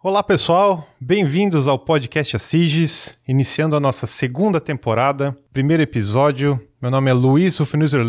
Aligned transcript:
Olá 0.00 0.22
pessoal, 0.22 0.88
bem-vindos 1.00 1.66
ao 1.66 1.76
podcast 1.76 2.36
Assiges, 2.36 3.18
iniciando 3.26 3.74
a 3.74 3.80
nossa 3.80 4.06
segunda 4.06 4.60
temporada, 4.60 5.36
primeiro 5.52 5.82
episódio. 5.82 6.60
Meu 6.80 6.88
nome 6.88 7.10
é 7.10 7.12
Luiz 7.12 7.58
Rufenuser 7.58 8.06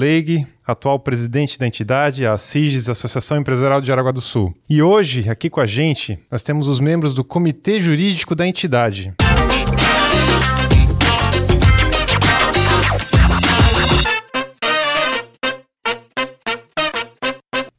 atual 0.68 1.00
presidente 1.00 1.58
da 1.58 1.66
entidade, 1.66 2.28
a 2.28 2.34
Assiges, 2.34 2.90
Associação 2.90 3.40
Empresarial 3.40 3.82
de 3.82 3.88
Jaraguá 3.88 4.12
do 4.12 4.22
Sul. 4.22 4.54
E 4.70 4.84
hoje, 4.84 5.28
aqui 5.32 5.50
com 5.50 5.60
a 5.60 5.66
gente, 5.66 6.20
nós 6.32 6.44
temos 6.44 6.68
os 6.68 6.80
membros 6.80 7.16
do 7.16 7.24
Comitê 7.24 7.82
Jurídico 7.82 8.36
da 8.36 8.46
entidade. 8.46 9.12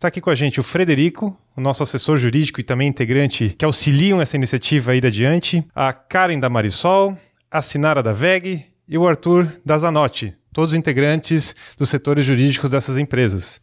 Está 0.01 0.09
aqui 0.09 0.19
com 0.19 0.31
a 0.31 0.35
gente 0.35 0.59
o 0.59 0.63
Frederico, 0.63 1.39
o 1.55 1.61
nosso 1.61 1.83
assessor 1.83 2.17
jurídico 2.17 2.59
e 2.59 2.65
também 2.65 2.89
integrante 2.89 3.51
que 3.51 3.67
auxiliam 3.67 4.19
essa 4.19 4.35
iniciativa 4.35 4.93
a 4.93 4.95
ir 4.95 5.05
adiante, 5.05 5.63
a 5.75 5.93
Karen 5.93 6.41
da 6.41 6.49
Marisol, 6.49 7.19
a 7.51 7.61
Sinara 7.61 8.03
da 8.03 8.11
VEG 8.11 8.65
e 8.89 8.97
o 8.97 9.07
Arthur 9.07 9.61
da 9.63 9.77
Zanotti, 9.77 10.35
todos 10.55 10.73
integrantes 10.73 11.55
dos 11.77 11.91
setores 11.91 12.25
jurídicos 12.25 12.71
dessas 12.71 12.97
empresas. 12.97 13.61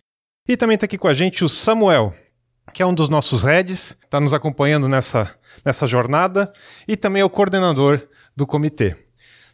E 0.48 0.55
também 0.55 0.76
está 0.76 0.86
aqui 0.86 0.95
com 0.95 1.08
a 1.08 1.14
gente 1.16 1.44
o 1.44 1.50
Samuel, 1.50 2.14
que 2.72 2.84
é 2.84 2.86
um 2.86 2.94
dos 2.94 3.09
nossos 3.09 3.42
heads, 3.42 3.98
está 4.04 4.20
nos 4.20 4.31
acompanhando 4.31 4.88
nessa, 4.88 5.36
nessa 5.66 5.88
jornada 5.88 6.54
e 6.88 6.95
também 6.95 7.23
é 7.23 7.26
o 7.26 7.31
coordenador 7.31 8.08
do 8.36 8.45
comitê. 8.45 8.95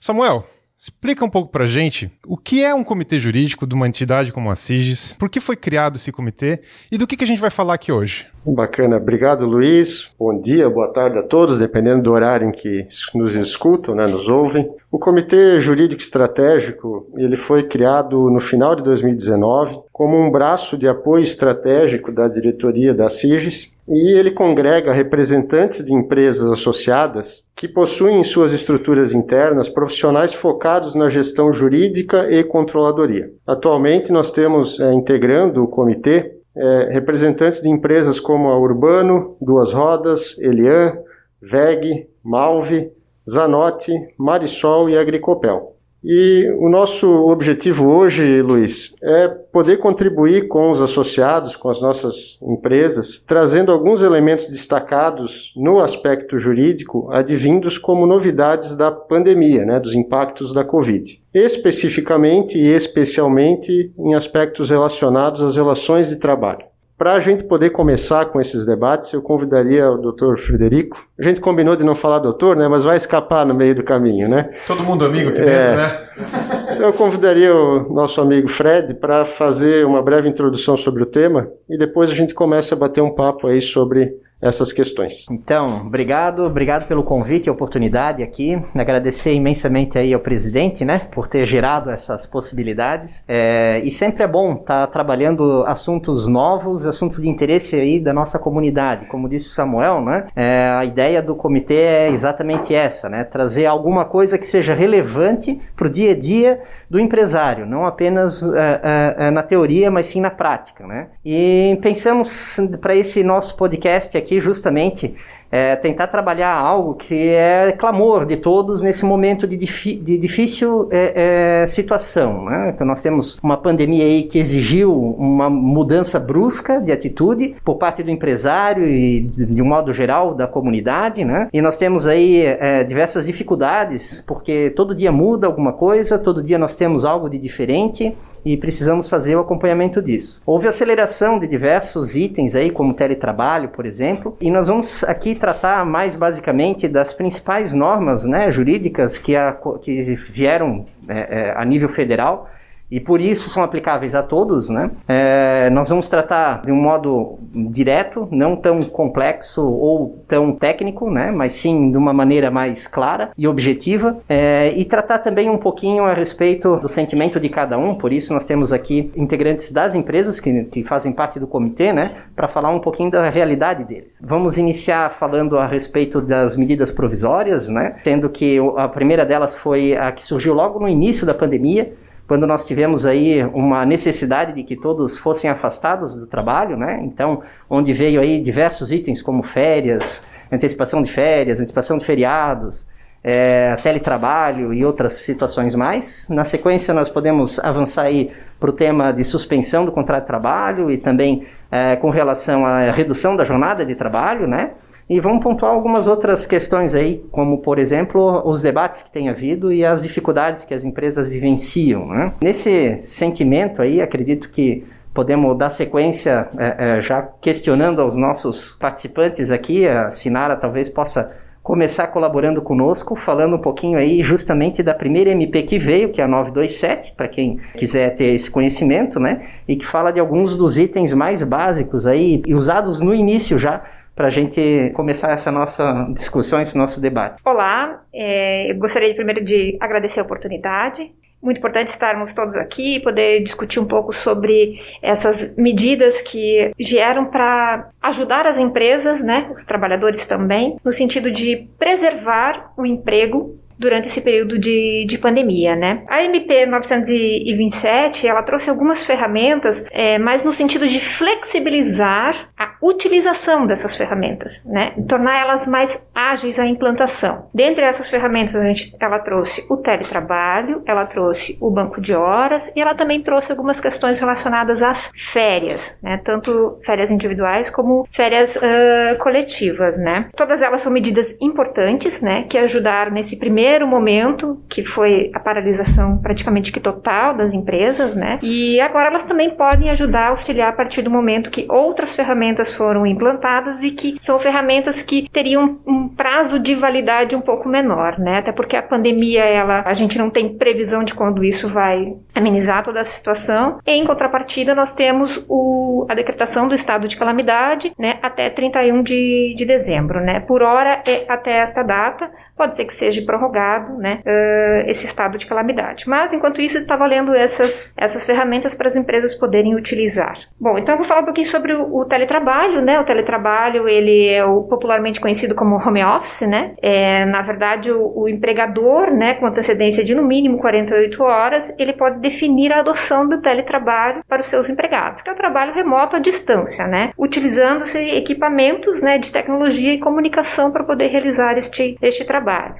Samuel, 0.01 0.45
Explica 0.83 1.23
um 1.23 1.29
pouco 1.29 1.49
para 1.49 1.65
gente 1.65 2.11
o 2.27 2.35
que 2.35 2.61
é 2.61 2.75
um 2.75 2.83
comitê 2.83 3.17
jurídico 3.17 3.65
de 3.65 3.73
uma 3.73 3.87
entidade 3.87 4.33
como 4.33 4.51
a 4.51 4.55
CIGES, 4.55 5.15
por 5.15 5.29
que 5.29 5.39
foi 5.39 5.55
criado 5.55 5.95
esse 5.95 6.11
comitê 6.11 6.61
e 6.91 6.97
do 6.97 7.07
que, 7.07 7.15
que 7.15 7.23
a 7.23 7.27
gente 7.27 7.39
vai 7.39 7.49
falar 7.49 7.75
aqui 7.75 7.89
hoje. 7.89 8.27
Bacana, 8.45 8.97
obrigado 8.97 9.45
Luiz. 9.45 10.11
Bom 10.19 10.37
dia, 10.37 10.69
boa 10.69 10.91
tarde 10.91 11.17
a 11.17 11.23
todos, 11.23 11.57
dependendo 11.57 12.03
do 12.03 12.11
horário 12.11 12.49
em 12.49 12.51
que 12.51 12.85
nos 13.15 13.35
escutam, 13.35 13.95
né, 13.95 14.03
nos 14.03 14.27
ouvem. 14.27 14.69
O 14.91 14.99
Comitê 14.99 15.59
Jurídico 15.61 16.01
Estratégico 16.01 17.07
ele 17.15 17.37
foi 17.37 17.63
criado 17.63 18.29
no 18.29 18.41
final 18.41 18.75
de 18.75 18.83
2019 18.83 19.79
como 19.93 20.17
um 20.17 20.29
braço 20.29 20.77
de 20.77 20.87
apoio 20.89 21.23
estratégico 21.23 22.11
da 22.11 22.27
diretoria 22.27 22.93
da 22.93 23.09
CIGES 23.09 23.71
e 23.87 24.17
ele 24.17 24.31
congrega 24.31 24.91
representantes 24.91 25.83
de 25.83 25.93
empresas 25.93 26.51
associadas 26.51 27.47
que 27.55 27.67
possuem 27.67 28.19
em 28.19 28.23
suas 28.23 28.51
estruturas 28.51 29.13
internas 29.13 29.69
profissionais 29.69 30.33
focados 30.33 30.95
na 30.95 31.07
gestão 31.07 31.53
jurídica 31.53 32.29
e 32.29 32.43
controladoria. 32.43 33.31
Atualmente 33.47 34.11
nós 34.11 34.31
temos 34.31 34.79
é, 34.79 34.93
integrando 34.93 35.63
o 35.63 35.67
comitê 35.67 36.42
é, 36.55 36.89
representantes 36.91 37.61
de 37.61 37.69
empresas 37.69 38.19
como 38.19 38.49
a 38.49 38.59
Urbano, 38.59 39.35
Duas 39.41 39.73
Rodas, 39.73 40.37
Elian, 40.39 40.97
VEG, 41.41 42.09
Malve, 42.23 42.93
Zanotti, 43.29 43.93
Marisol 44.17 44.89
e 44.89 44.97
Agricopel. 44.97 45.72
E 46.03 46.53
o 46.59 46.69
nosso 46.69 47.07
objetivo 47.07 47.89
hoje, 47.89 48.41
Luiz, 48.41 48.93
é 49.01 49.29
poder 49.29 49.77
contribuir 49.77 50.49
com 50.49 50.69
os 50.69 50.81
associados, 50.81 51.55
com 51.55 51.69
as 51.69 51.81
nossas 51.81 52.41
empresas, 52.41 53.23
trazendo 53.25 53.71
alguns 53.71 54.01
elementos 54.01 54.47
destacados 54.47 55.53
no 55.55 55.79
aspecto 55.79 56.37
jurídico, 56.37 57.09
advindos 57.09 57.77
como 57.77 58.05
novidades 58.05 58.75
da 58.75 58.91
pandemia, 58.91 59.65
né, 59.65 59.79
dos 59.79 59.93
impactos 59.93 60.53
da 60.53 60.65
Covid. 60.65 61.21
Especificamente 61.33 62.57
e 62.57 62.67
especialmente 62.67 63.93
em 63.97 64.13
aspectos 64.13 64.69
relacionados 64.69 65.41
às 65.41 65.55
relações 65.55 66.09
de 66.09 66.17
trabalho. 66.17 66.72
Para 67.03 67.15
a 67.15 67.19
gente 67.19 67.43
poder 67.43 67.71
começar 67.71 68.27
com 68.27 68.39
esses 68.39 68.65
debates, 68.65 69.11
eu 69.11 69.21
convidaria 69.21 69.91
o 69.91 69.97
doutor 69.97 70.39
Frederico. 70.39 71.05
A 71.19 71.23
gente 71.23 71.41
combinou 71.41 71.75
de 71.75 71.83
não 71.83 71.95
falar 71.95 72.19
doutor, 72.19 72.55
né? 72.55 72.65
Mas 72.69 72.85
vai 72.85 72.95
escapar 72.95 73.45
no 73.45 73.53
meio 73.53 73.75
do 73.75 73.83
caminho, 73.83 74.29
né? 74.29 74.51
Todo 74.65 74.83
mundo 74.83 75.03
amigo 75.03 75.27
aqui 75.27 75.41
dentro, 75.41 75.51
é. 75.51 75.75
né? 75.75 76.77
Eu 76.79 76.93
convidaria 76.93 77.53
o 77.53 77.93
nosso 77.93 78.21
amigo 78.21 78.47
Fred 78.47 78.93
para 78.93 79.25
fazer 79.25 79.85
uma 79.85 80.01
breve 80.01 80.29
introdução 80.29 80.77
sobre 80.77 81.03
o 81.03 81.05
tema 81.05 81.51
e 81.69 81.77
depois 81.77 82.09
a 82.09 82.13
gente 82.13 82.33
começa 82.33 82.73
a 82.73 82.77
bater 82.77 83.01
um 83.01 83.13
papo 83.13 83.47
aí 83.47 83.59
sobre 83.59 84.15
essas 84.43 84.73
questões. 84.73 85.25
Então, 85.31 85.87
obrigado, 85.87 86.43
obrigado 86.43 86.87
pelo 86.87 87.03
convite 87.03 87.47
e 87.47 87.49
oportunidade 87.49 88.21
aqui. 88.21 88.61
Agradecer 88.75 89.33
imensamente 89.33 89.97
aí 89.97 90.13
ao 90.13 90.19
presidente, 90.19 90.83
né, 90.83 91.07
por 91.11 91.27
ter 91.27 91.45
gerado 91.45 91.89
essas 91.89 92.25
possibilidades. 92.25 93.23
É, 93.27 93.81
e 93.83 93.89
sempre 93.89 94.23
é 94.23 94.27
bom 94.27 94.53
estar 94.53 94.85
tá 94.85 94.87
trabalhando 94.87 95.63
assuntos 95.65 96.27
novos, 96.27 96.85
assuntos 96.85 97.21
de 97.21 97.29
interesse 97.29 97.75
aí 97.75 97.99
da 97.99 98.13
nossa 98.13 98.37
comunidade. 98.37 99.05
Como 99.05 99.29
disse 99.29 99.47
o 99.47 99.51
Samuel, 99.51 100.01
né, 100.01 100.27
é, 100.35 100.73
a 100.77 100.83
ideia 100.83 101.21
do 101.21 101.35
comitê 101.35 101.75
é 101.75 102.09
exatamente 102.09 102.75
essa, 102.75 103.07
né, 103.07 103.23
trazer 103.23 103.65
alguma 103.65 104.03
coisa 104.03 104.37
que 104.37 104.45
seja 104.45 104.73
relevante 104.73 105.59
para 105.75 105.87
o 105.87 105.89
dia 105.89 106.11
a 106.11 106.15
dia 106.15 106.61
do 106.89 106.99
empresário, 106.99 107.65
não 107.65 107.87
apenas 107.87 108.43
é, 108.43 108.81
é, 108.83 109.27
é 109.27 109.31
na 109.31 109.41
teoria, 109.41 109.89
mas 109.89 110.07
sim 110.07 110.21
na 110.21 110.29
prática, 110.29 110.85
né. 110.85 111.07
E 111.25 111.77
pensamos 111.81 112.59
para 112.79 112.95
esse 112.95 113.23
nosso 113.23 113.57
podcast 113.57 114.15
aqui 114.17 114.32
aqui 114.33 114.39
justamente 114.39 115.13
é, 115.51 115.75
tentar 115.75 116.07
trabalhar 116.07 116.51
algo 116.51 116.95
que 116.95 117.29
é 117.29 117.71
clamor 117.73 118.25
de 118.25 118.37
todos 118.37 118.81
nesse 118.81 119.05
momento 119.05 119.47
de, 119.47 119.55
de 119.55 120.17
difícil 120.17 120.87
é, 120.89 121.61
é, 121.61 121.67
situação. 121.67 122.45
Né? 122.45 122.71
Então 122.73 122.87
nós 122.87 123.03
temos 123.03 123.37
uma 123.43 123.55
pandemia 123.55 124.03
aí 124.03 124.23
que 124.23 124.39
exigiu 124.39 124.91
uma 125.15 125.51
mudança 125.51 126.19
brusca 126.19 126.81
de 126.81 126.91
atitude 126.91 127.55
por 127.63 127.75
parte 127.75 128.01
do 128.01 128.09
empresário 128.09 128.87
e 128.87 129.21
de 129.21 129.61
um 129.61 129.65
modo 129.65 129.93
geral 129.93 130.33
da 130.33 130.47
comunidade, 130.47 131.23
né? 131.23 131.49
E 131.53 131.61
nós 131.61 131.77
temos 131.77 132.07
aí 132.07 132.43
é, 132.43 132.83
diversas 132.83 133.27
dificuldades 133.27 134.23
porque 134.25 134.71
todo 134.71 134.95
dia 134.95 135.11
muda 135.11 135.45
alguma 135.45 135.73
coisa, 135.73 136.17
todo 136.17 136.41
dia 136.41 136.57
nós 136.57 136.75
temos 136.75 137.05
algo 137.05 137.29
de 137.29 137.37
diferente 137.37 138.15
e 138.45 138.57
precisamos 138.57 139.07
fazer 139.07 139.35
o 139.35 139.39
acompanhamento 139.39 140.01
disso. 140.01 140.41
Houve 140.45 140.67
aceleração 140.67 141.39
de 141.39 141.47
diversos 141.47 142.15
itens 142.15 142.55
aí, 142.55 142.69
como 142.69 142.93
teletrabalho, 142.93 143.69
por 143.69 143.85
exemplo, 143.85 144.37
e 144.41 144.51
nós 144.51 144.67
vamos 144.67 145.03
aqui 145.03 145.35
tratar 145.35 145.85
mais 145.85 146.15
basicamente 146.15 146.87
das 146.87 147.13
principais 147.13 147.73
normas 147.73 148.25
né, 148.25 148.51
jurídicas 148.51 149.17
que, 149.17 149.35
a, 149.35 149.57
que 149.81 150.01
vieram 150.29 150.85
é, 151.07 151.49
é, 151.49 151.53
a 151.55 151.63
nível 151.65 151.89
federal 151.89 152.49
e 152.89 152.99
por 152.99 153.19
isso 153.19 153.49
são 153.49 153.63
aplicáveis 153.63 154.13
a 154.13 154.21
todos, 154.21 154.69
né? 154.69 154.91
É, 155.07 155.69
nós 155.71 155.89
vamos 155.89 156.07
tratar 156.07 156.61
de 156.61 156.71
um 156.71 156.75
modo 156.75 157.39
direto, 157.71 158.27
não 158.31 158.55
tão 158.55 158.81
complexo 158.83 159.65
ou 159.65 160.23
tão 160.27 160.51
técnico, 160.51 161.09
né? 161.09 161.31
Mas 161.31 161.53
sim 161.53 161.89
de 161.89 161.97
uma 161.97 162.13
maneira 162.13 162.51
mais 162.51 162.87
clara 162.87 163.31
e 163.37 163.47
objetiva 163.47 164.19
é, 164.29 164.73
e 164.75 164.85
tratar 164.85 165.19
também 165.19 165.49
um 165.49 165.57
pouquinho 165.57 166.03
a 166.03 166.13
respeito 166.13 166.75
do 166.77 166.87
sentimento 166.87 167.39
de 167.39 167.49
cada 167.49 167.77
um. 167.77 167.95
Por 167.95 168.13
isso 168.13 168.31
nós 168.33 168.45
temos 168.45 168.71
aqui 168.71 169.11
integrantes 169.15 169.71
das 169.71 169.95
empresas 169.95 170.39
que, 170.39 170.65
que 170.65 170.83
fazem 170.83 171.11
parte 171.11 171.39
do 171.39 171.47
comitê, 171.47 171.91
né? 171.91 172.17
Para 172.35 172.47
falar 172.47 172.69
um 172.69 172.79
pouquinho 172.79 173.09
da 173.09 173.29
realidade 173.29 173.85
deles. 173.85 174.21
Vamos 174.23 174.57
iniciar 174.57 175.09
falando 175.11 175.57
a 175.57 175.65
respeito 175.65 176.21
das 176.21 176.55
medidas 176.55 176.91
provisórias, 176.91 177.69
né? 177.69 177.95
Sendo 178.03 178.29
que 178.29 178.57
a 178.77 178.87
primeira 178.87 179.25
delas 179.25 179.55
foi 179.55 179.97
a 179.97 180.11
que 180.11 180.23
surgiu 180.23 180.53
logo 180.53 180.79
no 180.79 180.87
início 180.87 181.25
da 181.25 181.33
pandemia 181.33 181.91
quando 182.33 182.47
nós 182.47 182.65
tivemos 182.65 183.05
aí 183.05 183.43
uma 183.53 183.85
necessidade 183.85 184.53
de 184.53 184.63
que 184.63 184.75
todos 184.75 185.19
fossem 185.19 185.47
afastados 185.51 186.15
do 186.15 186.25
trabalho, 186.25 186.75
né? 186.75 186.99
Então, 187.03 187.43
onde 187.69 187.93
veio 187.93 188.19
aí 188.19 188.41
diversos 188.41 188.91
itens 188.91 189.21
como 189.21 189.43
férias, 189.43 190.25
antecipação 190.51 191.03
de 191.03 191.11
férias, 191.11 191.59
antecipação 191.59 191.95
de 191.95 192.03
feriados, 192.03 192.87
é, 193.23 193.75
teletrabalho 193.83 194.73
e 194.73 194.83
outras 194.83 195.17
situações 195.17 195.75
mais. 195.75 196.27
Na 196.27 196.43
sequência, 196.43 196.91
nós 196.91 197.07
podemos 197.07 197.59
avançar 197.59 198.05
aí 198.05 198.31
para 198.59 198.71
o 198.71 198.73
tema 198.73 199.11
de 199.11 199.23
suspensão 199.23 199.85
do 199.85 199.91
contrato 199.91 200.23
de 200.23 200.27
trabalho 200.27 200.89
e 200.89 200.97
também 200.97 201.45
é, 201.71 201.95
com 201.97 202.09
relação 202.09 202.65
à 202.65 202.89
redução 202.89 203.35
da 203.35 203.43
jornada 203.43 203.85
de 203.85 203.93
trabalho, 203.93 204.47
né? 204.47 204.71
E 205.09 205.19
vamos 205.19 205.43
pontuar 205.43 205.73
algumas 205.73 206.07
outras 206.07 206.45
questões 206.45 206.95
aí, 206.95 207.23
como, 207.31 207.59
por 207.59 207.77
exemplo, 207.77 208.41
os 208.45 208.61
debates 208.61 209.01
que 209.01 209.11
tem 209.11 209.29
havido 209.29 209.71
e 209.71 209.85
as 209.85 210.03
dificuldades 210.03 210.63
que 210.63 210.73
as 210.73 210.83
empresas 210.83 211.27
vivenciam. 211.27 212.07
Né? 212.07 212.33
Nesse 212.41 212.99
sentimento 213.03 213.81
aí, 213.81 214.01
acredito 214.01 214.49
que 214.49 214.85
podemos 215.13 215.57
dar 215.57 215.69
sequência 215.69 216.47
é, 216.57 216.97
é, 216.97 217.01
já 217.01 217.21
questionando 217.21 218.01
aos 218.01 218.17
nossos 218.17 218.71
participantes 218.71 219.51
aqui. 219.51 219.87
A 219.87 220.09
Sinara 220.09 220.55
talvez 220.55 220.89
possa 220.89 221.31
começar 221.61 222.07
colaborando 222.07 222.61
conosco, 222.61 223.15
falando 223.15 223.55
um 223.55 223.59
pouquinho 223.59 223.97
aí 223.97 224.21
justamente 224.21 224.83
da 224.83 224.93
primeira 224.93 225.29
MP 225.29 225.63
que 225.63 225.79
veio, 225.79 226.09
que 226.09 226.19
é 226.19 226.25
a 226.25 226.27
927, 226.27 227.13
para 227.15 227.27
quem 227.29 227.57
quiser 227.77 228.17
ter 228.17 228.33
esse 228.33 228.51
conhecimento, 228.51 229.17
né? 229.17 229.47
E 229.65 229.77
que 229.77 229.85
fala 229.85 230.11
de 230.11 230.19
alguns 230.19 230.57
dos 230.57 230.77
itens 230.77 231.13
mais 231.13 231.41
básicos 231.41 232.05
aí, 232.05 232.41
usados 232.49 232.99
no 232.99 233.15
início 233.15 233.57
já 233.57 233.81
para 234.15 234.27
a 234.27 234.29
gente 234.29 234.91
começar 234.95 235.31
essa 235.31 235.51
nossa 235.51 236.07
discussão, 236.13 236.61
esse 236.61 236.77
nosso 236.77 237.01
debate. 237.01 237.41
Olá, 237.43 238.03
é, 238.13 238.71
eu 238.71 238.77
gostaria 238.77 239.09
de, 239.09 239.15
primeiro 239.15 239.43
de 239.43 239.77
agradecer 239.79 240.19
a 240.19 240.23
oportunidade 240.23 241.11
muito 241.43 241.57
importante 241.57 241.89
estarmos 241.89 242.33
todos 242.33 242.55
aqui, 242.55 243.01
poder 243.01 243.43
discutir 243.43 243.79
um 243.79 243.85
pouco 243.85 244.13
sobre 244.13 244.79
essas 245.01 245.53
medidas 245.57 246.21
que 246.21 246.71
vieram 246.79 247.25
para 247.25 247.89
ajudar 248.01 248.47
as 248.47 248.57
empresas, 248.57 249.21
né, 249.21 249.49
os 249.51 249.65
trabalhadores 249.65 250.25
também, 250.25 250.77
no 250.83 250.91
sentido 250.91 251.29
de 251.29 251.67
preservar 251.77 252.71
o 252.77 252.85
emprego 252.85 253.59
durante 253.77 254.07
esse 254.07 254.21
período 254.21 254.57
de, 254.57 255.05
de 255.07 255.17
pandemia, 255.17 255.75
né? 255.75 256.03
A 256.07 256.23
MP 256.23 256.65
927, 256.65 258.27
ela 258.27 258.43
trouxe 258.43 258.69
algumas 258.69 259.03
ferramentas, 259.03 259.83
é, 259.91 260.17
mas 260.17 260.43
no 260.43 260.51
sentido 260.51 260.87
de 260.87 260.99
flexibilizar 260.99 262.49
a 262.57 262.75
utilização 262.81 263.65
dessas 263.65 263.95
ferramentas, 263.95 264.63
né? 264.65 264.93
Tornar 265.07 265.41
elas 265.41 265.67
mais 265.67 266.05
ágeis 266.13 266.59
à 266.59 266.65
implantação. 266.65 267.49
Dentre 267.53 267.85
essas 267.85 268.09
ferramentas, 268.09 268.55
a 268.55 268.63
gente, 268.67 268.95
ela 268.99 269.19
trouxe 269.19 269.65
o 269.69 269.77
teletrabalho, 269.77 270.81
ela 270.85 271.05
trouxe 271.05 271.57
o 271.59 271.71
banco 271.71 271.99
de 271.99 272.13
horas 272.13 272.71
e 272.75 272.81
ela 272.81 272.95
também 272.95 273.21
trouxe 273.21 273.51
algumas 273.51 273.79
questões 273.79 274.19
relacionadas 274.19 274.81
às 274.81 275.11
férias, 275.15 275.97
né? 276.01 276.21
Tanto 276.23 276.77
férias 276.83 277.09
individuais 277.11 277.69
como 277.69 278.07
férias 278.11 278.55
uh, 278.55 279.17
coletivas, 279.19 279.97
né? 279.97 280.29
Todas 280.35 280.61
elas 280.61 280.81
são 280.81 280.91
medidas 280.91 281.35
importantes, 281.41 282.21
né? 282.21 282.43
Que 282.43 282.57
ajudaram 282.57 283.11
nesse 283.11 283.37
primeiro 283.37 283.62
primeiro 283.63 283.87
momento, 283.87 284.61
que 284.67 284.83
foi 284.83 285.31
a 285.33 285.39
paralisação 285.39 286.17
praticamente 286.17 286.69
que 286.69 286.81
total 286.81 287.33
das 287.33 287.53
empresas, 287.53 288.13
né? 288.13 288.37
E 288.43 288.77
agora 288.81 289.07
elas 289.07 289.23
também 289.23 289.51
podem 289.51 289.89
ajudar 289.89 290.25
a 290.25 290.29
auxiliar 290.31 290.67
a 290.67 290.73
partir 290.73 291.01
do 291.01 291.09
momento 291.09 291.49
que 291.49 291.65
outras 291.69 292.13
ferramentas 292.13 292.73
foram 292.73 293.07
implantadas 293.07 293.81
e 293.81 293.91
que 293.91 294.17
são 294.19 294.37
ferramentas 294.37 295.01
que 295.01 295.29
teriam 295.29 295.79
um 295.87 296.09
prazo 296.09 296.59
de 296.59 296.75
validade 296.75 297.37
um 297.37 297.41
pouco 297.41 297.69
menor, 297.69 298.19
né? 298.19 298.39
Até 298.39 298.51
porque 298.51 298.75
a 298.75 298.83
pandemia, 298.83 299.45
ela, 299.45 299.81
a 299.85 299.93
gente 299.93 300.17
não 300.17 300.29
tem 300.29 300.57
previsão 300.57 301.01
de 301.01 301.13
quando 301.13 301.41
isso 301.41 301.69
vai 301.69 302.13
amenizar 302.35 302.83
toda 302.83 302.99
a 302.99 303.05
situação. 303.05 303.79
Em 303.87 304.05
contrapartida, 304.05 304.75
nós 304.75 304.93
temos 304.93 305.41
o, 305.47 306.05
a 306.09 306.15
decretação 306.15 306.67
do 306.67 306.75
estado 306.75 307.07
de 307.07 307.15
calamidade, 307.15 307.93
né? 307.97 308.19
Até 308.21 308.49
31 308.49 309.01
de, 309.01 309.53
de 309.55 309.65
dezembro, 309.65 310.19
né? 310.19 310.41
Por 310.41 310.61
hora 310.61 311.01
é 311.07 311.23
até 311.29 311.59
esta 311.59 311.81
data, 311.81 312.27
pode 312.57 312.75
ser 312.75 312.83
que 312.83 312.93
seja 312.93 313.21
prorrogado, 313.53 313.97
né, 313.97 314.19
uh, 314.25 314.89
esse 314.89 315.05
estado 315.05 315.37
de 315.37 315.45
calamidade. 315.45 316.05
Mas, 316.07 316.33
enquanto 316.33 316.61
isso, 316.61 316.77
está 316.77 316.95
valendo 316.95 317.33
essas, 317.33 317.93
essas 317.95 318.25
ferramentas 318.25 318.73
para 318.73 318.87
as 318.87 318.95
empresas 318.95 319.35
poderem 319.35 319.75
utilizar. 319.75 320.33
Bom, 320.59 320.77
então 320.77 320.93
eu 320.93 320.97
vou 320.97 321.07
falar 321.07 321.21
um 321.21 321.25
pouquinho 321.25 321.45
sobre 321.45 321.73
o, 321.73 321.95
o 321.95 322.05
teletrabalho, 322.05 322.81
né, 322.81 322.99
o 322.99 323.05
teletrabalho, 323.05 323.87
ele 323.87 324.27
é 324.27 324.43
o 324.43 324.63
popularmente 324.63 325.21
conhecido 325.21 325.53
como 325.53 325.75
home 325.75 326.03
office, 326.03 326.47
né, 326.47 326.73
é, 326.81 327.25
na 327.25 327.41
verdade, 327.41 327.91
o, 327.91 328.21
o 328.21 328.27
empregador, 328.27 329.11
né, 329.11 329.35
com 329.35 329.45
antecedência 329.45 330.03
de 330.03 330.15
no 330.15 330.23
mínimo 330.23 330.57
48 330.57 331.23
horas, 331.23 331.73
ele 331.77 331.93
pode 331.93 332.19
definir 332.19 332.73
a 332.73 332.79
adoção 332.79 333.27
do 333.27 333.41
teletrabalho 333.41 334.23
para 334.27 334.41
os 334.41 334.47
seus 334.47 334.69
empregados, 334.69 335.21
que 335.21 335.29
é 335.29 335.33
o 335.33 335.35
trabalho 335.35 335.73
remoto 335.73 336.15
à 336.15 336.19
distância, 336.19 336.87
né, 336.87 337.11
utilizando-se 337.17 337.99
equipamentos, 337.99 339.01
né, 339.01 339.17
de 339.17 339.31
tecnologia 339.31 339.93
e 339.93 339.99
comunicação 339.99 340.71
para 340.71 340.83
poder 340.83 341.07
realizar 341.07 341.57
este, 341.57 341.97
este 342.01 342.25
trabalho 342.25 342.63
trabalho. 342.63 342.75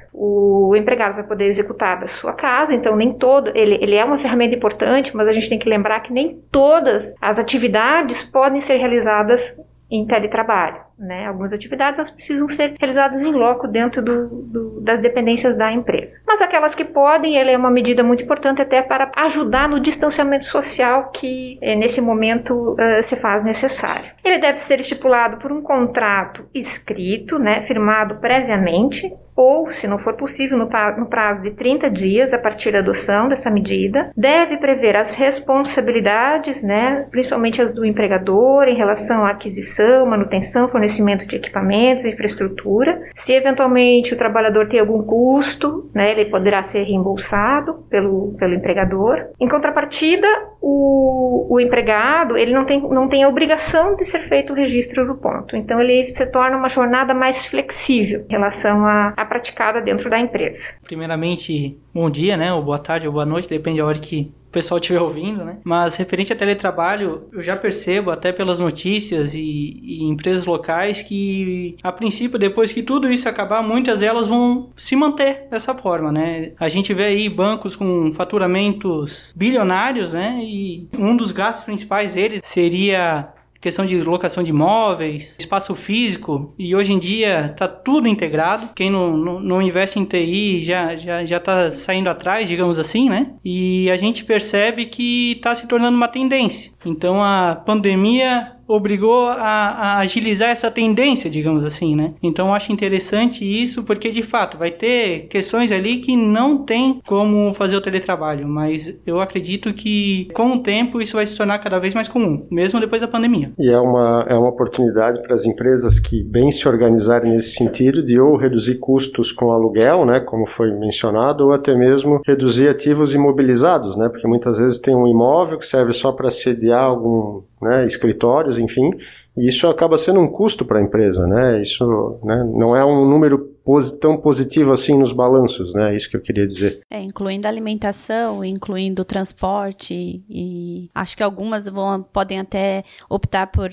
O 0.70 0.76
empregado 0.76 1.16
vai 1.16 1.24
poder 1.24 1.46
executar 1.46 2.00
da 2.00 2.08
sua 2.08 2.34
casa, 2.34 2.74
então 2.74 2.96
nem 2.96 3.14
todo, 3.14 3.50
ele, 3.56 3.76
ele 3.82 3.96
é 3.96 4.06
uma 4.06 4.18
ferramenta 4.18 4.56
importante, 4.56 5.16
mas 5.16 5.28
a 5.28 5.32
gente 5.32 5.50
tem 5.50 5.60
que 5.60 5.70
lembrar 5.70 6.00
que 6.00 6.14
nem 6.14 6.40
todas 6.52 7.14
as 7.22 7.38
atividades 7.38 8.24
podem 8.24 8.62
ser 8.62 8.78
realizadas 8.78 9.58
em 9.94 10.08
teletrabalho. 10.08 10.82
Né? 10.98 11.28
Algumas 11.28 11.54
atividades 11.54 12.00
elas 12.00 12.10
precisam 12.10 12.48
ser 12.48 12.74
realizadas 12.80 13.22
em 13.22 13.32
loco 13.32 13.68
dentro 13.68 14.02
do, 14.02 14.28
do, 14.28 14.82
das 14.82 15.02
dependências 15.02 15.56
da 15.56 15.72
empresa. 15.72 16.20
Mas 16.26 16.42
aquelas 16.42 16.74
que 16.74 16.84
podem, 16.84 17.38
ela 17.38 17.52
é 17.52 17.58
uma 17.58 17.70
medida 17.70 18.04
muito 18.04 18.24
importante 18.24 18.62
até 18.62 18.82
para 18.82 19.12
ajudar 19.16 19.70
no 19.70 19.80
distanciamento 19.80 20.46
social 20.46 21.12
que 21.12 21.60
eh, 21.62 21.76
nesse 21.76 22.02
momento 22.02 22.74
uh, 22.74 23.04
se 23.04 23.16
faz 23.16 23.44
necessário. 23.44 24.12
Ele 24.24 24.40
deve 24.40 24.58
ser 24.58 24.80
estipulado 24.80 25.38
por 25.38 25.52
um 25.52 25.62
contrato 25.62 26.46
escrito, 26.56 27.38
né, 27.38 27.62
firmado 27.62 28.16
previamente, 28.16 29.14
ou, 29.36 29.70
se 29.70 29.88
não 29.88 30.00
for 30.00 30.14
possível, 30.16 30.58
no, 30.58 30.68
prazo 31.10 31.44
de 31.44 31.52
30 31.52 31.90
dias 31.90 32.34
a 32.34 32.38
partir 32.38 32.72
da 32.72 32.80
adoção 32.80 33.28
dessa 33.28 33.50
medida, 33.50 34.12
deve 34.16 34.58
prever 34.58 34.96
as 34.96 35.16
responsabilidades, 35.16 36.62
né, 36.62 37.06
principalmente 37.12 37.62
as 37.62 37.74
do 37.74 37.86
empregador 37.86 38.68
em 38.68 38.76
relação 38.76 39.26
à 39.26 39.32
aquisição, 39.32 40.06
manutenção, 40.06 40.68
fornecimento 40.70 41.26
de 41.26 41.36
equipamentos, 41.36 42.06
infraestrutura. 42.06 43.02
Se 43.14 43.34
eventualmente 43.34 44.14
o 44.14 44.18
trabalhador 44.18 44.68
tem 44.68 44.80
algum 44.80 45.04
custo, 45.04 45.90
né, 45.94 46.12
ele 46.12 46.26
poderá 46.26 46.62
ser 46.62 46.84
reembolsado 46.84 47.86
pelo, 47.90 48.34
pelo 48.38 48.54
empregador. 48.54 49.28
Em 49.40 49.48
contrapartida, 49.48 50.28
o, 50.66 51.46
o 51.54 51.60
empregado 51.60 52.38
ele 52.38 52.54
não 52.54 52.64
tem, 52.64 52.82
não 52.82 53.10
tem 53.10 53.24
a 53.24 53.28
obrigação 53.28 53.98
de 53.98 54.06
ser 54.06 54.20
feito 54.20 54.54
o 54.54 54.56
registro 54.56 55.06
do 55.06 55.16
ponto. 55.16 55.58
Então 55.58 55.82
ele 55.82 56.08
se 56.08 56.26
torna 56.28 56.56
uma 56.56 56.70
jornada 56.70 57.14
mais 57.14 57.46
flexível 57.46 58.26
em 58.30 58.32
relação 58.32 58.86
a 58.86 59.14
a 59.18 59.26
praticada 59.26 59.82
dentro 59.82 60.10
da 60.10 60.18
empresa. 60.18 60.76
Primeiramente, 60.84 61.78
bom 61.94 62.10
dia, 62.10 62.38
né? 62.38 62.54
Ou 62.54 62.64
boa 62.64 62.80
tarde 62.80 63.08
ou 63.08 63.14
boa 63.14 63.26
noite, 63.26 63.50
depende 63.50 63.80
da 63.80 63.86
hora 63.86 64.00
que 64.00 64.32
pessoal 64.54 64.80
estiver 64.80 65.02
ouvindo, 65.02 65.44
né? 65.44 65.58
Mas 65.64 65.96
referente 65.96 66.32
a 66.32 66.36
teletrabalho, 66.36 67.28
eu 67.34 67.42
já 67.42 67.58
percebo 67.58 68.12
até 68.12 68.32
pelas 68.32 68.60
notícias 68.60 69.34
e, 69.34 69.40
e, 69.84 70.04
empresas 70.04 70.46
locais 70.46 71.02
que, 71.02 71.76
a 71.84 71.92
princípio, 71.92 72.38
depois 72.38 72.72
que 72.72 72.84
tudo 72.84 73.12
isso 73.12 73.28
acabar, 73.28 73.62
muitas 73.62 74.00
delas 74.02 74.28
vão 74.28 74.70
se 74.76 74.96
manter 74.96 75.48
dessa 75.50 75.74
forma, 75.74 76.12
né? 76.12 76.52
A 76.60 76.70
gente 76.70 76.94
vê 76.94 77.06
aí 77.06 77.28
bancos 77.28 77.76
com 77.76 78.12
faturamentos 78.14 79.34
bilionários, 79.36 80.14
né? 80.14 80.40
E 80.44 80.88
um 80.98 81.18
dos 81.18 81.32
gastos 81.32 81.64
principais 81.64 82.14
deles 82.14 82.42
seria 82.44 83.34
questão 83.64 83.86
de 83.86 84.04
locação 84.04 84.44
de 84.44 84.50
imóveis, 84.50 85.38
espaço 85.40 85.74
físico, 85.74 86.54
e 86.60 86.76
hoje 86.76 86.92
em 86.92 87.00
dia 87.00 87.46
está 87.46 87.66
tudo 87.66 88.10
integrado. 88.10 88.70
Quem 88.76 88.92
não, 88.92 89.16
não, 89.16 89.40
não, 89.40 89.62
investe 89.62 89.98
em 89.98 90.04
TI 90.04 90.62
já, 90.62 90.98
já, 90.98 91.24
já 91.24 91.40
tá 91.40 91.72
saindo 91.72 92.10
atrás, 92.10 92.50
digamos 92.50 92.78
assim, 92.78 93.10
né? 93.10 93.32
E 93.44 93.90
a 93.90 93.96
gente 93.96 94.26
percebe 94.26 94.86
que 94.88 95.32
está 95.38 95.56
se 95.56 95.66
tornando 95.66 95.96
uma 95.96 96.10
tendência. 96.10 96.74
Então 96.86 97.24
a 97.24 97.56
pandemia 97.66 98.52
obrigou 98.76 99.28
a, 99.28 99.36
a, 99.38 99.98
agilizar 100.00 100.50
essa 100.50 100.72
tendência, 100.72 101.30
digamos 101.30 101.66
assim, 101.66 101.96
né? 101.96 102.14
Então 102.22 102.54
acho 102.54 102.72
interessante 102.72 103.44
isso 103.44 103.84
porque 103.84 104.10
de 104.10 104.24
fato 104.24 104.58
vai 104.58 104.72
ter 104.72 105.28
questões 105.30 105.72
ali 105.72 105.98
que 105.98 106.16
não 106.16 106.58
tem 106.58 107.00
como 107.06 107.54
fazer 107.54 107.76
o 107.76 107.82
teletrabalho, 107.82 108.48
mas 108.48 108.96
eu 109.06 109.22
acredito 109.22 109.74
que 109.74 110.28
com 110.34 110.54
o 110.54 110.60
tempo 110.60 111.02
isso 111.02 111.16
vai 111.16 111.26
se 111.26 111.38
tornar 111.38 111.60
cada 111.60 111.80
vez 111.80 111.94
mais 111.94 112.08
comum, 112.08 112.46
mesmo 112.52 112.80
depois 112.80 113.02
da 113.02 113.08
pandemia. 113.08 113.52
E 113.58 113.70
é 113.70 113.80
uma, 113.80 114.26
é 114.28 114.36
uma 114.36 114.50
oportunidade 114.50 115.22
para 115.22 115.36
as 115.36 115.46
empresas 115.46 116.00
que 116.00 116.24
bem 116.24 116.52
se 116.52 116.68
organizarem 116.68 117.34
nesse 117.34 117.56
sentido 117.56 118.04
de 118.04 118.20
ou 118.20 118.36
reduzir 118.38 118.76
custos 118.76 119.32
com 119.32 119.52
aluguel, 119.52 120.06
né, 120.06 120.20
como 120.20 120.46
foi 120.46 120.72
mencionado, 120.72 121.46
ou 121.46 121.54
até 121.54 121.76
mesmo 121.76 122.22
reduzir 122.26 122.68
ativos 122.68 123.14
imobilizados, 123.14 123.96
né, 123.96 124.10
porque 124.10 124.28
muitas 124.28 124.58
vezes 124.58 124.80
tem 124.80 124.96
um 124.96 125.08
imóvel 125.08 125.58
que 125.58 125.66
serve 125.66 125.94
só 125.94 126.12
para 126.12 126.30
sediar 126.30 126.84
algum 126.84 127.42
né, 127.64 127.86
escritórios, 127.86 128.60
enfim, 128.60 128.92
e 129.36 129.48
isso 129.48 129.68
acaba 129.68 129.98
sendo 129.98 130.20
um 130.20 130.28
custo 130.28 130.64
para 130.64 130.80
a 130.80 130.82
empresa, 130.82 131.26
né? 131.26 131.60
Isso 131.62 132.20
né, 132.24 132.44
não 132.54 132.76
é 132.76 132.86
um 132.86 133.10
número 133.10 133.52
tão 134.00 134.16
positivo 134.16 134.72
assim 134.72 134.98
nos 134.98 135.12
balanços, 135.12 135.74
né? 135.74 135.94
É 135.94 135.98
isso 135.98 136.10
que 136.10 136.16
eu 136.16 136.22
queria 136.22 136.46
dizer. 136.46 136.82
É, 136.90 137.02
incluindo 137.02 137.48
alimentação, 137.48 138.46
incluindo 138.46 139.04
transporte, 139.04 140.24
e 140.30 140.90
acho 140.94 141.18
que 141.18 141.24
algumas 141.24 141.68
vão, 141.68 142.04
podem 142.04 142.40
até 142.40 142.84
optar 143.10 143.48
por 143.48 143.72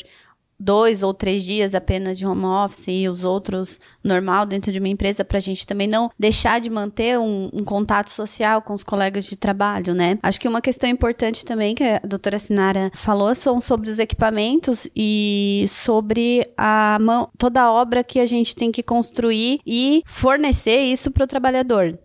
dois 0.61 1.03
ou 1.03 1.15
três 1.15 1.43
dias 1.43 1.75
apenas 1.75 2.19
de 2.19 2.27
home 2.27 2.45
office 2.45 2.89
e 2.89 3.09
os 3.09 3.25
outros 3.25 3.81
normal 4.05 4.45
dentro 4.45 4.71
de 4.71 4.79
uma 4.79 4.89
empresa 4.89 5.25
para 5.25 5.39
a 5.39 5.41
gente 5.41 5.67
também 5.67 5.89
não 5.89 6.11
deixar 6.19 6.61
de 6.61 6.69
manter 6.69 7.19
um, 7.19 7.49
um, 7.53 7.65
contato 7.65 8.11
social 8.11 8.61
com 8.61 8.75
os 8.75 8.85
colegas 8.85 9.25
de 9.25 9.37
trabalho, 9.37 9.95
né? 9.95 10.19
Acho 10.23 10.41
que 10.41 10.49
uma 10.49 10.61
questão 10.61 10.89
importante 10.89 11.45
também 11.45 11.75
que 11.75 11.85
a 11.85 12.01
doutora 12.01 12.39
Sinara 12.39 12.91
falou 12.95 13.35
são 13.35 13.61
sobre 13.61 13.91
os 13.91 13.99
equipamentos 13.99 14.87
e 14.95 15.65
sobre 15.69 16.47
a 16.57 16.99
mão, 17.01 17.31
toda 17.39 17.63
a 17.63 17.73
obra 17.73 18.05
que 18.05 18.21
a 18.21 18.27
gente 18.27 18.55
tem 18.55 18.71
que 18.71 18.83
construir 18.83 19.61
e 19.67 20.03
fornecer 20.07 20.81
isso 20.81 21.11
para 21.11 21.25
o 21.25 21.29
trabalhador 21.29 21.99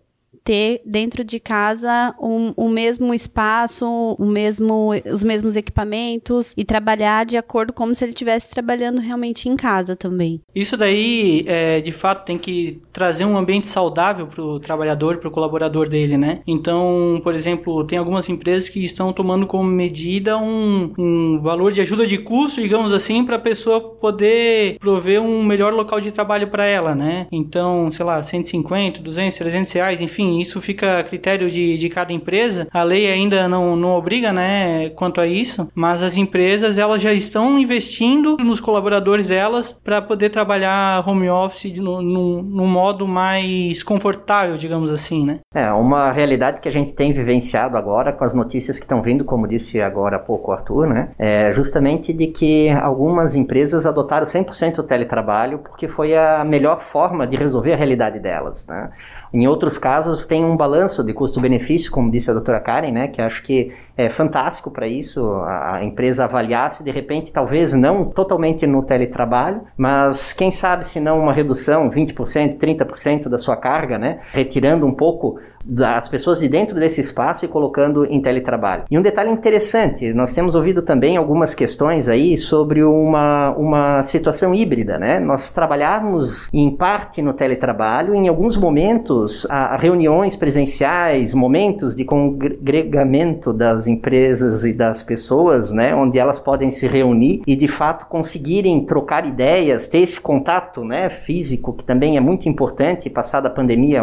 ter 0.46 0.80
dentro 0.86 1.24
de 1.24 1.40
casa 1.40 2.14
um, 2.22 2.52
o 2.56 2.68
mesmo 2.68 3.12
espaço, 3.12 3.84
o 4.16 4.24
mesmo, 4.24 4.90
os 5.12 5.24
mesmos 5.24 5.56
equipamentos 5.56 6.54
e 6.56 6.64
trabalhar 6.64 7.26
de 7.26 7.36
acordo 7.36 7.72
como 7.72 7.92
se 7.92 8.04
ele 8.04 8.12
estivesse 8.12 8.48
trabalhando 8.48 9.00
realmente 9.00 9.48
em 9.48 9.56
casa 9.56 9.96
também. 9.96 10.40
Isso 10.54 10.76
daí, 10.76 11.44
é, 11.48 11.80
de 11.80 11.90
fato, 11.90 12.24
tem 12.24 12.38
que 12.38 12.80
trazer 12.92 13.24
um 13.24 13.36
ambiente 13.36 13.66
saudável 13.66 14.28
para 14.28 14.40
o 14.40 14.60
trabalhador, 14.60 15.18
para 15.18 15.28
o 15.28 15.32
colaborador 15.32 15.88
dele, 15.88 16.16
né? 16.16 16.42
Então, 16.46 17.20
por 17.24 17.34
exemplo, 17.34 17.84
tem 17.84 17.98
algumas 17.98 18.28
empresas 18.28 18.68
que 18.68 18.84
estão 18.84 19.12
tomando 19.12 19.48
como 19.48 19.64
medida 19.64 20.38
um, 20.38 20.92
um 20.96 21.40
valor 21.42 21.72
de 21.72 21.80
ajuda 21.80 22.06
de 22.06 22.18
custo, 22.18 22.62
digamos 22.62 22.92
assim, 22.92 23.24
para 23.24 23.34
a 23.34 23.40
pessoa 23.40 23.80
poder 23.80 24.78
prover 24.78 25.20
um 25.20 25.44
melhor 25.44 25.74
local 25.74 26.00
de 26.00 26.12
trabalho 26.12 26.46
para 26.46 26.64
ela, 26.64 26.94
né? 26.94 27.26
Então, 27.32 27.90
sei 27.90 28.06
lá, 28.06 28.22
150, 28.22 29.00
200, 29.00 29.36
300 29.36 29.72
reais, 29.72 30.00
enfim, 30.00 30.35
isso 30.40 30.60
fica 30.60 30.98
a 30.98 31.04
critério 31.04 31.50
de, 31.50 31.78
de 31.78 31.88
cada 31.88 32.12
empresa. 32.12 32.68
A 32.72 32.82
lei 32.82 33.10
ainda 33.10 33.48
não, 33.48 33.76
não 33.76 33.90
obriga, 33.90 34.32
né, 34.32 34.90
quanto 34.90 35.20
a 35.20 35.26
isso, 35.26 35.68
mas 35.74 36.02
as 36.02 36.16
empresas 36.16 36.78
elas 36.78 37.02
já 37.02 37.12
estão 37.12 37.58
investindo 37.58 38.36
nos 38.38 38.60
colaboradores 38.60 39.28
delas 39.28 39.72
para 39.72 40.02
poder 40.02 40.30
trabalhar 40.30 41.06
home 41.08 41.28
office 41.28 41.76
no, 41.76 42.02
no, 42.02 42.66
modo 42.66 43.06
mais 43.06 43.82
confortável, 43.82 44.56
digamos 44.56 44.90
assim, 44.90 45.24
né? 45.24 45.40
É, 45.54 45.70
uma 45.72 46.10
realidade 46.12 46.60
que 46.60 46.68
a 46.68 46.72
gente 46.72 46.92
tem 46.92 47.12
vivenciado 47.12 47.76
agora 47.76 48.12
com 48.12 48.24
as 48.24 48.34
notícias 48.34 48.78
que 48.78 48.84
estão 48.84 49.00
vindo, 49.00 49.24
como 49.24 49.46
disse 49.46 49.80
agora 49.80 50.16
há 50.16 50.18
pouco 50.18 50.50
o 50.50 50.54
Arthur, 50.54 50.86
né? 50.86 51.10
É 51.18 51.52
justamente 51.52 52.12
de 52.12 52.26
que 52.26 52.68
algumas 52.70 53.34
empresas 53.34 53.86
adotaram 53.86 54.24
100% 54.24 54.78
o 54.78 54.82
teletrabalho 54.82 55.58
porque 55.58 55.88
foi 55.88 56.16
a 56.16 56.44
melhor 56.44 56.82
forma 56.82 57.26
de 57.26 57.36
resolver 57.36 57.72
a 57.72 57.76
realidade 57.76 58.18
delas, 58.18 58.66
né? 58.66 58.90
Em 59.36 59.46
outros 59.46 59.76
casos, 59.76 60.24
tem 60.24 60.42
um 60.42 60.56
balanço 60.56 61.04
de 61.04 61.12
custo-benefício, 61.12 61.90
como 61.90 62.10
disse 62.10 62.30
a 62.30 62.32
doutora 62.32 62.58
Karen, 62.58 62.90
né, 62.90 63.08
que 63.08 63.20
acho 63.20 63.42
que 63.42 63.70
é 63.94 64.08
fantástico 64.08 64.70
para 64.70 64.88
isso, 64.88 65.26
a 65.42 65.84
empresa 65.84 66.24
avaliar 66.24 66.70
se 66.70 66.82
de 66.82 66.90
repente, 66.90 67.30
talvez 67.30 67.74
não 67.74 68.06
totalmente 68.06 68.66
no 68.66 68.82
teletrabalho, 68.82 69.62
mas 69.76 70.32
quem 70.32 70.50
sabe 70.50 70.86
se 70.86 71.00
não 71.00 71.18
uma 71.18 71.34
redução, 71.34 71.90
20%, 71.90 72.58
30% 72.58 73.28
da 73.28 73.36
sua 73.36 73.58
carga, 73.58 73.98
né, 73.98 74.20
retirando 74.32 74.86
um 74.86 74.94
pouco 74.94 75.38
das 75.66 76.08
pessoas 76.08 76.38
de 76.38 76.48
dentro 76.48 76.74
desse 76.76 77.00
espaço 77.00 77.44
e 77.44 77.48
colocando 77.48 78.04
em 78.06 78.20
teletrabalho. 78.20 78.84
E 78.90 78.96
um 78.96 79.02
detalhe 79.02 79.30
interessante, 79.30 80.12
nós 80.12 80.32
temos 80.32 80.54
ouvido 80.54 80.80
também 80.82 81.16
algumas 81.16 81.54
questões 81.54 82.08
aí 82.08 82.36
sobre 82.36 82.84
uma, 82.84 83.50
uma 83.56 84.02
situação 84.04 84.54
híbrida, 84.54 84.98
né? 84.98 85.18
Nós 85.18 85.50
trabalharmos 85.50 86.48
em 86.52 86.70
parte 86.70 87.20
no 87.20 87.32
teletrabalho, 87.32 88.14
em 88.14 88.28
alguns 88.28 88.56
momentos, 88.56 89.25
a, 89.50 89.76
reuniões 89.76 90.36
presenciais, 90.36 91.34
momentos 91.34 91.94
de 91.94 92.04
congregamento 92.04 93.52
das 93.52 93.86
empresas 93.86 94.64
e 94.64 94.72
das 94.72 95.02
pessoas, 95.02 95.72
né? 95.72 95.94
Onde 95.94 96.18
elas 96.18 96.38
podem 96.38 96.70
se 96.70 96.86
reunir 96.86 97.42
e 97.46 97.56
de 97.56 97.68
fato 97.68 98.06
conseguirem 98.06 98.84
trocar 98.84 99.26
ideias, 99.26 99.88
ter 99.88 99.98
esse 99.98 100.20
contato, 100.20 100.84
né? 100.84 101.10
Físico, 101.10 101.72
que 101.72 101.84
também 101.84 102.16
é 102.16 102.20
muito 102.20 102.48
importante, 102.48 103.10
passada 103.10 103.48
a 103.48 103.50
pandemia, 103.50 104.02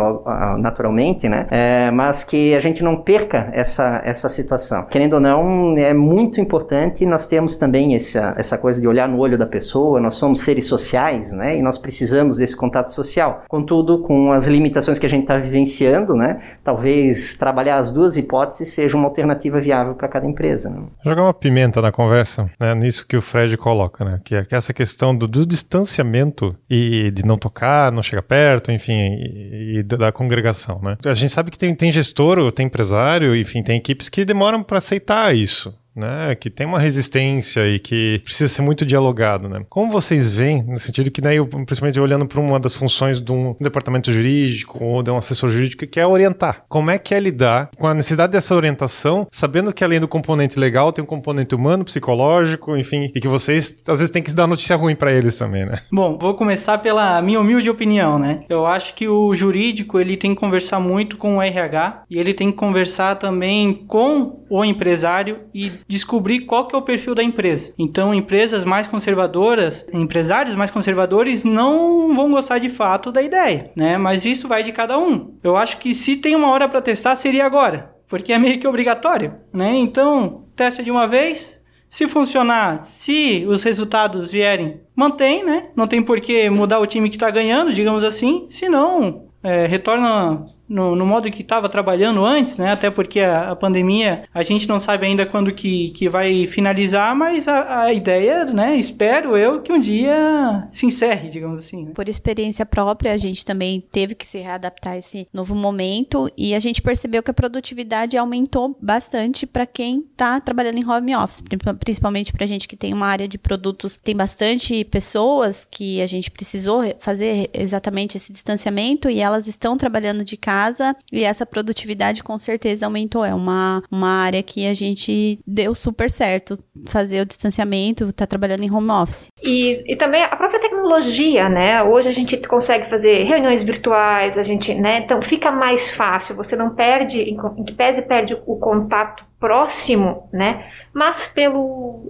naturalmente, 0.57 1.27
né? 1.27 1.47
é, 1.49 1.91
mas 1.91 2.23
que 2.23 2.55
a 2.55 2.59
gente 2.59 2.83
não 2.83 2.95
perca 2.97 3.49
essa, 3.53 4.01
essa 4.03 4.27
situação. 4.27 4.85
Querendo 4.89 5.13
ou 5.13 5.19
não, 5.19 5.77
é 5.77 5.93
muito 5.93 6.41
importante 6.41 7.05
nós 7.05 7.27
temos 7.27 7.55
também 7.55 7.95
essa, 7.95 8.33
essa 8.37 8.57
coisa 8.57 8.81
de 8.81 8.87
olhar 8.87 9.07
no 9.07 9.19
olho 9.19 9.37
da 9.37 9.45
pessoa, 9.45 9.99
nós 9.99 10.15
somos 10.15 10.41
seres 10.41 10.65
sociais, 10.65 11.31
né, 11.31 11.57
e 11.57 11.61
nós 11.61 11.77
precisamos 11.77 12.37
desse 12.37 12.55
contato 12.55 12.89
social. 12.89 13.43
Contudo, 13.47 13.99
com 13.99 14.31
as 14.31 14.47
limitações 14.47 14.97
que 15.03 15.07
a 15.07 15.09
gente 15.09 15.23
está 15.23 15.37
vivenciando, 15.37 16.15
né, 16.15 16.39
talvez 16.63 17.35
trabalhar 17.35 17.75
as 17.75 17.91
duas 17.91 18.15
hipóteses 18.15 18.69
seja 18.69 18.95
uma 18.95 19.09
alternativa 19.09 19.59
viável 19.59 19.95
para 19.95 20.07
cada 20.07 20.25
empresa. 20.25 20.69
Né? 20.69 20.83
Jogar 21.03 21.23
uma 21.23 21.33
pimenta 21.33 21.81
na 21.81 21.91
conversa, 21.91 22.49
né, 22.57 22.73
nisso 22.73 23.05
que 23.05 23.17
o 23.17 23.21
Fred 23.21 23.57
coloca, 23.57 24.05
né, 24.05 24.21
que 24.23 24.33
é 24.33 24.45
essa 24.49 24.73
questão 24.73 25.13
do, 25.13 25.27
do 25.27 25.45
distanciamento 25.45 26.55
e 26.69 27.11
de 27.11 27.25
não 27.25 27.37
tocar, 27.37 27.91
não 27.91 28.01
chegar 28.01 28.21
perto, 28.21 28.71
enfim, 28.71 28.93
e, 28.93 29.79
e 29.79 29.83
da 29.83 30.09
congregação, 30.09 30.79
né. 30.81 30.95
A 31.05 31.13
gente 31.13 31.33
sabe 31.33 31.51
que 31.51 31.57
tem, 31.57 31.75
tem 31.75 31.91
gestor, 31.91 32.49
tem 32.53 32.67
empresário, 32.67 33.35
enfim, 33.35 33.61
tem 33.61 33.75
equipes 33.75 34.07
que 34.07 34.23
demoram 34.23 34.63
para 34.63 34.77
aceitar 34.77 35.35
isso 35.35 35.77
né, 35.95 36.35
que 36.35 36.49
tem 36.49 36.65
uma 36.65 36.79
resistência 36.79 37.67
e 37.67 37.79
que 37.79 38.19
precisa 38.23 38.47
ser 38.47 38.61
muito 38.61 38.85
dialogado, 38.85 39.47
né? 39.47 39.63
Como 39.69 39.91
vocês 39.91 40.33
veem, 40.33 40.63
no 40.63 40.79
sentido 40.79 41.11
que 41.11 41.21
daí, 41.21 41.43
principalmente 41.65 41.99
olhando 41.99 42.25
para 42.25 42.39
uma 42.39 42.59
das 42.59 42.73
funções 42.73 43.21
de 43.21 43.31
um 43.31 43.55
departamento 43.59 44.11
jurídico 44.11 44.83
ou 44.83 45.03
de 45.03 45.11
um 45.11 45.17
assessor 45.17 45.49
jurídico, 45.51 45.85
que 45.85 45.99
é 45.99 46.07
orientar. 46.07 46.63
Como 46.67 46.89
é 46.89 46.97
que 46.97 47.13
é 47.13 47.19
lidar 47.19 47.69
com 47.77 47.87
a 47.87 47.93
necessidade 47.93 48.31
dessa 48.31 48.55
orientação, 48.55 49.27
sabendo 49.31 49.73
que 49.73 49.83
além 49.83 49.99
do 49.99 50.07
componente 50.07 50.59
legal 50.59 50.91
tem 50.91 51.03
um 51.03 51.07
componente 51.07 51.53
humano, 51.53 51.85
psicológico, 51.85 52.75
enfim, 52.75 53.11
e 53.13 53.19
que 53.19 53.27
vocês 53.27 53.83
às 53.87 53.99
vezes 53.99 54.09
têm 54.09 54.23
que 54.23 54.33
dar 54.33 54.47
notícia 54.47 54.75
ruim 54.75 54.95
para 54.95 55.11
eles 55.11 55.37
também, 55.37 55.65
né? 55.65 55.79
Bom, 55.91 56.17
vou 56.17 56.33
começar 56.33 56.77
pela 56.79 57.21
minha 57.21 57.39
humilde 57.39 57.69
opinião, 57.69 58.17
né? 58.17 58.43
Eu 58.49 58.65
acho 58.65 58.93
que 58.95 59.07
o 59.07 59.33
jurídico 59.35 59.99
ele 59.99 60.17
tem 60.17 60.33
que 60.33 60.39
conversar 60.39 60.79
muito 60.79 61.17
com 61.17 61.37
o 61.37 61.41
RH 61.41 62.03
e 62.09 62.17
ele 62.17 62.33
tem 62.33 62.51
que 62.51 62.57
conversar 62.57 63.15
também 63.15 63.85
com 63.87 64.43
o 64.49 64.65
empresário 64.65 65.39
e 65.53 65.71
descobrir 65.87 66.41
qual 66.41 66.67
que 66.67 66.75
é 66.75 66.77
o 66.77 66.81
perfil 66.81 67.15
da 67.15 67.23
empresa. 67.23 67.73
Então, 67.77 68.13
empresas 68.13 68.65
mais 68.65 68.87
conservadoras, 68.87 69.85
empresários 69.93 70.55
mais 70.55 70.71
conservadores 70.71 71.43
não 71.43 72.13
vão 72.15 72.31
gostar 72.31 72.59
de 72.59 72.69
fato 72.69 73.11
da 73.11 73.21
ideia, 73.21 73.71
né? 73.75 73.97
Mas 73.97 74.25
isso 74.25 74.47
vai 74.47 74.63
de 74.63 74.71
cada 74.71 74.97
um. 74.97 75.35
Eu 75.43 75.57
acho 75.57 75.77
que 75.77 75.93
se 75.93 76.17
tem 76.17 76.35
uma 76.35 76.49
hora 76.49 76.67
para 76.67 76.81
testar 76.81 77.15
seria 77.15 77.45
agora, 77.45 77.93
porque 78.07 78.33
é 78.33 78.39
meio 78.39 78.59
que 78.59 78.67
obrigatório, 78.67 79.35
né? 79.51 79.73
Então, 79.75 80.45
testa 80.55 80.83
de 80.83 80.91
uma 80.91 81.07
vez, 81.07 81.61
se 81.89 82.07
funcionar, 82.07 82.79
se 82.79 83.45
os 83.47 83.61
resultados 83.61 84.31
vierem, 84.31 84.81
mantém, 84.95 85.43
né? 85.43 85.69
Não 85.75 85.87
tem 85.87 86.01
por 86.01 86.19
que 86.19 86.49
mudar 86.49 86.79
o 86.79 86.87
time 86.87 87.09
que 87.09 87.15
está 87.15 87.29
ganhando, 87.29 87.71
digamos 87.71 88.03
assim. 88.03 88.47
Se 88.49 88.67
não, 88.67 89.27
é, 89.43 89.67
retorna 89.67 90.43
no, 90.67 90.95
no 90.95 91.05
modo 91.05 91.29
que 91.29 91.41
estava 91.41 91.67
trabalhando 91.67 92.25
antes, 92.25 92.57
né? 92.57 92.71
Até 92.71 92.89
porque 92.89 93.19
a, 93.19 93.51
a, 93.51 93.55
pandemia 93.55 94.23
a 94.33 94.43
gente 94.43 94.67
não 94.67 94.79
sabe 94.79 95.05
ainda 95.05 95.25
quando 95.25 95.53
que, 95.53 95.89
que 95.91 96.09
vai 96.09 96.47
finalizar, 96.47 97.15
mas 97.15 97.47
a, 97.47 97.81
a 97.81 97.93
ideia, 97.93 98.45
né? 98.45 98.75
Espero 98.77 99.37
eu 99.37 99.61
que 99.61 99.71
um 99.71 99.79
dia 99.79 100.67
se 100.71 100.85
encerre, 100.85 101.29
digamos 101.29 101.59
assim. 101.59 101.85
Né? 101.85 101.91
Por 101.93 102.07
experiência 102.07 102.65
própria, 102.65 103.13
a 103.13 103.17
gente 103.17 103.45
também 103.45 103.81
teve 103.91 104.15
que 104.15 104.25
se 104.25 104.39
readaptar 104.39 104.93
a 104.93 104.97
esse 104.97 105.27
novo 105.33 105.53
momento 105.53 106.31
e 106.37 106.55
a 106.55 106.59
gente 106.59 106.81
percebeu 106.81 107.21
que 107.21 107.31
a 107.31 107.33
produtividade 107.33 108.17
aumentou 108.17 108.77
bastante 108.81 109.45
para 109.45 109.65
quem 109.65 110.05
está 110.11 110.39
trabalhando 110.39 110.77
em 110.77 110.89
home 110.89 111.15
office, 111.15 111.43
principalmente 111.79 112.31
para 112.31 112.45
a 112.45 112.47
gente 112.47 112.67
que 112.67 112.75
tem 112.75 112.93
uma 112.93 113.07
área 113.07 113.27
de 113.27 113.37
produtos, 113.37 113.97
tem 113.97 114.15
bastante 114.15 114.83
pessoas 114.85 115.67
que 115.69 116.01
a 116.01 116.07
gente 116.07 116.31
precisou 116.31 116.81
fazer 116.99 117.49
exatamente 117.53 118.17
esse 118.17 118.31
distanciamento 118.31 119.09
e 119.09 119.19
elas 119.19 119.47
estão 119.47 119.77
trabalhando 119.77 120.23
de 120.23 120.37
casa 120.37 120.52
casa 120.53 120.95
e 121.11 121.23
essa 121.23 121.45
produtividade 121.45 122.23
com 122.23 122.37
certeza 122.37 122.85
aumentou. 122.85 123.25
É 123.25 123.33
uma, 123.33 123.83
uma 123.91 124.23
área 124.23 124.43
que 124.43 124.67
a 124.67 124.73
gente 124.73 125.39
deu 125.45 125.73
super 125.73 126.09
certo 126.09 126.57
fazer 126.85 127.21
o 127.21 127.25
distanciamento, 127.25 128.13
tá 128.13 128.25
trabalhando 128.25 128.63
em 128.63 128.71
home 128.71 128.89
office. 128.89 129.27
E, 129.43 129.83
e 129.87 129.95
também 129.95 130.23
a 130.23 130.35
própria 130.35 130.59
tecnologia, 130.59 131.49
né? 131.49 131.83
Hoje 131.83 132.09
a 132.09 132.11
gente 132.11 132.37
consegue 132.47 132.89
fazer 132.89 133.23
reuniões 133.23 133.63
virtuais, 133.63 134.37
a 134.37 134.43
gente, 134.43 134.73
né? 134.73 134.99
Então 134.99 135.21
fica 135.21 135.51
mais 135.51 135.91
fácil, 135.91 136.35
você 136.35 136.55
não 136.55 136.69
perde, 136.75 137.21
em 137.21 137.37
que 137.65 137.73
pese 137.73 138.01
perde 138.03 138.37
o 138.45 138.55
contato 138.57 139.25
próximo, 139.43 140.29
né? 140.31 140.63
Mas 140.93 141.27
pelo, 141.27 142.07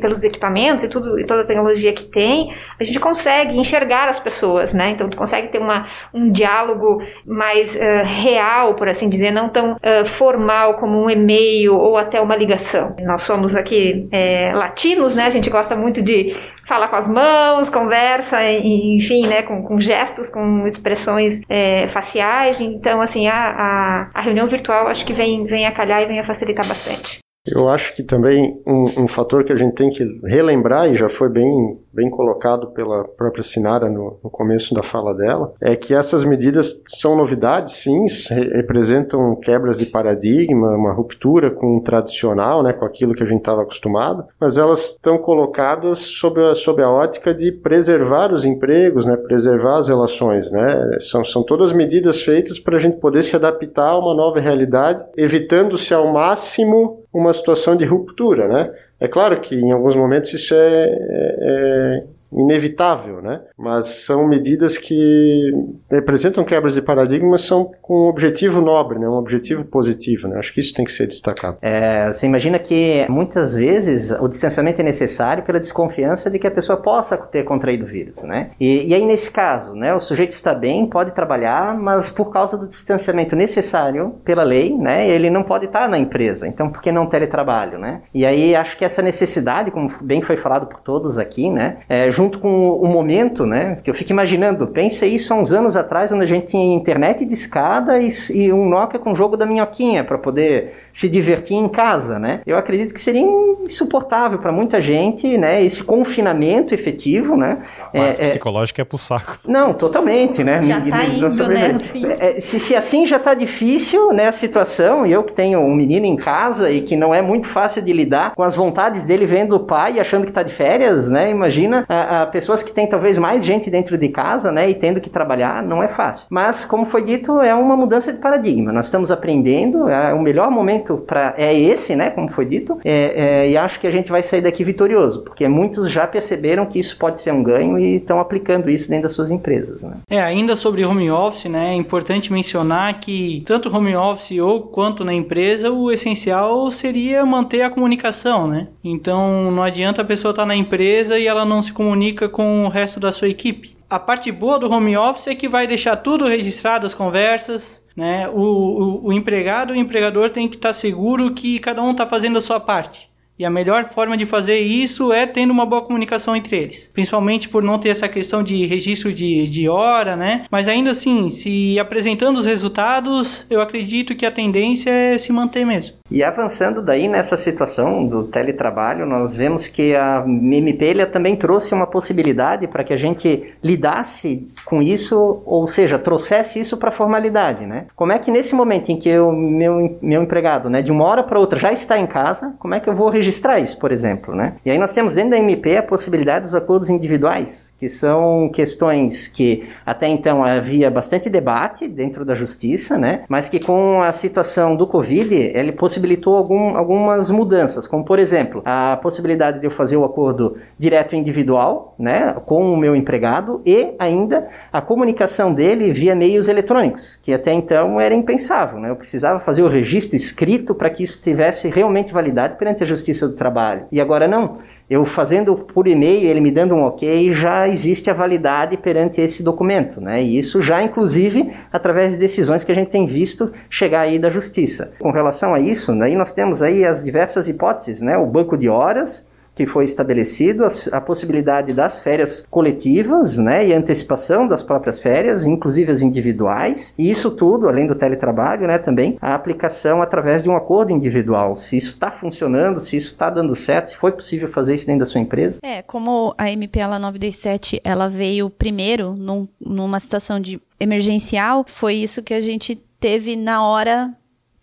pelos 0.00 0.22
equipamentos 0.22 0.84
e 0.84 0.88
tudo, 0.88 1.18
e 1.18 1.26
toda 1.26 1.40
a 1.40 1.44
tecnologia 1.44 1.92
que 1.92 2.04
tem, 2.04 2.54
a 2.78 2.84
gente 2.84 3.00
consegue 3.00 3.58
enxergar 3.58 4.08
as 4.08 4.20
pessoas, 4.20 4.72
né? 4.72 4.90
Então 4.90 5.10
tu 5.10 5.16
consegue 5.16 5.48
ter 5.48 5.58
uma, 5.58 5.88
um 6.14 6.30
diálogo 6.30 7.02
mais 7.26 7.74
uh, 7.74 8.04
real, 8.04 8.74
por 8.74 8.88
assim 8.88 9.08
dizer, 9.08 9.32
não 9.32 9.48
tão 9.48 9.72
uh, 9.72 10.04
formal 10.04 10.74
como 10.74 11.02
um 11.02 11.10
e-mail 11.10 11.74
ou 11.74 11.96
até 11.96 12.20
uma 12.20 12.36
ligação. 12.36 12.94
Nós 13.00 13.22
somos 13.22 13.56
aqui 13.56 14.06
é, 14.12 14.52
latinos, 14.54 15.16
né? 15.16 15.24
A 15.24 15.30
gente 15.30 15.50
gosta 15.50 15.74
muito 15.74 16.00
de 16.00 16.36
falar 16.64 16.86
com 16.86 16.96
as 16.96 17.08
mãos, 17.08 17.68
conversa, 17.68 18.38
enfim, 18.48 19.26
né? 19.26 19.42
Com, 19.42 19.62
com, 19.64 19.80
gestos, 19.80 20.28
com 20.28 20.64
expressões 20.68 21.40
é, 21.48 21.88
faciais. 21.88 22.60
Então, 22.60 23.00
assim, 23.00 23.26
a, 23.26 23.34
a, 23.34 24.10
a 24.14 24.22
reunião 24.22 24.46
virtual 24.46 24.86
acho 24.86 25.04
que 25.04 25.12
vem, 25.12 25.44
vem 25.46 25.66
a 25.66 25.72
calhar 25.72 26.02
e 26.02 26.06
vem 26.06 26.20
a 26.20 26.24
facilitar 26.24 26.64
bastante. 26.64 26.75
stage. 26.76 27.25
Eu 27.46 27.68
acho 27.68 27.94
que 27.94 28.02
também 28.02 28.60
um, 28.66 29.04
um, 29.04 29.08
fator 29.08 29.44
que 29.44 29.52
a 29.52 29.56
gente 29.56 29.74
tem 29.74 29.90
que 29.90 30.04
relembrar, 30.24 30.90
e 30.90 30.96
já 30.96 31.08
foi 31.08 31.28
bem, 31.28 31.78
bem 31.92 32.10
colocado 32.10 32.68
pela 32.68 33.04
própria 33.04 33.42
Sinara 33.42 33.88
no, 33.88 34.18
no 34.22 34.30
começo 34.30 34.74
da 34.74 34.82
fala 34.82 35.14
dela, 35.14 35.54
é 35.60 35.76
que 35.76 35.94
essas 35.94 36.24
medidas 36.24 36.82
são 36.88 37.16
novidades, 37.16 37.74
sim, 37.74 38.06
representam 38.52 39.36
quebras 39.36 39.78
de 39.78 39.86
paradigma, 39.86 40.76
uma 40.76 40.92
ruptura 40.92 41.50
com 41.50 41.76
o 41.76 41.80
tradicional, 41.80 42.62
né, 42.62 42.72
com 42.72 42.84
aquilo 42.84 43.14
que 43.14 43.22
a 43.22 43.26
gente 43.26 43.40
estava 43.40 43.62
acostumado, 43.62 44.24
mas 44.40 44.58
elas 44.58 44.92
estão 44.92 45.18
colocadas 45.18 45.98
sob 45.98 46.42
a, 46.42 46.54
sob 46.54 46.82
a 46.82 46.90
ótica 46.90 47.32
de 47.32 47.52
preservar 47.52 48.32
os 48.32 48.44
empregos, 48.44 49.06
né, 49.06 49.16
preservar 49.16 49.76
as 49.76 49.88
relações. 49.88 50.50
Né, 50.50 50.98
são, 51.00 51.24
são 51.24 51.42
todas 51.42 51.72
medidas 51.72 52.22
feitas 52.22 52.58
para 52.58 52.76
a 52.76 52.80
gente 52.80 52.96
poder 52.98 53.22
se 53.22 53.36
adaptar 53.36 53.90
a 53.90 53.98
uma 53.98 54.14
nova 54.14 54.40
realidade, 54.40 55.04
evitando-se 55.16 55.94
ao 55.94 56.12
máximo 56.12 57.05
uma 57.16 57.32
situação 57.32 57.76
de 57.76 57.84
ruptura, 57.84 58.46
né? 58.46 58.74
É 59.00 59.08
claro 59.08 59.40
que 59.40 59.54
em 59.54 59.72
alguns 59.72 59.96
momentos 59.96 60.32
isso 60.34 60.54
é, 60.54 60.84
é, 60.84 61.36
é 61.40 62.04
inevitável, 62.36 63.22
né? 63.22 63.40
Mas 63.56 64.04
são 64.04 64.28
medidas 64.28 64.76
que 64.76 65.52
representam 65.90 66.44
quebras 66.44 66.74
de 66.74 66.82
paradigma, 66.82 67.30
mas 67.30 67.42
são 67.42 67.72
com 67.80 68.04
um 68.04 68.08
objetivo 68.08 68.60
nobre, 68.60 68.98
né? 68.98 69.08
Um 69.08 69.14
objetivo 69.14 69.64
positivo, 69.64 70.28
né? 70.28 70.38
Acho 70.38 70.52
que 70.52 70.60
isso 70.60 70.74
tem 70.74 70.84
que 70.84 70.92
ser 70.92 71.06
destacado. 71.06 71.56
É, 71.62 72.06
você 72.06 72.26
imagina 72.26 72.58
que 72.58 73.06
muitas 73.08 73.54
vezes 73.54 74.10
o 74.10 74.28
distanciamento 74.28 74.80
é 74.80 74.84
necessário 74.84 75.42
pela 75.44 75.58
desconfiança 75.58 76.30
de 76.30 76.38
que 76.38 76.46
a 76.46 76.50
pessoa 76.50 76.76
possa 76.76 77.16
ter 77.16 77.44
contraído 77.44 77.84
o 77.84 77.88
vírus, 77.88 78.22
né? 78.22 78.50
E, 78.60 78.86
e 78.88 78.94
aí 78.94 79.04
nesse 79.04 79.30
caso, 79.30 79.74
né? 79.74 79.94
O 79.94 80.00
sujeito 80.00 80.32
está 80.32 80.54
bem, 80.54 80.86
pode 80.86 81.12
trabalhar, 81.12 81.76
mas 81.78 82.10
por 82.10 82.32
causa 82.32 82.58
do 82.58 82.66
distanciamento 82.66 83.34
necessário 83.34 84.16
pela 84.24 84.42
lei, 84.42 84.76
né? 84.76 85.08
Ele 85.08 85.30
não 85.30 85.42
pode 85.42 85.66
estar 85.66 85.88
na 85.88 85.98
empresa. 85.98 86.46
Então, 86.46 86.70
por 86.70 86.82
que 86.82 86.92
não 86.92 87.06
teletrabalho, 87.06 87.78
né? 87.78 88.02
E 88.12 88.26
aí 88.26 88.54
acho 88.54 88.76
que 88.76 88.84
essa 88.84 89.00
necessidade, 89.00 89.70
como 89.70 89.90
bem 90.02 90.20
foi 90.20 90.36
falado 90.36 90.66
por 90.66 90.80
todos 90.80 91.18
aqui, 91.18 91.50
né? 91.50 91.78
É, 91.88 92.10
junto 92.10 92.25
com 92.38 92.70
o 92.70 92.86
momento, 92.86 93.46
né? 93.46 93.78
Que 93.82 93.90
eu 93.90 93.94
fico 93.94 94.12
imaginando, 94.12 94.66
pense 94.66 95.06
isso 95.06 95.32
há 95.32 95.36
uns 95.36 95.52
anos 95.52 95.76
atrás, 95.76 96.12
onde 96.12 96.24
a 96.24 96.26
gente 96.26 96.46
tinha 96.46 96.74
internet 96.74 97.24
de 97.24 97.34
escada 97.34 97.98
e, 97.98 98.08
e 98.34 98.52
um 98.52 98.68
Nokia 98.68 98.98
com 98.98 99.12
o 99.12 99.16
jogo 99.16 99.36
da 99.36 99.46
minhoquinha 99.46 100.04
para 100.04 100.18
poder 100.18 100.86
se 100.92 101.08
divertir 101.08 101.56
em 101.56 101.68
casa, 101.68 102.18
né? 102.18 102.40
Eu 102.46 102.56
acredito 102.56 102.94
que 102.94 103.00
seria 103.00 103.20
insuportável 103.20 104.38
para 104.38 104.50
muita 104.50 104.80
gente, 104.80 105.36
né? 105.36 105.62
Esse 105.62 105.84
confinamento 105.84 106.72
efetivo, 106.72 107.36
né? 107.36 107.58
A 107.78 107.98
parte 107.98 108.20
é, 108.22 108.24
psicológica 108.24 108.80
é, 108.80 108.82
é 108.82 108.84
pro 108.84 108.96
saco. 108.96 109.38
Não, 109.46 109.74
totalmente, 109.74 110.42
né? 110.42 110.62
Já 110.62 110.80
tá 110.80 111.04
indo, 111.04 111.48
né? 111.48 111.76
Assim. 111.76 112.06
É, 112.18 112.40
se, 112.40 112.58
se, 112.58 112.74
assim 112.74 113.06
já 113.06 113.18
tá 113.18 113.34
difícil, 113.34 114.12
né, 114.12 114.28
a 114.28 114.32
situação, 114.32 115.04
e 115.04 115.12
eu 115.12 115.22
que 115.22 115.34
tenho 115.34 115.60
um 115.60 115.74
menino 115.74 116.06
em 116.06 116.16
casa 116.16 116.70
e 116.70 116.80
que 116.80 116.96
não 116.96 117.14
é 117.14 117.20
muito 117.20 117.46
fácil 117.46 117.82
de 117.82 117.92
lidar 117.92 118.34
com 118.34 118.42
as 118.42 118.56
vontades 118.56 119.04
dele 119.04 119.26
vendo 119.26 119.54
o 119.54 119.60
pai 119.60 119.96
e 119.96 120.00
achando 120.00 120.24
que 120.24 120.32
tá 120.32 120.42
de 120.42 120.52
férias, 120.52 121.10
né? 121.10 121.30
Imagina 121.30 121.84
a, 121.88 122.05
a 122.08 122.26
pessoas 122.26 122.62
que 122.62 122.72
têm 122.72 122.88
talvez 122.88 123.18
mais 123.18 123.44
gente 123.44 123.70
dentro 123.70 123.96
de 123.96 124.08
casa, 124.08 124.52
né? 124.52 124.68
E 124.68 124.74
tendo 124.74 125.00
que 125.00 125.10
trabalhar, 125.10 125.62
não 125.62 125.82
é 125.82 125.88
fácil. 125.88 126.26
Mas, 126.30 126.64
como 126.64 126.86
foi 126.86 127.02
dito, 127.02 127.40
é 127.40 127.54
uma 127.54 127.76
mudança 127.76 128.12
de 128.12 128.18
paradigma. 128.18 128.72
Nós 128.72 128.86
estamos 128.86 129.10
aprendendo, 129.10 129.88
é 129.88 130.12
o 130.12 130.20
melhor 130.20 130.50
momento 130.50 130.98
pra, 130.98 131.34
é 131.36 131.58
esse, 131.58 131.94
né, 131.96 132.10
como 132.10 132.28
foi 132.28 132.46
dito, 132.46 132.78
é, 132.84 133.44
é, 133.44 133.50
e 133.50 133.56
acho 133.56 133.80
que 133.80 133.86
a 133.86 133.90
gente 133.90 134.10
vai 134.10 134.22
sair 134.22 134.40
daqui 134.40 134.64
vitorioso, 134.64 135.22
porque 135.22 135.46
muitos 135.48 135.90
já 135.90 136.06
perceberam 136.06 136.66
que 136.66 136.78
isso 136.78 136.96
pode 136.98 137.20
ser 137.20 137.32
um 137.32 137.42
ganho 137.42 137.78
e 137.78 137.96
estão 137.96 138.20
aplicando 138.20 138.70
isso 138.70 138.88
dentro 138.88 139.04
das 139.04 139.12
suas 139.12 139.30
empresas. 139.30 139.82
Né? 139.82 139.96
É, 140.10 140.20
ainda 140.20 140.56
sobre 140.56 140.84
home 140.84 141.10
office, 141.10 141.50
né, 141.50 141.70
é 141.70 141.74
importante 141.74 142.32
mencionar 142.32 143.00
que 143.00 143.42
tanto 143.46 143.74
home 143.74 143.94
office 143.96 144.38
ou 144.40 144.62
quanto 144.62 145.04
na 145.04 145.14
empresa, 145.14 145.70
o 145.70 145.90
essencial 145.90 146.70
seria 146.70 147.24
manter 147.24 147.62
a 147.62 147.70
comunicação, 147.70 148.46
né? 148.46 148.68
Então 148.82 149.50
não 149.50 149.62
adianta 149.62 150.02
a 150.02 150.04
pessoa 150.04 150.30
estar 150.30 150.42
tá 150.42 150.46
na 150.46 150.56
empresa 150.56 151.18
e 151.18 151.26
ela 151.26 151.44
não 151.44 151.62
se 151.62 151.72
comunica 151.72 151.95
com 152.28 152.64
o 152.64 152.68
resto 152.68 153.00
da 153.00 153.12
sua 153.12 153.28
equipe. 153.28 153.76
A 153.88 153.98
parte 153.98 154.32
boa 154.32 154.58
do 154.58 154.70
home 154.70 154.96
office 154.96 155.28
é 155.28 155.34
que 155.34 155.48
vai 155.48 155.66
deixar 155.66 155.96
tudo 155.96 156.26
registrado, 156.26 156.86
as 156.86 156.94
conversas, 156.94 157.84
né? 157.96 158.28
O, 158.28 158.40
o, 158.40 159.06
o 159.06 159.12
empregado 159.12 159.74
e 159.74 159.78
o 159.78 159.80
empregador 159.80 160.30
tem 160.30 160.48
que 160.48 160.56
estar 160.56 160.70
tá 160.70 160.72
seguro 160.72 161.32
que 161.32 161.58
cada 161.60 161.82
um 161.82 161.92
está 161.92 162.06
fazendo 162.06 162.38
a 162.38 162.42
sua 162.42 162.60
parte. 162.60 163.05
E 163.38 163.44
a 163.44 163.50
melhor 163.50 163.84
forma 163.84 164.16
de 164.16 164.24
fazer 164.24 164.58
isso 164.58 165.12
é 165.12 165.26
tendo 165.26 165.50
uma 165.50 165.66
boa 165.66 165.82
comunicação 165.82 166.34
entre 166.34 166.56
eles. 166.56 166.90
Principalmente 166.92 167.48
por 167.48 167.62
não 167.62 167.78
ter 167.78 167.90
essa 167.90 168.08
questão 168.08 168.42
de 168.42 168.64
registro 168.66 169.12
de, 169.12 169.46
de 169.48 169.68
hora, 169.68 170.16
né? 170.16 170.44
Mas 170.50 170.68
ainda 170.68 170.92
assim, 170.92 171.28
se 171.28 171.78
apresentando 171.78 172.38
os 172.38 172.46
resultados, 172.46 173.46
eu 173.50 173.60
acredito 173.60 174.14
que 174.14 174.24
a 174.24 174.30
tendência 174.30 174.90
é 174.90 175.18
se 175.18 175.32
manter 175.32 175.66
mesmo. 175.66 175.96
E 176.10 176.22
avançando 176.22 176.80
daí 176.80 177.08
nessa 177.08 177.36
situação 177.36 178.06
do 178.06 178.24
teletrabalho, 178.24 179.04
nós 179.04 179.34
vemos 179.34 179.66
que 179.66 179.94
a 179.94 180.24
MP 180.24 181.04
também 181.06 181.34
trouxe 181.34 181.74
uma 181.74 181.86
possibilidade 181.86 182.68
para 182.68 182.84
que 182.84 182.92
a 182.92 182.96
gente 182.96 183.52
lidasse 183.62 184.48
com 184.64 184.80
isso, 184.80 185.42
ou 185.44 185.66
seja, 185.66 185.98
trouxesse 185.98 186.60
isso 186.60 186.76
para 186.76 186.90
a 186.90 186.92
formalidade, 186.92 187.66
né? 187.66 187.86
Como 187.96 188.12
é 188.12 188.18
que 188.20 188.30
nesse 188.30 188.54
momento 188.54 188.90
em 188.90 188.96
que 188.96 189.18
o 189.18 189.32
meu, 189.32 189.98
meu 190.00 190.22
empregado, 190.22 190.70
né, 190.70 190.80
de 190.80 190.92
uma 190.92 191.04
hora 191.04 191.24
para 191.24 191.40
outra 191.40 191.58
já 191.58 191.72
está 191.72 191.98
em 191.98 192.06
casa, 192.06 192.54
como 192.60 192.74
é 192.74 192.80
que 192.80 192.88
eu 192.88 192.94
vou 192.94 193.08
registrar 193.08 193.25
isso, 193.60 193.78
por 193.78 193.92
exemplo, 193.92 194.34
né? 194.34 194.54
E 194.64 194.70
aí 194.70 194.78
nós 194.78 194.92
temos 194.92 195.14
dentro 195.14 195.30
da 195.30 195.38
MP 195.38 195.76
a 195.76 195.82
possibilidade 195.82 196.44
dos 196.44 196.54
acordos 196.54 196.88
individuais, 196.90 197.72
que 197.78 197.88
são 197.88 198.48
questões 198.52 199.28
que 199.28 199.68
até 199.84 200.08
então 200.08 200.44
havia 200.44 200.90
bastante 200.90 201.28
debate 201.28 201.86
dentro 201.88 202.24
da 202.24 202.34
justiça, 202.34 202.96
né? 202.96 203.24
Mas 203.28 203.48
que 203.48 203.60
com 203.60 204.02
a 204.02 204.12
situação 204.12 204.76
do 204.76 204.86
Covid, 204.86 205.34
ele 205.34 205.72
possibilitou 205.72 206.36
algum, 206.36 206.76
algumas 206.76 207.30
mudanças, 207.30 207.86
como 207.86 208.04
por 208.04 208.18
exemplo, 208.18 208.62
a 208.64 208.98
possibilidade 209.02 209.60
de 209.60 209.66
eu 209.66 209.70
fazer 209.70 209.96
o 209.96 210.04
acordo 210.04 210.56
direto 210.78 211.14
individual, 211.14 211.94
né, 211.98 212.34
com 212.46 212.72
o 212.72 212.76
meu 212.76 212.94
empregado 212.96 213.60
e 213.64 213.94
ainda 213.98 214.48
a 214.72 214.80
comunicação 214.80 215.52
dele 215.52 215.92
via 215.92 216.14
meios 216.14 216.48
eletrônicos, 216.48 217.20
que 217.22 217.32
até 217.32 217.52
então 217.52 218.00
era 218.00 218.14
impensável, 218.14 218.78
né? 218.78 218.90
Eu 218.90 218.96
precisava 218.96 219.40
fazer 219.40 219.62
o 219.62 219.68
registro 219.68 220.16
escrito 220.16 220.74
para 220.74 220.90
que 220.90 221.02
isso 221.02 221.20
tivesse 221.22 221.68
realmente 221.68 222.12
validade 222.12 222.56
perante 222.56 222.82
a 222.82 222.86
Justiça 222.86 223.28
do 223.28 223.34
Trabalho. 223.34 223.86
E 223.90 224.00
agora 224.00 224.26
não 224.26 224.58
eu 224.88 225.04
fazendo 225.04 225.56
por 225.56 225.88
e-mail, 225.88 226.28
ele 226.28 226.40
me 226.40 226.50
dando 226.50 226.74
um 226.74 226.84
ok, 226.84 227.32
já 227.32 227.68
existe 227.68 228.08
a 228.08 228.14
validade 228.14 228.76
perante 228.76 229.20
esse 229.20 229.42
documento, 229.42 230.00
né? 230.00 230.22
E 230.22 230.38
isso 230.38 230.62
já, 230.62 230.80
inclusive, 230.82 231.52
através 231.72 232.14
de 232.14 232.20
decisões 232.20 232.62
que 232.62 232.70
a 232.70 232.74
gente 232.74 232.90
tem 232.90 233.04
visto 233.04 233.52
chegar 233.68 234.02
aí 234.02 234.18
da 234.18 234.30
justiça. 234.30 234.92
Com 235.00 235.10
relação 235.10 235.54
a 235.54 235.60
isso, 235.60 235.96
daí 235.98 236.14
nós 236.14 236.32
temos 236.32 236.62
aí 236.62 236.84
as 236.84 237.02
diversas 237.02 237.48
hipóteses, 237.48 238.00
né? 238.00 238.16
O 238.16 238.26
banco 238.26 238.56
de 238.56 238.68
horas, 238.68 239.28
que 239.56 239.64
foi 239.64 239.84
estabelecido, 239.84 240.64
a, 240.64 240.68
a, 240.98 241.00
possibilidade 241.00 241.72
das 241.72 241.98
férias 241.98 242.46
coletivas, 242.50 243.38
né, 243.38 243.66
e 243.66 243.72
antecipação 243.72 244.46
das 244.46 244.62
próprias 244.62 245.00
férias, 245.00 245.46
inclusive 245.46 245.90
as 245.90 246.02
individuais, 246.02 246.94
e 246.98 247.10
isso 247.10 247.30
tudo, 247.30 247.66
além 247.66 247.86
do 247.86 247.94
teletrabalho, 247.94 248.66
né, 248.66 248.76
também 248.76 249.16
a 249.20 249.34
aplicação 249.34 250.02
através 250.02 250.42
de 250.42 250.50
um 250.50 250.56
acordo 250.56 250.92
individual, 250.92 251.56
se 251.56 251.78
isso 251.78 251.90
está 251.90 252.10
funcionando, 252.10 252.80
se 252.80 252.98
isso 252.98 253.08
está 253.08 253.30
dando 253.30 253.56
certo, 253.56 253.86
se 253.86 253.96
foi 253.96 254.12
possível 254.12 254.48
fazer 254.48 254.74
isso 254.74 254.86
dentro 254.86 255.00
da 255.00 255.06
sua 255.06 255.22
empresa. 255.22 255.58
É, 255.62 255.80
como 255.80 256.34
a 256.36 256.50
MPLA 256.50 256.98
927, 256.98 257.80
ela 257.82 258.08
veio 258.08 258.50
primeiro 258.50 259.14
num, 259.14 259.48
numa 259.58 259.98
situação 259.98 260.38
de 260.38 260.60
emergencial, 260.78 261.64
foi 261.66 261.94
isso 261.94 262.22
que 262.22 262.34
a 262.34 262.40
gente 262.42 262.76
teve 263.00 263.36
na 263.36 263.66
hora 263.66 264.12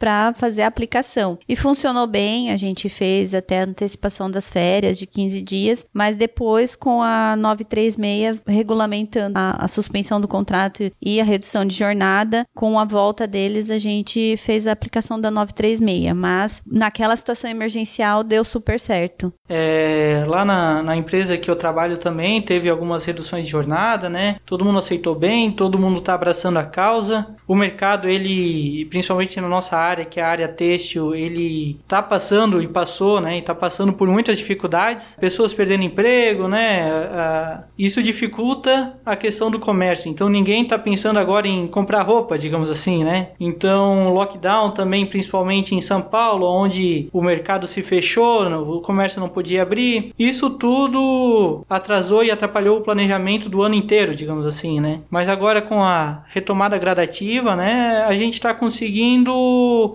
para 0.04 0.34
fazer 0.34 0.64
a 0.64 0.68
aplicação. 0.68 1.40
E 1.48 1.56
funcionou 1.56 2.06
bem, 2.06 2.52
a 2.52 2.58
gente 2.58 2.90
fez 2.90 3.34
até 3.34 3.62
a 3.62 3.64
antecipação 3.64 4.30
das 4.30 4.50
férias 4.50 4.98
de 4.98 5.08
15 5.08 5.42
dias, 5.42 5.86
mas 5.94 6.18
depois 6.18 6.76
com 6.76 7.02
a 7.02 7.38
936 7.38 8.42
regulamentando 8.46 9.40
a, 9.40 9.64
a 9.64 9.68
suspensão 9.70 10.20
do 10.20 10.28
contrato 10.28 10.92
e 11.02 11.22
a 11.22 11.24
redução 11.24 11.64
de 11.64 11.74
jornada, 11.74 12.46
com 12.54 12.78
a 12.78 12.84
volta 12.84 13.26
deles 13.26 13.70
a 13.70 13.78
gente 13.78 14.36
fez 14.36 14.68
a 14.68 14.74
aplicação 14.74 15.18
da 15.18 15.32
936, 15.32 16.14
mas 16.14 16.62
naquela 16.70 17.16
situação 17.16 17.50
emergencial 17.50 18.26
deu 18.26 18.44
super 18.44 18.82
certo. 18.82 19.32
É, 19.48 20.26
lá 20.28 20.44
na, 20.44 20.84
na 20.84 20.98
empresa 20.98 21.38
que 21.38 21.50
eu 21.50 21.56
trabalho 21.56 21.96
também 21.96 22.42
teve 22.42 22.70
algumas 22.70 23.06
reduções 23.06 23.46
de 23.46 23.52
jornada, 23.52 24.10
né? 24.10 24.36
Todo 24.46 24.66
mundo 24.66 24.80
aceitou 24.80 25.16
bem, 25.16 25.50
todo 25.50 25.80
mundo 25.80 26.00
está 26.00 26.14
abraçando 26.14 26.60
a 26.60 26.66
causa. 26.66 27.26
O 27.48 27.56
mercado, 27.56 28.10
ele, 28.10 28.86
principalmente 28.90 29.40
na 29.40 29.48
nossa 29.48 29.78
área, 29.78 29.93
área, 29.94 30.06
que 30.06 30.20
é 30.20 30.24
a 30.24 30.28
área 30.28 30.48
têxtil, 30.48 31.16
ele 31.16 31.80
tá 31.88 32.02
passando 32.02 32.62
e 32.62 32.68
passou, 32.68 33.22
né? 33.22 33.38
E 33.38 33.42
tá 33.42 33.56
passando 33.56 33.94
por 33.94 34.08
muitas 34.08 34.38
dificuldades, 34.38 35.18
pessoas 35.20 35.54
perdendo 35.54 35.84
emprego, 35.84 36.48
né? 36.48 37.64
isso 37.78 38.02
dificulta 38.02 38.94
a 39.06 39.16
questão 39.16 39.50
do 39.50 39.60
comércio. 39.60 40.10
Então 40.10 40.30
ninguém 40.30 40.66
tá 40.66 40.78
pensando 40.78 41.20
agora 41.20 41.48
em 41.48 41.68
comprar 41.68 42.02
roupa, 42.02 42.38
digamos 42.38 42.70
assim, 42.70 43.04
né? 43.04 43.30
Então 43.40 44.14
lockdown 44.14 44.72
também, 44.72 45.06
principalmente 45.06 45.76
em 45.76 45.82
São 45.82 46.02
Paulo, 46.02 46.48
onde 46.48 47.10
o 47.12 47.22
mercado 47.22 47.68
se 47.68 47.82
fechou, 47.82 48.44
o 48.44 48.82
comércio 48.82 49.20
não 49.20 49.30
podia 49.30 49.62
abrir. 49.62 50.14
Isso 50.18 50.50
tudo 50.52 51.66
atrasou 51.70 52.24
e 52.24 52.32
atrapalhou 52.32 52.80
o 52.80 52.84
planejamento 52.84 53.50
do 53.50 53.62
ano 53.62 53.76
inteiro, 53.76 54.16
digamos 54.16 54.46
assim, 54.46 54.80
né? 54.80 55.02
Mas 55.10 55.30
agora 55.30 55.62
com 55.62 55.84
a 55.84 56.24
retomada 56.30 56.78
gradativa, 56.78 57.56
né? 57.56 58.06
A 58.08 58.14
gente 58.14 58.34
está 58.34 58.54
conseguindo 58.54 59.34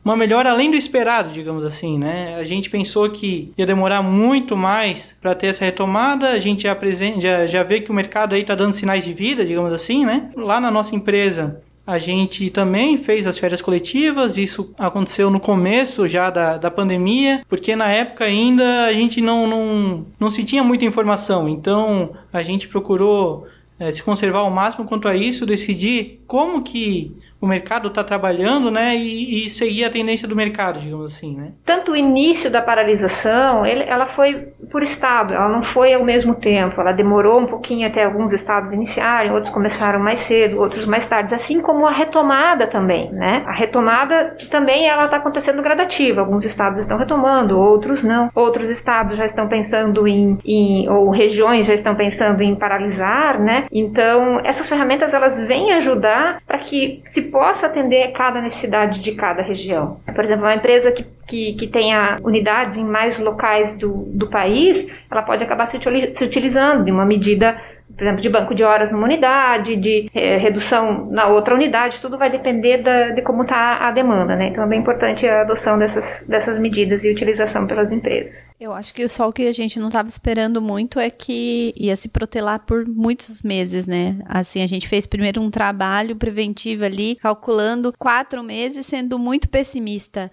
uma 0.04 0.16
melhora 0.16 0.50
além 0.50 0.70
do 0.70 0.76
esperado, 0.76 1.32
digamos 1.32 1.64
assim, 1.64 1.98
né? 1.98 2.36
A 2.36 2.44
gente 2.44 2.70
pensou 2.70 3.08
que 3.10 3.52
ia 3.56 3.66
demorar 3.66 4.02
muito 4.02 4.56
mais 4.56 5.16
para 5.20 5.34
ter 5.34 5.48
essa 5.48 5.64
retomada, 5.64 6.30
a 6.30 6.38
gente 6.38 6.62
já, 6.62 6.76
já, 7.18 7.46
já 7.46 7.62
vê 7.62 7.80
que 7.80 7.90
o 7.90 7.94
mercado 7.94 8.34
aí 8.34 8.44
tá 8.44 8.54
dando 8.54 8.72
sinais 8.72 9.04
de 9.04 9.12
vida, 9.12 9.44
digamos 9.44 9.72
assim, 9.72 10.04
né? 10.04 10.30
Lá 10.36 10.60
na 10.60 10.70
nossa 10.70 10.94
empresa, 10.94 11.62
a 11.88 11.98
gente 11.98 12.50
também 12.50 12.98
fez 12.98 13.26
as 13.26 13.38
férias 13.38 13.62
coletivas, 13.62 14.36
isso 14.36 14.74
aconteceu 14.78 15.30
no 15.30 15.40
começo 15.40 16.06
já 16.06 16.28
da, 16.28 16.58
da 16.58 16.70
pandemia, 16.70 17.42
porque 17.48 17.74
na 17.74 17.90
época 17.90 18.26
ainda 18.26 18.84
a 18.84 18.92
gente 18.92 19.22
não, 19.22 19.46
não, 19.46 20.06
não 20.20 20.28
se 20.28 20.44
tinha 20.44 20.62
muita 20.62 20.84
informação, 20.84 21.48
então 21.48 22.10
a 22.30 22.42
gente 22.42 22.68
procurou 22.68 23.46
é, 23.80 23.90
se 23.90 24.02
conservar 24.02 24.40
ao 24.40 24.50
máximo 24.50 24.84
quanto 24.84 25.08
a 25.08 25.16
isso, 25.16 25.46
decidir 25.46 26.20
como 26.26 26.62
que 26.62 27.16
o 27.40 27.46
mercado 27.46 27.88
está 27.88 28.02
trabalhando, 28.02 28.70
né, 28.70 28.96
e, 28.96 29.46
e, 29.46 29.50
seguir 29.50 29.84
a 29.84 29.90
tendência 29.90 30.26
do 30.26 30.34
mercado, 30.34 30.80
digamos 30.80 31.06
assim, 31.06 31.36
né? 31.36 31.52
Tanto 31.64 31.92
o 31.92 31.96
início 31.96 32.50
da 32.50 32.60
paralisação, 32.60 33.64
ele, 33.64 33.84
ela 33.84 34.06
foi 34.06 34.52
por 34.70 34.82
estado, 34.82 35.34
ela 35.34 35.48
não 35.48 35.62
foi 35.62 35.94
ao 35.94 36.04
mesmo 36.04 36.34
tempo, 36.34 36.80
ela 36.80 36.92
demorou 36.92 37.40
um 37.40 37.46
pouquinho 37.46 37.86
até 37.86 38.04
alguns 38.04 38.32
estados 38.32 38.72
iniciarem, 38.72 39.30
outros 39.32 39.52
começaram 39.52 40.00
mais 40.00 40.18
cedo, 40.20 40.58
outros 40.58 40.84
mais 40.84 41.06
tarde, 41.06 41.34
assim 41.34 41.60
como 41.60 41.86
a 41.86 41.90
retomada 41.90 42.66
também, 42.66 43.10
né? 43.12 43.44
A 43.46 43.52
retomada 43.52 44.36
também 44.50 44.88
ela 44.88 45.04
está 45.04 45.18
acontecendo 45.18 45.62
gradativa, 45.62 46.20
alguns 46.20 46.44
estados 46.44 46.78
estão 46.80 46.98
retomando, 46.98 47.58
outros 47.58 48.02
não, 48.02 48.30
outros 48.34 48.68
estados 48.68 49.16
já 49.16 49.24
estão 49.24 49.48
pensando 49.48 50.08
em, 50.08 50.38
em 50.44 50.88
ou 50.88 51.10
regiões 51.10 51.66
já 51.66 51.74
estão 51.74 51.94
pensando 51.94 52.42
em 52.42 52.54
paralisar, 52.54 53.40
né? 53.40 53.66
Então 53.70 54.40
essas 54.44 54.68
ferramentas 54.68 55.14
elas 55.14 55.38
vêm 55.38 55.72
ajudar 55.74 56.42
para 56.46 56.58
que 56.58 57.00
se 57.04 57.27
possa 57.30 57.66
atender 57.66 58.12
cada 58.12 58.40
necessidade 58.40 59.00
de 59.00 59.12
cada 59.12 59.42
região. 59.42 60.00
Por 60.14 60.24
exemplo, 60.24 60.44
uma 60.44 60.54
empresa 60.54 60.92
que, 60.92 61.06
que, 61.26 61.54
que 61.54 61.66
tenha 61.66 62.16
unidades 62.22 62.76
em 62.76 62.84
mais 62.84 63.18
locais 63.20 63.76
do, 63.76 64.04
do 64.06 64.28
país, 64.28 64.86
ela 65.10 65.22
pode 65.22 65.44
acabar 65.44 65.66
se, 65.66 65.78
se 66.12 66.24
utilizando 66.24 66.84
de 66.84 66.90
uma 66.90 67.04
medida 67.04 67.60
por 67.94 68.02
exemplo, 68.02 68.22
de 68.22 68.28
banco 68.28 68.54
de 68.54 68.62
horas 68.62 68.92
numa 68.92 69.04
unidade, 69.04 69.76
de 69.76 70.08
é, 70.14 70.36
redução 70.36 71.10
na 71.10 71.26
outra 71.26 71.54
unidade, 71.54 72.00
tudo 72.00 72.16
vai 72.16 72.30
depender 72.30 72.78
da, 72.78 73.10
de 73.10 73.22
como 73.22 73.42
está 73.42 73.88
a 73.88 73.90
demanda, 73.90 74.36
né? 74.36 74.48
Então 74.48 74.62
é 74.62 74.66
bem 74.66 74.80
importante 74.80 75.26
a 75.26 75.42
adoção 75.42 75.78
dessas, 75.78 76.24
dessas 76.28 76.58
medidas 76.58 77.04
e 77.04 77.10
utilização 77.10 77.66
pelas 77.66 77.90
empresas. 77.90 78.54
Eu 78.60 78.72
acho 78.72 78.94
que 78.94 79.08
só 79.08 79.28
o 79.28 79.32
que 79.32 79.48
a 79.48 79.52
gente 79.52 79.80
não 79.80 79.88
estava 79.88 80.08
esperando 80.08 80.60
muito 80.60 81.00
é 81.00 81.10
que 81.10 81.74
ia 81.76 81.96
se 81.96 82.08
protelar 82.08 82.60
por 82.60 82.86
muitos 82.86 83.42
meses, 83.42 83.86
né? 83.86 84.18
Assim, 84.26 84.62
a 84.62 84.66
gente 84.66 84.86
fez 84.86 85.06
primeiro 85.06 85.40
um 85.40 85.50
trabalho 85.50 86.14
preventivo 86.14 86.84
ali, 86.84 87.16
calculando 87.16 87.92
quatro 87.98 88.42
meses, 88.42 88.86
sendo 88.86 89.18
muito 89.18 89.48
pessimista 89.48 90.30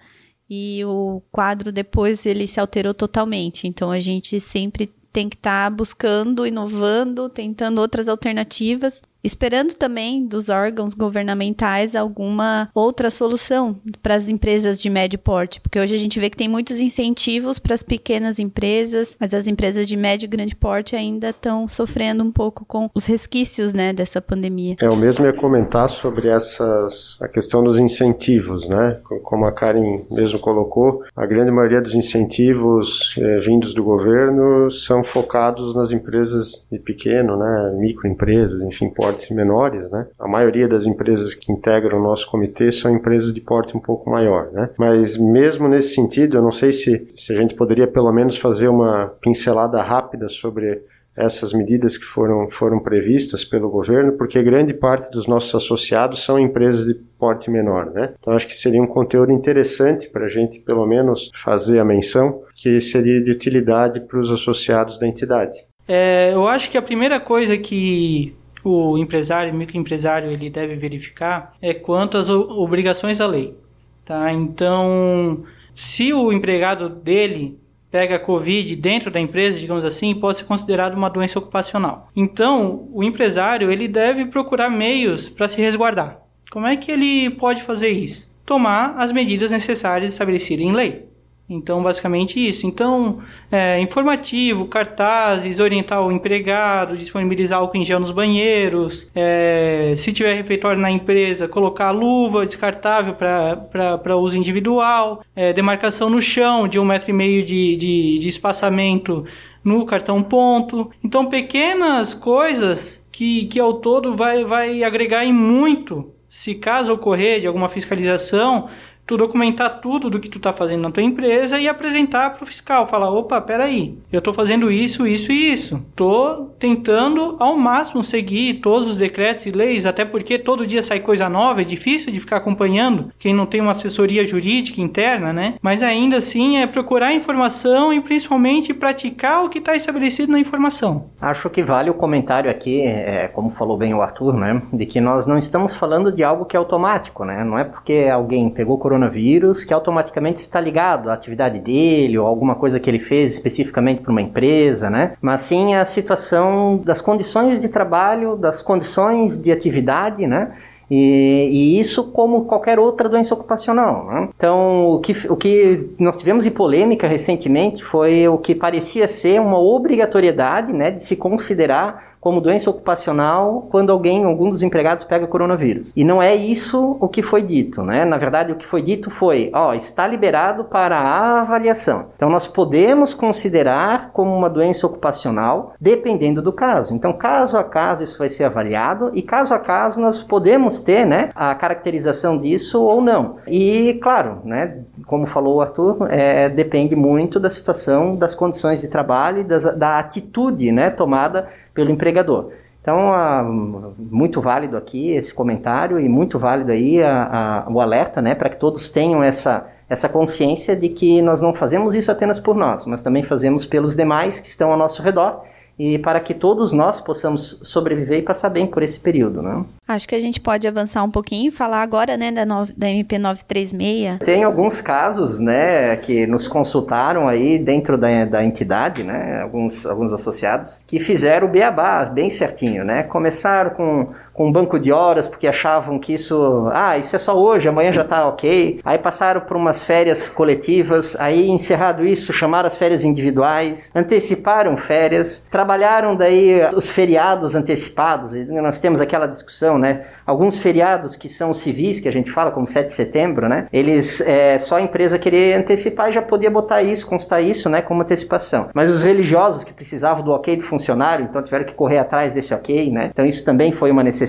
e 0.48 0.84
o 0.84 1.20
quadro 1.32 1.72
depois 1.72 2.24
ele 2.24 2.46
se 2.46 2.60
alterou 2.60 2.94
totalmente. 2.94 3.66
Então 3.66 3.90
a 3.90 4.00
gente 4.00 4.38
sempre 4.40 4.92
tem 5.16 5.30
que 5.30 5.36
estar 5.36 5.70
tá 5.70 5.74
buscando, 5.74 6.46
inovando, 6.46 7.30
tentando 7.30 7.80
outras 7.80 8.06
alternativas 8.06 9.00
esperando 9.22 9.74
também 9.74 10.26
dos 10.26 10.48
órgãos 10.48 10.94
governamentais 10.94 11.94
alguma 11.94 12.70
outra 12.74 13.10
solução 13.10 13.76
para 14.02 14.14
as 14.14 14.28
empresas 14.28 14.80
de 14.80 14.88
médio 14.88 15.18
porte, 15.18 15.60
porque 15.60 15.78
hoje 15.78 15.94
a 15.94 15.98
gente 15.98 16.18
vê 16.20 16.30
que 16.30 16.36
tem 16.36 16.48
muitos 16.48 16.78
incentivos 16.78 17.58
para 17.58 17.74
as 17.74 17.82
pequenas 17.82 18.38
empresas, 18.38 19.16
mas 19.18 19.34
as 19.34 19.46
empresas 19.46 19.88
de 19.88 19.96
médio 19.96 20.26
e 20.26 20.28
grande 20.28 20.54
porte 20.54 20.94
ainda 20.94 21.30
estão 21.30 21.66
sofrendo 21.68 22.22
um 22.22 22.30
pouco 22.30 22.64
com 22.64 22.88
os 22.94 23.06
resquícios, 23.06 23.72
né, 23.72 23.92
dessa 23.92 24.20
pandemia. 24.20 24.76
É, 24.80 24.88
o 24.88 24.96
mesmo 24.96 25.26
ia 25.26 25.32
comentar 25.32 25.88
sobre 25.88 26.28
essas 26.28 27.18
a 27.20 27.28
questão 27.28 27.62
dos 27.62 27.78
incentivos, 27.78 28.68
né? 28.68 28.98
Como 29.22 29.46
a 29.46 29.52
Karen 29.52 30.02
mesmo 30.10 30.38
colocou, 30.38 31.02
a 31.14 31.26
grande 31.26 31.50
maioria 31.50 31.80
dos 31.80 31.94
incentivos 31.94 33.14
é, 33.18 33.38
vindos 33.38 33.74
do 33.74 33.82
governo 33.82 34.70
são 34.70 35.02
focados 35.02 35.74
nas 35.74 35.90
empresas 35.90 36.68
de 36.70 36.78
pequeno, 36.78 37.36
né, 37.36 37.74
microempresas, 37.78 38.62
enfim, 38.62 38.90
portes 39.06 39.30
menores, 39.30 39.90
né? 39.90 40.06
A 40.18 40.28
maioria 40.28 40.68
das 40.68 40.86
empresas 40.86 41.34
que 41.34 41.52
integram 41.52 41.98
o 41.98 42.02
nosso 42.02 42.30
comitê 42.30 42.72
são 42.72 42.90
empresas 42.90 43.32
de 43.32 43.40
porte 43.40 43.76
um 43.76 43.80
pouco 43.80 44.10
maior, 44.10 44.50
né? 44.52 44.70
Mas 44.76 45.16
mesmo 45.16 45.68
nesse 45.68 45.94
sentido, 45.94 46.36
eu 46.36 46.42
não 46.42 46.52
sei 46.52 46.72
se, 46.72 47.08
se 47.16 47.32
a 47.32 47.36
gente 47.36 47.54
poderia 47.54 47.86
pelo 47.86 48.12
menos 48.12 48.36
fazer 48.36 48.68
uma 48.68 49.12
pincelada 49.20 49.82
rápida 49.82 50.28
sobre 50.28 50.82
essas 51.16 51.52
medidas 51.54 51.96
que 51.96 52.04
foram, 52.04 52.46
foram 52.48 52.78
previstas 52.78 53.42
pelo 53.42 53.70
governo, 53.70 54.12
porque 54.12 54.42
grande 54.42 54.74
parte 54.74 55.10
dos 55.10 55.26
nossos 55.26 55.54
associados 55.54 56.22
são 56.22 56.38
empresas 56.38 56.86
de 56.86 56.94
porte 57.18 57.50
menor, 57.50 57.90
né? 57.90 58.12
Então 58.18 58.34
acho 58.34 58.46
que 58.46 58.54
seria 58.54 58.82
um 58.82 58.86
conteúdo 58.86 59.32
interessante 59.32 60.10
para 60.10 60.26
a 60.26 60.28
gente, 60.28 60.60
pelo 60.60 60.86
menos, 60.86 61.30
fazer 61.34 61.78
a 61.78 61.84
menção, 61.84 62.42
que 62.54 62.80
seria 62.80 63.22
de 63.22 63.30
utilidade 63.30 64.00
para 64.00 64.18
os 64.18 64.30
associados 64.30 64.98
da 64.98 65.06
entidade. 65.06 65.56
É, 65.88 66.34
eu 66.34 66.46
acho 66.46 66.70
que 66.70 66.76
a 66.76 66.82
primeira 66.82 67.18
coisa 67.18 67.56
que 67.56 68.34
o 68.68 68.98
empresário, 68.98 69.54
microempresário, 69.54 70.30
ele 70.30 70.50
deve 70.50 70.74
verificar 70.74 71.54
é 71.62 71.72
quanto 71.72 72.18
às 72.18 72.28
obrigações 72.28 73.18
da 73.18 73.26
lei. 73.26 73.56
Tá? 74.04 74.32
Então, 74.32 75.44
se 75.74 76.12
o 76.12 76.32
empregado 76.32 76.88
dele 76.88 77.58
pega 77.90 78.18
Covid 78.18 78.74
dentro 78.76 79.10
da 79.10 79.20
empresa, 79.20 79.58
digamos 79.58 79.84
assim, 79.84 80.14
pode 80.14 80.38
ser 80.38 80.44
considerado 80.44 80.94
uma 80.94 81.08
doença 81.08 81.38
ocupacional. 81.38 82.08
Então, 82.14 82.88
o 82.92 83.02
empresário 83.02 83.70
ele 83.70 83.88
deve 83.88 84.26
procurar 84.26 84.68
meios 84.68 85.28
para 85.28 85.48
se 85.48 85.60
resguardar. 85.60 86.20
Como 86.50 86.66
é 86.66 86.76
que 86.76 86.90
ele 86.90 87.30
pode 87.30 87.62
fazer 87.62 87.90
isso? 87.90 88.34
Tomar 88.44 88.94
as 88.98 89.12
medidas 89.12 89.50
necessárias 89.50 90.12
estabelecidas 90.12 90.64
em 90.64 90.72
lei. 90.72 91.08
Então, 91.48 91.80
basicamente 91.80 92.44
isso. 92.44 92.66
Então, 92.66 93.20
é, 93.52 93.80
informativo, 93.80 94.66
cartazes, 94.66 95.60
orientar 95.60 96.04
o 96.04 96.10
empregado, 96.10 96.96
disponibilizar 96.96 97.60
álcool 97.60 97.76
em 97.76 97.84
gel 97.84 98.00
nos 98.00 98.10
banheiros, 98.10 99.08
é, 99.14 99.94
se 99.96 100.12
tiver 100.12 100.34
refeitório 100.34 100.80
na 100.80 100.90
empresa, 100.90 101.46
colocar 101.46 101.92
luva 101.92 102.44
descartável 102.44 103.14
para 103.14 104.16
uso 104.16 104.36
individual, 104.36 105.22
é, 105.36 105.52
demarcação 105.52 106.10
no 106.10 106.20
chão 106.20 106.66
de 106.66 106.80
um 106.80 106.84
metro 106.84 107.10
e 107.10 107.12
meio 107.12 107.44
de, 107.44 107.76
de, 107.76 108.18
de 108.18 108.28
espaçamento 108.28 109.24
no 109.62 109.86
cartão 109.86 110.22
ponto. 110.22 110.90
Então, 111.02 111.26
pequenas 111.26 112.12
coisas 112.12 113.06
que, 113.12 113.46
que 113.46 113.60
ao 113.60 113.74
todo 113.74 114.16
vai, 114.16 114.44
vai 114.44 114.82
agregar 114.82 115.24
em 115.24 115.32
muito 115.32 116.12
se 116.36 116.54
caso 116.54 116.92
ocorrer 116.92 117.40
de 117.40 117.46
alguma 117.46 117.66
fiscalização, 117.66 118.68
tu 119.06 119.16
documentar 119.16 119.80
tudo 119.80 120.10
do 120.10 120.18
que 120.18 120.28
tu 120.28 120.40
tá 120.40 120.52
fazendo 120.52 120.82
na 120.82 120.90
tua 120.90 121.02
empresa 121.02 121.58
e 121.60 121.68
apresentar 121.68 122.30
para 122.30 122.42
o 122.42 122.46
fiscal, 122.46 122.86
falar, 122.86 123.10
opa, 123.10 123.40
peraí, 123.40 123.96
eu 124.12 124.20
tô 124.20 124.32
fazendo 124.32 124.70
isso, 124.70 125.06
isso 125.06 125.30
e 125.30 125.52
isso. 125.52 125.86
Tô 125.94 126.48
tentando 126.58 127.36
ao 127.38 127.56
máximo 127.56 128.02
seguir 128.02 128.54
todos 128.54 128.88
os 128.88 128.96
decretos 128.96 129.46
e 129.46 129.52
leis, 129.52 129.86
até 129.86 130.04
porque 130.04 130.38
todo 130.38 130.66
dia 130.66 130.82
sai 130.82 131.00
coisa 131.00 131.28
nova, 131.28 131.60
é 131.60 131.64
difícil 131.64 132.12
de 132.12 132.18
ficar 132.18 132.38
acompanhando 132.38 133.12
quem 133.18 133.32
não 133.32 133.46
tem 133.46 133.60
uma 133.60 133.70
assessoria 133.70 134.26
jurídica 134.26 134.80
interna, 134.80 135.32
né? 135.32 135.54
Mas 135.62 135.82
ainda 135.82 136.16
assim 136.16 136.58
é 136.58 136.66
procurar 136.66 137.14
informação 137.14 137.92
e 137.92 138.00
principalmente 138.00 138.74
praticar 138.74 139.44
o 139.44 139.48
que 139.48 139.58
está 139.58 139.76
estabelecido 139.76 140.32
na 140.32 140.40
informação. 140.40 141.10
Acho 141.20 141.48
que 141.48 141.62
vale 141.62 141.90
o 141.90 141.94
comentário 141.94 142.50
aqui, 142.50 142.82
é, 142.82 143.28
como 143.28 143.50
falou 143.50 143.76
bem 143.76 143.94
o 143.94 144.02
Arthur, 144.02 144.34
né? 144.34 144.62
De 144.72 144.84
que 144.84 145.00
nós 145.00 145.26
não 145.26 145.38
estamos 145.38 145.74
falando 145.74 146.10
de 146.10 146.24
algo 146.24 146.44
que 146.44 146.56
é 146.56 146.58
automático, 146.58 147.24
né? 147.24 147.44
Não 147.44 147.58
é 147.58 147.64
porque 147.64 148.08
alguém 148.10 148.50
pegou 148.50 148.78
coronavírus 148.78 148.95
coronavírus 148.96 149.62
que 149.62 149.74
automaticamente 149.74 150.40
está 150.40 150.60
ligado 150.60 151.10
à 151.10 151.14
atividade 151.14 151.58
dele 151.58 152.18
ou 152.18 152.26
alguma 152.26 152.54
coisa 152.54 152.80
que 152.80 152.88
ele 152.88 152.98
fez 152.98 153.32
especificamente 153.32 154.00
para 154.00 154.10
uma 154.10 154.22
empresa, 154.22 154.88
né? 154.88 155.12
Mas 155.20 155.42
sim 155.42 155.74
a 155.74 155.84
situação 155.84 156.80
das 156.84 157.00
condições 157.00 157.60
de 157.60 157.68
trabalho, 157.68 158.36
das 158.36 158.62
condições 158.62 159.36
de 159.36 159.52
atividade, 159.52 160.26
né? 160.26 160.52
E, 160.88 161.48
e, 161.50 161.80
isso 161.80 162.12
como 162.12 162.44
qualquer 162.44 162.78
outra 162.78 163.08
doença 163.08 163.34
ocupacional. 163.34 164.06
Né? 164.06 164.28
Então, 164.36 164.92
o 164.92 165.00
que, 165.00 165.12
o 165.28 165.36
que 165.36 165.90
nós 165.98 166.16
tivemos 166.16 166.44
de 166.44 166.50
polêmica 166.52 167.08
recentemente 167.08 167.82
foi 167.82 168.28
o 168.28 168.38
que 168.38 168.54
parecia 168.54 169.08
ser 169.08 169.40
uma 169.40 169.58
obrigatoriedade 169.58 170.72
né, 170.72 170.92
de 170.92 171.02
se 171.02 171.16
considerar 171.16 172.15
como 172.26 172.40
doença 172.40 172.68
ocupacional 172.68 173.68
quando 173.70 173.92
alguém, 173.92 174.24
algum 174.24 174.50
dos 174.50 174.60
empregados 174.60 175.04
pega 175.04 175.28
coronavírus. 175.28 175.92
E 175.94 176.02
não 176.02 176.20
é 176.20 176.34
isso 176.34 176.96
o 177.00 177.06
que 177.06 177.22
foi 177.22 177.40
dito, 177.40 177.84
né? 177.84 178.04
Na 178.04 178.18
verdade, 178.18 178.50
o 178.50 178.56
que 178.56 178.66
foi 178.66 178.82
dito 178.82 179.12
foi, 179.12 179.48
ó, 179.54 179.74
está 179.74 180.08
liberado 180.08 180.64
para 180.64 180.98
a 180.98 181.42
avaliação. 181.42 182.06
Então 182.16 182.28
nós 182.28 182.44
podemos 182.44 183.14
considerar 183.14 184.10
como 184.12 184.36
uma 184.36 184.50
doença 184.50 184.88
ocupacional 184.88 185.74
dependendo 185.80 186.42
do 186.42 186.52
caso. 186.52 186.92
Então, 186.92 187.12
caso 187.12 187.56
a 187.58 187.62
caso 187.62 188.02
isso 188.02 188.18
vai 188.18 188.28
ser 188.28 188.42
avaliado 188.42 189.12
e 189.14 189.22
caso 189.22 189.54
a 189.54 189.60
caso 189.60 190.00
nós 190.00 190.20
podemos 190.20 190.80
ter, 190.80 191.06
né, 191.06 191.30
a 191.32 191.54
caracterização 191.54 192.36
disso 192.36 192.82
ou 192.82 193.00
não. 193.00 193.36
E 193.46 194.00
claro, 194.02 194.40
né, 194.42 194.80
como 195.06 195.28
falou 195.28 195.58
o 195.58 195.60
Arthur, 195.60 196.08
é, 196.10 196.48
depende 196.48 196.96
muito 196.96 197.38
da 197.38 197.48
situação, 197.48 198.16
das 198.16 198.34
condições 198.34 198.80
de 198.80 198.88
trabalho 198.88 199.42
e 199.42 199.44
das, 199.44 199.62
da 199.76 200.00
atitude, 200.00 200.72
né, 200.72 200.90
tomada 200.90 201.46
pelo 201.76 201.90
empregador. 201.90 202.50
Então, 202.80 203.12
ah, 203.12 203.42
muito 203.42 204.40
válido 204.40 204.76
aqui 204.76 205.10
esse 205.10 205.34
comentário 205.34 206.00
e 206.00 206.08
muito 206.08 206.38
válido 206.38 206.72
aí 206.72 207.02
a, 207.02 207.64
a, 207.66 207.70
o 207.70 207.80
alerta, 207.80 208.22
né, 208.22 208.34
para 208.34 208.48
que 208.48 208.56
todos 208.56 208.90
tenham 208.90 209.22
essa, 209.22 209.68
essa 209.88 210.08
consciência 210.08 210.74
de 210.74 210.88
que 210.88 211.20
nós 211.20 211.40
não 211.40 211.52
fazemos 211.52 211.94
isso 211.94 212.10
apenas 212.10 212.40
por 212.40 212.56
nós, 212.56 212.86
mas 212.86 213.02
também 213.02 213.22
fazemos 213.22 213.64
pelos 213.64 213.94
demais 213.94 214.40
que 214.40 214.48
estão 214.48 214.72
ao 214.72 214.78
nosso 214.78 215.02
redor 215.02 215.42
e 215.78 215.98
para 215.98 216.20
que 216.20 216.32
todos 216.32 216.72
nós 216.72 217.00
possamos 217.00 217.60
sobreviver 217.62 218.18
e 218.18 218.22
passar 218.22 218.48
bem 218.48 218.66
por 218.66 218.82
esse 218.82 218.98
período, 218.98 219.42
né? 219.42 219.64
Acho 219.86 220.08
que 220.08 220.14
a 220.14 220.20
gente 220.20 220.40
pode 220.40 220.66
avançar 220.66 221.02
um 221.02 221.10
pouquinho 221.10 221.48
e 221.48 221.50
falar 221.50 221.82
agora, 221.82 222.16
né, 222.16 222.32
da, 222.32 222.46
no, 222.46 222.66
da 222.76 222.88
MP 222.88 223.18
936. 223.18 224.18
Tem 224.20 224.42
alguns 224.42 224.80
casos, 224.80 225.38
né, 225.38 225.96
que 225.96 226.26
nos 226.26 226.48
consultaram 226.48 227.28
aí 227.28 227.58
dentro 227.58 227.98
da, 227.98 228.24
da 228.24 228.44
entidade, 228.44 229.04
né, 229.04 229.42
alguns, 229.42 229.86
alguns 229.86 230.12
associados, 230.12 230.80
que 230.86 230.98
fizeram 230.98 231.46
o 231.46 231.50
beabá 231.50 232.04
bem 232.04 232.30
certinho, 232.30 232.84
né? 232.84 233.02
Começaram 233.02 233.70
com 233.70 234.12
com 234.36 234.48
um 234.48 234.52
banco 234.52 234.78
de 234.78 234.92
horas 234.92 235.26
porque 235.26 235.46
achavam 235.46 235.98
que 235.98 236.12
isso, 236.12 236.68
ah, 236.72 236.98
isso 236.98 237.16
é 237.16 237.18
só 237.18 237.36
hoje, 237.36 237.68
amanhã 237.68 237.90
já 237.90 238.02
está 238.02 238.28
ok. 238.28 238.80
Aí 238.84 238.98
passaram 238.98 239.40
por 239.40 239.56
umas 239.56 239.82
férias 239.82 240.28
coletivas, 240.28 241.16
aí 241.18 241.48
encerrado 241.48 242.04
isso, 242.04 242.32
chamaram 242.32 242.66
as 242.66 242.76
férias 242.76 243.02
individuais, 243.02 243.90
anteciparam 243.94 244.76
férias, 244.76 245.42
trabalharam 245.50 246.14
daí 246.14 246.60
os 246.76 246.90
feriados 246.90 247.54
antecipados. 247.54 248.32
Nós 248.48 248.78
temos 248.78 249.00
aquela 249.00 249.26
discussão, 249.26 249.78
né? 249.78 250.04
Alguns 250.26 250.58
feriados 250.58 251.16
que 251.16 251.28
são 251.28 251.54
civis, 251.54 251.98
que 251.98 252.08
a 252.08 252.12
gente 252.12 252.30
fala, 252.30 252.50
como 252.50 252.66
7 252.66 252.88
de 252.88 252.92
setembro, 252.92 253.48
né? 253.48 253.68
Eles, 253.72 254.20
é, 254.20 254.58
só 254.58 254.76
a 254.76 254.82
empresa 254.82 255.18
querer 255.18 255.54
antecipar 255.54 256.12
já 256.12 256.20
podia 256.20 256.50
botar 256.50 256.82
isso, 256.82 257.06
constar 257.06 257.42
isso, 257.42 257.68
né, 257.68 257.80
como 257.80 258.02
antecipação. 258.02 258.68
Mas 258.74 258.90
os 258.90 259.02
religiosos 259.02 259.64
que 259.64 259.72
precisavam 259.72 260.22
do 260.22 260.32
ok 260.32 260.56
do 260.56 260.62
funcionário, 260.62 261.26
então 261.28 261.42
tiveram 261.42 261.64
que 261.64 261.74
correr 261.74 261.98
atrás 261.98 262.32
desse 262.32 262.52
ok, 262.52 262.90
né? 262.90 263.10
Então 263.12 263.24
isso 263.24 263.44
também 263.44 263.72
foi 263.72 263.90
uma 263.90 264.02
necessidade. 264.02 264.25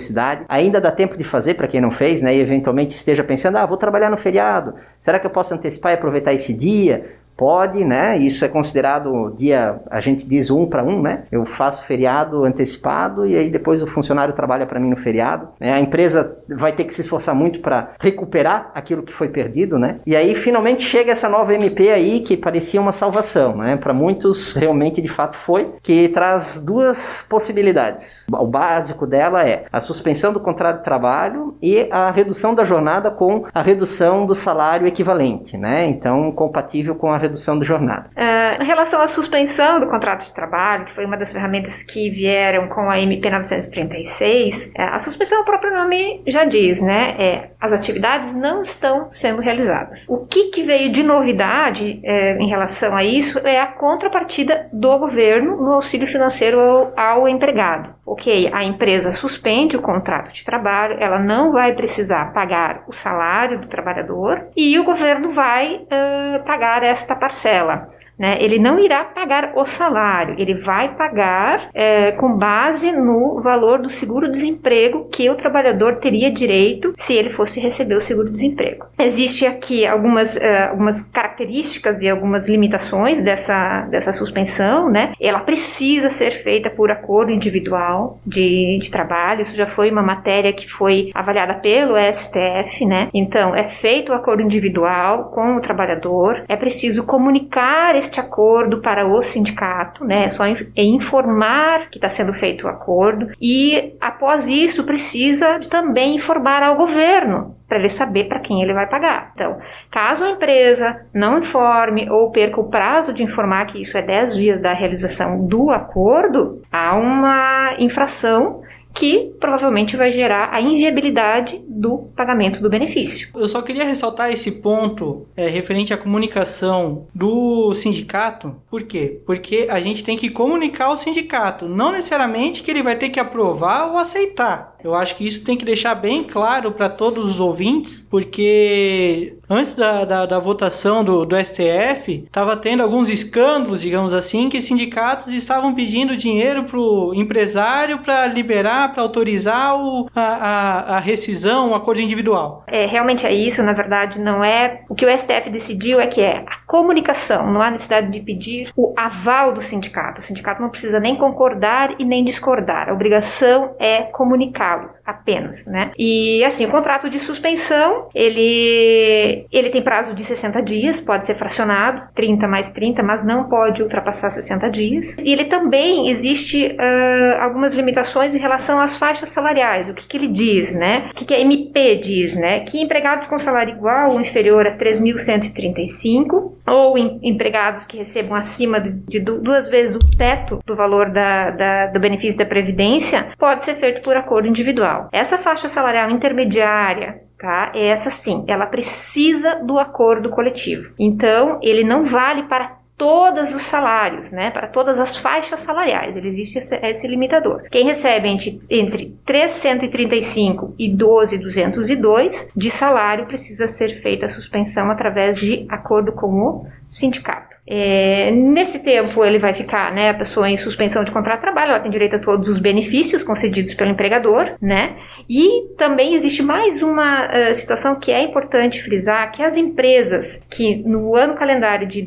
Ainda 0.47 0.79
dá 0.79 0.91
tempo 0.91 1.17
de 1.17 1.23
fazer 1.23 1.53
para 1.55 1.67
quem 1.67 1.81
não 1.81 1.91
fez, 1.91 2.21
né? 2.21 2.35
E 2.35 2.39
eventualmente 2.39 2.93
esteja 2.93 3.23
pensando, 3.23 3.57
ah, 3.57 3.65
vou 3.65 3.77
trabalhar 3.77 4.09
no 4.09 4.17
feriado. 4.17 4.75
Será 4.99 5.19
que 5.19 5.25
eu 5.25 5.31
posso 5.31 5.53
antecipar 5.53 5.91
e 5.91 5.95
aproveitar 5.95 6.33
esse 6.33 6.53
dia? 6.53 7.17
Pode, 7.37 7.85
né? 7.85 8.17
Isso 8.17 8.43
é 8.43 8.47
considerado 8.47 9.31
dia, 9.35 9.79
a 9.91 9.99
gente 9.99 10.27
diz 10.27 10.49
um 10.49 10.65
para 10.65 10.83
um, 10.83 11.01
né? 11.01 11.25
Eu 11.31 11.45
faço 11.45 11.85
feriado 11.85 12.43
antecipado 12.43 13.27
e 13.27 13.37
aí 13.37 13.49
depois 13.51 13.81
o 13.81 13.87
funcionário 13.87 14.33
trabalha 14.33 14.65
para 14.65 14.79
mim 14.79 14.89
no 14.89 14.97
feriado. 14.97 15.49
Né? 15.59 15.71
A 15.71 15.79
empresa 15.79 16.39
vai 16.49 16.71
ter 16.71 16.83
que 16.83 16.93
se 16.93 17.01
esforçar 17.01 17.35
muito 17.35 17.59
para 17.59 17.91
recuperar 17.99 18.71
aquilo 18.73 19.03
que 19.03 19.13
foi 19.13 19.29
perdido, 19.29 19.77
né? 19.77 19.99
E 20.05 20.15
aí 20.15 20.33
finalmente 20.33 20.83
chega 20.83 21.11
essa 21.11 21.29
nova 21.29 21.53
MP 21.53 21.89
aí 21.89 22.21
que 22.21 22.35
parecia 22.35 22.81
uma 22.81 22.91
salvação, 22.91 23.55
né? 23.55 23.75
Para 23.75 23.93
muitos 23.93 24.53
realmente 24.53 24.99
de 24.99 25.07
fato 25.07 25.37
foi, 25.37 25.73
que 25.83 26.09
traz 26.09 26.59
duas 26.59 27.25
possibilidades. 27.29 28.25
O 28.31 28.47
básico 28.47 29.05
dela 29.05 29.47
é 29.47 29.65
a 29.71 29.79
suspensão 29.79 30.33
do 30.33 30.39
contrato 30.39 30.79
de 30.79 30.83
trabalho 30.83 31.55
e 31.61 31.87
a 31.91 32.09
redução 32.09 32.55
da 32.55 32.65
jornada 32.65 33.11
com 33.11 33.45
a 33.53 33.61
redução 33.61 34.25
do 34.25 34.33
salário 34.33 34.87
equivalente, 34.87 35.55
né? 35.55 35.85
Então 35.85 36.31
compatível 36.31 36.95
com 36.95 37.11
a 37.11 37.26
redução 37.27 37.57
de 37.59 37.65
jornada. 37.65 38.09
Uh, 38.15 38.61
em 38.61 38.65
relação 38.65 39.01
à 39.01 39.07
suspensão 39.07 39.79
do 39.79 39.87
contrato 39.87 40.25
de 40.25 40.33
trabalho, 40.33 40.85
que 40.85 40.91
foi 40.91 41.05
uma 41.05 41.17
das 41.17 41.31
ferramentas 41.31 41.83
que 41.83 42.09
vieram 42.09 42.67
com 42.67 42.89
a 42.89 42.99
MP 42.99 43.29
936, 43.29 44.67
uh, 44.67 44.71
a 44.77 44.99
suspensão, 44.99 45.41
o 45.41 45.45
próprio 45.45 45.73
nome 45.73 46.23
já 46.27 46.45
diz, 46.45 46.81
né? 46.81 47.15
É, 47.17 47.51
as 47.59 47.71
atividades 47.71 48.33
não 48.33 48.61
estão 48.61 49.07
sendo 49.11 49.41
realizadas. 49.41 50.05
O 50.09 50.25
que, 50.25 50.49
que 50.49 50.63
veio 50.63 50.91
de 50.91 51.03
novidade 51.03 52.01
em 52.03 52.47
relação 52.47 52.95
a 52.95 53.03
isso 53.03 53.39
é 53.39 53.59
a 53.59 53.67
contrapartida 53.67 54.69
do 54.71 54.97
governo 54.97 55.57
no 55.57 55.73
auxílio 55.73 56.07
financeiro 56.07 56.59
ao, 56.59 56.93
ao 56.97 57.27
empregado. 57.27 57.96
Ok, 58.09 58.49
a 58.53 58.63
empresa 58.63 59.11
suspende 59.11 59.75
o 59.75 59.81
contrato 59.81 60.31
de 60.31 60.45
trabalho, 60.45 60.95
ela 60.97 61.19
não 61.19 61.51
vai 61.51 61.75
precisar 61.75 62.31
pagar 62.31 62.85
o 62.87 62.93
salário 62.93 63.59
do 63.59 63.67
trabalhador 63.67 64.47
e 64.55 64.79
o 64.79 64.85
governo 64.85 65.29
vai 65.33 65.75
uh, 65.75 66.45
pagar 66.45 66.83
esta 66.83 67.17
parcela. 67.17 67.89
Né? 68.17 68.37
Ele 68.41 68.57
não 68.57 68.79
irá 68.79 69.03
pagar 69.03 69.53
o 69.55 69.65
salário, 69.65 70.35
ele 70.37 70.55
vai 70.55 70.95
pagar 70.95 71.69
é, 71.73 72.11
com 72.13 72.35
base 72.35 72.91
no 72.91 73.39
valor 73.41 73.79
do 73.79 73.89
seguro-desemprego 73.89 75.07
que 75.11 75.29
o 75.29 75.35
trabalhador 75.35 75.97
teria 75.97 76.31
direito 76.31 76.93
se 76.95 77.13
ele 77.13 77.29
fosse 77.29 77.59
receber 77.59 77.95
o 77.95 78.01
seguro-desemprego. 78.01 78.87
Existe 78.97 79.45
aqui 79.45 79.85
algumas, 79.85 80.35
é, 80.35 80.67
algumas 80.69 81.01
características 81.03 82.01
e 82.01 82.09
algumas 82.09 82.49
limitações 82.49 83.21
dessa, 83.21 83.81
dessa 83.81 84.11
suspensão, 84.11 84.89
né? 84.89 85.13
Ela 85.21 85.39
precisa 85.39 86.09
ser 86.09 86.31
feita 86.31 86.69
por 86.69 86.89
acordo 86.89 87.31
individual 87.31 88.19
de, 88.25 88.79
de 88.79 88.89
trabalho, 88.89 89.41
isso 89.41 89.55
já 89.55 89.67
foi 89.67 89.91
uma 89.91 90.01
matéria 90.01 90.51
que 90.51 90.67
foi 90.67 91.11
avaliada 91.13 91.53
pelo 91.53 91.95
STF, 92.11 92.85
né? 92.85 93.09
Então, 93.13 93.55
é 93.55 93.67
feito 93.67 94.11
o 94.11 94.15
acordo 94.15 94.41
individual 94.41 95.25
com 95.25 95.57
o 95.57 95.61
trabalhador, 95.61 96.43
é 96.47 96.55
preciso 96.55 97.03
comunicar 97.03 97.95
esse 97.95 98.06
este 98.07 98.19
acordo 98.19 98.81
para 98.81 99.07
o 99.07 99.21
sindicato, 99.21 100.03
né? 100.03 100.25
É 100.25 100.29
só 100.29 100.45
é 100.45 100.83
informar 100.83 101.89
que 101.89 101.97
está 101.97 102.09
sendo 102.09 102.33
feito 102.33 102.65
o 102.65 102.69
acordo 102.69 103.29
e 103.39 103.95
após 104.01 104.47
isso 104.47 104.83
precisa 104.83 105.59
também 105.69 106.15
informar 106.15 106.63
ao 106.63 106.75
governo 106.75 107.55
para 107.67 107.79
ele 107.79 107.89
saber 107.89 108.29
para 108.29 108.39
quem 108.39 108.61
ele 108.63 108.73
vai 108.73 108.87
pagar. 108.87 109.31
Então, 109.35 109.57
caso 109.91 110.23
a 110.23 110.29
empresa 110.29 111.05
não 111.13 111.39
informe 111.39 112.09
ou 112.09 112.31
perca 112.31 112.61
o 112.61 112.69
prazo 112.69 113.13
de 113.13 113.23
informar 113.23 113.65
que 113.65 113.79
isso 113.79 113.97
é 113.97 114.01
10 114.01 114.35
dias 114.35 114.61
da 114.61 114.73
realização 114.73 115.45
do 115.45 115.69
acordo, 115.69 116.61
há 116.71 116.95
uma 116.95 117.75
infração 117.77 118.61
que 118.97 119.31
provavelmente 119.39 119.95
vai 119.95 120.09
gerar 120.09 120.49
a 120.51 120.59
inviabilidade 120.59 121.61
do 121.67 122.09
pagamento 122.15 122.63
do 122.63 122.69
benefício. 122.69 123.29
Eu 123.35 123.47
só 123.47 123.61
queria 123.61 123.85
ressaltar 123.85 124.31
esse 124.31 124.53
ponto 124.53 125.27
é, 125.37 125.47
referente 125.47 125.93
à 125.93 125.97
comunicação 125.97 127.05
do 127.13 127.75
sindicato. 127.75 128.55
Por 128.67 128.83
quê? 128.83 129.21
Porque 129.23 129.67
a 129.69 129.79
gente 129.79 130.03
tem 130.03 130.17
que 130.17 130.31
comunicar 130.31 130.85
ao 130.85 130.97
sindicato, 130.97 131.69
não 131.69 131.91
necessariamente 131.91 132.63
que 132.63 132.71
ele 132.71 132.81
vai 132.81 132.95
ter 132.95 133.09
que 133.09 133.19
aprovar 133.19 133.91
ou 133.91 133.97
aceitar. 133.97 134.75
Eu 134.83 134.95
acho 134.95 135.15
que 135.15 135.27
isso 135.27 135.43
tem 135.43 135.57
que 135.57 135.65
deixar 135.65 135.95
bem 135.95 136.23
claro 136.23 136.71
para 136.71 136.89
todos 136.89 137.25
os 137.25 137.39
ouvintes, 137.39 138.05
porque 138.09 139.35
antes 139.49 139.73
da, 139.73 140.05
da, 140.05 140.25
da 140.25 140.39
votação 140.39 141.03
do, 141.03 141.25
do 141.25 141.35
STF, 141.35 142.23
estava 142.25 142.55
tendo 142.55 142.83
alguns 142.83 143.09
escândalos, 143.09 143.81
digamos 143.81 144.13
assim, 144.13 144.49
que 144.49 144.61
sindicatos 144.61 145.33
estavam 145.33 145.73
pedindo 145.73 146.15
dinheiro 146.15 146.63
para 146.63 146.79
o 146.79 147.13
empresário 147.13 147.99
para 147.99 148.27
liberar, 148.27 148.86
para 148.89 149.01
autorizar 149.01 149.75
o, 149.75 150.09
a, 150.15 150.21
a, 150.21 150.97
a 150.97 150.99
rescisão, 150.99 151.71
o 151.71 151.75
acordo 151.75 152.01
individual. 152.01 152.63
É, 152.67 152.85
realmente 152.85 153.25
é 153.25 153.33
isso, 153.33 153.63
na 153.63 153.73
verdade, 153.73 154.19
não 154.19 154.43
é. 154.43 154.81
O 154.89 154.95
que 154.95 155.05
o 155.05 155.17
STF 155.17 155.49
decidiu 155.49 155.99
é 155.99 156.07
que 156.07 156.21
é 156.21 156.43
a 156.47 156.61
comunicação, 156.65 157.51
não 157.51 157.61
há 157.61 157.71
necessidade 157.71 158.11
de 158.11 158.19
pedir 158.19 158.71
o 158.75 158.93
aval 158.97 159.53
do 159.53 159.61
sindicato. 159.61 160.21
O 160.21 160.23
sindicato 160.23 160.61
não 160.61 160.69
precisa 160.69 160.99
nem 160.99 161.15
concordar 161.15 161.95
e 161.99 162.05
nem 162.05 162.23
discordar. 162.23 162.89
A 162.89 162.93
obrigação 162.93 163.75
é 163.79 164.03
comunicar 164.03 164.87
apenas, 165.05 165.65
né? 165.65 165.91
E 165.97 166.43
assim, 166.43 166.65
o 166.65 166.69
contrato 166.69 167.09
de 167.09 167.19
suspensão, 167.19 168.09
ele 168.13 169.47
ele 169.51 169.69
tem 169.69 169.81
prazo 169.81 170.13
de 170.13 170.23
60 170.23 170.61
dias, 170.61 171.01
pode 171.01 171.25
ser 171.25 171.35
fracionado, 171.35 172.03
30 172.13 172.47
mais 172.47 172.71
30, 172.71 173.01
mas 173.03 173.23
não 173.23 173.45
pode 173.45 173.81
ultrapassar 173.81 174.29
60 174.29 174.69
dias. 174.69 175.17
E 175.17 175.31
ele 175.31 175.45
também 175.45 176.09
existe 176.09 176.67
uh, 176.67 177.41
algumas 177.41 177.73
limitações 177.75 178.35
em 178.35 178.39
relação 178.39 178.76
às 178.79 178.97
faixas 178.97 179.29
salariais. 179.29 179.89
O 179.89 179.93
que, 179.93 180.07
que 180.07 180.17
ele 180.17 180.27
diz, 180.27 180.73
né? 180.73 181.09
O 181.11 181.15
que, 181.15 181.25
que 181.25 181.33
a 181.33 181.39
MP 181.39 181.95
diz, 181.97 182.35
né? 182.35 182.61
Que 182.61 182.81
empregados 182.81 183.27
com 183.27 183.37
salário 183.39 183.75
igual 183.75 184.11
ou 184.11 184.21
inferior 184.21 184.65
a 184.67 184.77
3.135 184.77 186.53
ou 186.65 186.97
em, 186.97 187.19
empregados 187.23 187.85
que 187.85 187.97
recebam 187.97 188.35
acima 188.35 188.79
de, 188.79 189.19
duas 189.19 189.67
vezes 189.67 189.95
o 189.95 190.17
teto 190.17 190.59
do 190.65 190.75
valor 190.75 191.09
da, 191.09 191.49
da, 191.51 191.87
do 191.87 191.99
benefício 191.99 192.37
da 192.37 192.45
Previdência, 192.45 193.29
pode 193.37 193.63
ser 193.63 193.75
feito 193.75 194.01
por 194.01 194.15
acordo 194.15 194.47
individual. 194.47 195.09
Essa 195.11 195.37
faixa 195.37 195.67
salarial 195.67 196.09
intermediária, 196.09 197.21
tá? 197.37 197.71
Essa 197.75 198.09
sim, 198.09 198.43
ela 198.47 198.65
precisa 198.65 199.55
do 199.63 199.77
acordo 199.79 200.29
coletivo. 200.29 200.93
Então, 200.99 201.59
ele 201.61 201.83
não 201.83 202.03
vale 202.03 202.43
para 202.43 202.77
todos 202.97 203.53
os 203.53 203.61
salários, 203.61 204.31
né, 204.31 204.49
para 204.49 204.67
todas 204.67 204.99
as 204.99 205.15
faixas 205.15 205.59
salariais, 205.59 206.17
ele 206.17 206.27
existe 206.27 206.57
esse, 206.57 206.75
esse 206.77 207.07
limitador. 207.07 207.63
Quem 207.69 207.85
recebe 207.85 208.27
entre, 208.27 208.59
entre 208.69 209.15
335 209.25 210.73
e 210.79 210.89
12.202 210.89 212.47
de 212.55 212.71
salário 212.71 213.27
precisa 213.27 213.67
ser 213.67 213.89
feita 214.01 214.25
a 214.25 214.29
suspensão 214.29 214.89
através 214.89 215.39
de 215.39 215.65
acordo 215.69 216.11
com 216.11 216.27
o 216.27 216.67
sindicato. 216.87 217.57
É, 217.67 218.31
nesse 218.31 218.81
tempo 218.83 219.23
ele 219.25 219.37
vai 219.37 219.53
ficar, 219.53 219.93
né, 219.93 220.09
a 220.09 220.13
pessoa 220.13 220.49
em 220.49 220.55
suspensão 220.55 221.03
de 221.03 221.11
contrato 221.11 221.39
de 221.39 221.41
trabalho, 221.41 221.71
ela 221.71 221.79
tem 221.79 221.91
direito 221.91 222.15
a 222.15 222.19
todos 222.19 222.47
os 222.47 222.59
benefícios 222.59 223.23
concedidos 223.23 223.73
pelo 223.73 223.91
empregador, 223.91 224.55
né? 224.61 224.95
E 225.29 225.67
também 225.77 226.15
existe 226.15 226.41
mais 226.41 226.81
uma 226.81 227.25
uh, 227.25 227.53
situação 227.53 227.95
que 227.95 228.11
é 228.11 228.23
importante 228.23 228.81
frisar, 228.81 229.31
que 229.31 229.43
as 229.43 229.57
empresas 229.57 230.41
que 230.49 230.77
no 230.77 231.13
ano 231.15 231.35
calendário 231.35 231.85
de 231.85 232.01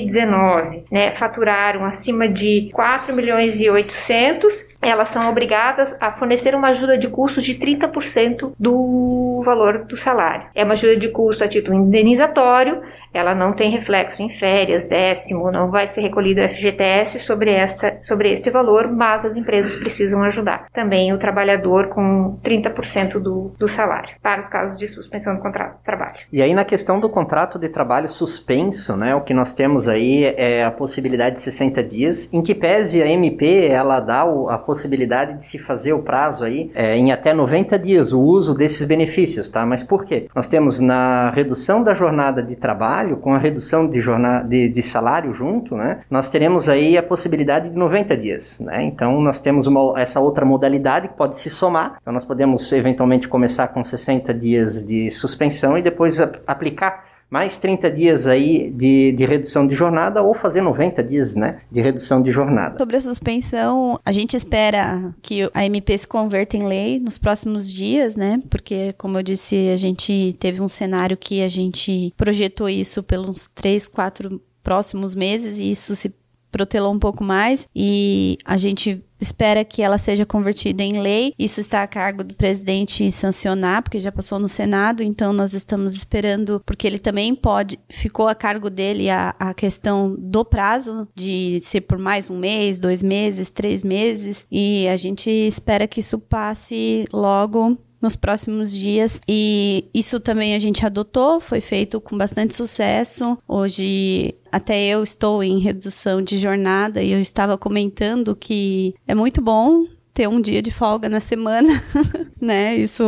2019, 0.00 0.84
né, 0.90 1.12
faturaram 1.12 1.84
acima 1.84 2.28
de 2.28 2.70
4 2.72 3.14
milhões 3.14 3.60
e 3.60 3.70
800 3.70 4.66
elas 4.82 5.08
são 5.08 5.28
obrigadas 5.28 5.96
a 6.00 6.12
fornecer 6.12 6.54
uma 6.54 6.68
ajuda 6.68 6.96
de 6.96 7.08
custo 7.08 7.40
de 7.40 7.54
30% 7.54 8.52
do 8.58 9.42
valor 9.44 9.84
do 9.84 9.96
salário. 9.96 10.46
É 10.54 10.62
uma 10.62 10.74
ajuda 10.74 10.96
de 10.96 11.08
custo 11.08 11.42
a 11.42 11.48
título 11.48 11.76
indenizatório, 11.76 12.82
ela 13.16 13.34
não 13.34 13.52
tem 13.52 13.70
reflexo 13.70 14.22
em 14.22 14.28
férias, 14.28 14.86
décimo, 14.86 15.50
não 15.50 15.70
vai 15.70 15.88
ser 15.88 16.02
recolhido 16.02 16.46
FGTS 16.48 17.18
sobre, 17.20 17.50
esta, 17.50 17.96
sobre 18.00 18.30
este 18.30 18.50
valor, 18.50 18.90
mas 18.90 19.24
as 19.24 19.36
empresas 19.36 19.76
precisam 19.76 20.22
ajudar. 20.22 20.66
Também 20.72 21.12
o 21.12 21.18
trabalhador 21.18 21.88
com 21.88 22.38
30% 22.44 23.18
do, 23.18 23.52
do 23.58 23.68
salário, 23.68 24.14
para 24.22 24.40
os 24.40 24.48
casos 24.48 24.78
de 24.78 24.86
suspensão 24.88 25.34
do 25.34 25.42
contrato 25.42 25.78
de 25.78 25.84
trabalho. 25.84 26.18
E 26.32 26.42
aí, 26.42 26.54
na 26.54 26.64
questão 26.64 27.00
do 27.00 27.08
contrato 27.08 27.58
de 27.58 27.68
trabalho 27.68 28.08
suspenso, 28.08 28.96
né, 28.96 29.14
o 29.14 29.20
que 29.20 29.32
nós 29.32 29.52
temos 29.54 29.88
aí 29.88 30.24
é 30.24 30.64
a 30.64 30.70
possibilidade 30.70 31.36
de 31.36 31.42
60 31.42 31.82
dias, 31.82 32.28
em 32.32 32.42
que 32.42 32.54
pese 32.54 33.02
a 33.02 33.06
MP, 33.06 33.66
ela 33.66 34.00
dá 34.00 34.22
a 34.48 34.58
possibilidade 34.58 35.34
de 35.34 35.44
se 35.44 35.58
fazer 35.58 35.92
o 35.92 36.02
prazo 36.02 36.44
aí 36.44 36.70
é, 36.74 36.96
em 36.96 37.12
até 37.12 37.32
90 37.32 37.78
dias, 37.78 38.12
o 38.12 38.20
uso 38.20 38.54
desses 38.54 38.84
benefícios, 38.86 39.48
tá? 39.48 39.64
Mas 39.64 39.82
por 39.82 40.04
quê? 40.04 40.28
Nós 40.34 40.48
temos 40.48 40.80
na 40.80 41.30
redução 41.30 41.82
da 41.82 41.94
jornada 41.94 42.42
de 42.42 42.56
trabalho, 42.56 43.05
com 43.14 43.34
a 43.34 43.38
redução 43.38 43.88
de, 43.88 44.00
jornada, 44.00 44.48
de, 44.48 44.68
de 44.68 44.82
salário 44.82 45.32
junto, 45.32 45.76
né? 45.76 46.00
Nós 46.10 46.30
teremos 46.30 46.68
aí 46.68 46.96
a 46.96 47.02
possibilidade 47.02 47.70
de 47.70 47.76
90 47.76 48.16
dias, 48.16 48.58
né? 48.60 48.82
Então, 48.84 49.20
nós 49.20 49.40
temos 49.40 49.66
uma, 49.66 50.00
essa 50.00 50.18
outra 50.18 50.44
modalidade 50.44 51.08
que 51.08 51.14
pode 51.14 51.36
se 51.36 51.50
somar. 51.50 51.98
Então, 52.00 52.12
nós 52.12 52.24
podemos 52.24 52.72
eventualmente 52.72 53.28
começar 53.28 53.68
com 53.68 53.84
60 53.84 54.32
dias 54.32 54.84
de 54.84 55.10
suspensão 55.10 55.76
e 55.76 55.82
depois 55.82 56.18
aplicar 56.46 57.04
mais 57.28 57.58
30 57.58 57.90
dias 57.90 58.26
aí 58.26 58.70
de, 58.70 59.12
de 59.12 59.26
redução 59.26 59.66
de 59.66 59.74
jornada 59.74 60.22
ou 60.22 60.34
fazer 60.34 60.60
90 60.60 61.02
dias, 61.02 61.34
né, 61.34 61.60
de 61.70 61.80
redução 61.80 62.22
de 62.22 62.30
jornada. 62.30 62.78
Sobre 62.78 62.96
a 62.96 63.00
suspensão, 63.00 64.00
a 64.04 64.12
gente 64.12 64.36
espera 64.36 65.14
que 65.20 65.50
a 65.52 65.64
MP 65.66 65.98
se 65.98 66.06
converta 66.06 66.56
em 66.56 66.66
lei 66.66 67.00
nos 67.00 67.18
próximos 67.18 67.72
dias, 67.72 68.16
né, 68.16 68.40
porque, 68.48 68.94
como 68.96 69.18
eu 69.18 69.22
disse, 69.22 69.70
a 69.70 69.76
gente 69.76 70.36
teve 70.38 70.62
um 70.62 70.68
cenário 70.68 71.16
que 71.16 71.42
a 71.42 71.48
gente 71.48 72.12
projetou 72.16 72.68
isso 72.68 73.02
pelos 73.02 73.48
3, 73.54 73.88
4 73.88 74.40
próximos 74.62 75.14
meses 75.14 75.58
e 75.58 75.70
isso 75.70 75.94
se 75.94 76.12
protelou 76.56 76.90
um 76.90 76.98
pouco 76.98 77.22
mais 77.22 77.68
e 77.76 78.38
a 78.42 78.56
gente 78.56 79.04
espera 79.20 79.62
que 79.62 79.82
ela 79.82 79.98
seja 79.98 80.24
convertida 80.24 80.82
em 80.82 81.00
lei. 81.00 81.34
Isso 81.38 81.60
está 81.60 81.82
a 81.82 81.86
cargo 81.86 82.24
do 82.24 82.34
presidente 82.34 83.10
sancionar, 83.12 83.82
porque 83.82 84.00
já 84.00 84.10
passou 84.10 84.38
no 84.38 84.48
Senado, 84.48 85.02
então 85.02 85.32
nós 85.32 85.52
estamos 85.52 85.94
esperando, 85.94 86.62
porque 86.64 86.86
ele 86.86 86.98
também 86.98 87.34
pode, 87.34 87.78
ficou 87.90 88.26
a 88.26 88.34
cargo 88.34 88.70
dele 88.70 89.10
a, 89.10 89.34
a 89.38 89.52
questão 89.52 90.14
do 90.18 90.44
prazo, 90.44 91.06
de 91.14 91.60
ser 91.62 91.82
por 91.82 91.98
mais 91.98 92.30
um 92.30 92.38
mês, 92.38 92.78
dois 92.78 93.02
meses, 93.02 93.50
três 93.50 93.84
meses, 93.84 94.46
e 94.50 94.88
a 94.88 94.96
gente 94.96 95.30
espera 95.30 95.86
que 95.86 96.00
isso 96.00 96.18
passe 96.18 97.04
logo 97.12 97.78
nos 98.00 98.16
próximos 98.16 98.72
dias. 98.72 99.20
E 99.28 99.88
isso 99.94 100.20
também 100.20 100.54
a 100.54 100.58
gente 100.58 100.84
adotou, 100.84 101.40
foi 101.40 101.60
feito 101.60 102.00
com 102.00 102.16
bastante 102.16 102.54
sucesso. 102.54 103.38
Hoje 103.48 104.34
até 104.50 104.86
eu 104.86 105.02
estou 105.02 105.42
em 105.42 105.58
redução 105.58 106.22
de 106.22 106.38
jornada 106.38 107.02
e 107.02 107.12
eu 107.12 107.20
estava 107.20 107.58
comentando 107.58 108.34
que 108.34 108.94
é 109.06 109.14
muito 109.14 109.42
bom 109.42 109.84
ter 110.16 110.26
um 110.26 110.40
dia 110.40 110.62
de 110.62 110.70
folga 110.70 111.10
na 111.10 111.20
semana, 111.20 111.68
né? 112.40 112.74
Isso 112.74 113.04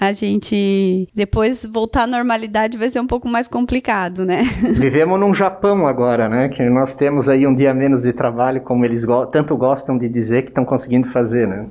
a 0.00 0.12
gente 0.12 1.08
depois 1.14 1.64
voltar 1.64 2.02
à 2.02 2.06
normalidade 2.08 2.76
vai 2.76 2.90
ser 2.90 2.98
um 2.98 3.06
pouco 3.06 3.28
mais 3.28 3.46
complicado, 3.46 4.24
né? 4.24 4.42
Vivemos 4.74 5.18
num 5.20 5.32
Japão 5.32 5.86
agora, 5.86 6.28
né? 6.28 6.48
Que 6.48 6.68
nós 6.68 6.92
temos 6.92 7.28
aí 7.28 7.46
um 7.46 7.54
dia 7.54 7.72
menos 7.72 8.02
de 8.02 8.12
trabalho, 8.12 8.62
como 8.62 8.84
eles 8.84 9.04
go 9.04 9.26
tanto 9.26 9.56
gostam 9.56 9.96
de 9.96 10.08
dizer 10.08 10.42
que 10.42 10.48
estão 10.48 10.64
conseguindo 10.64 11.06
fazer, 11.08 11.46
né? 11.46 11.68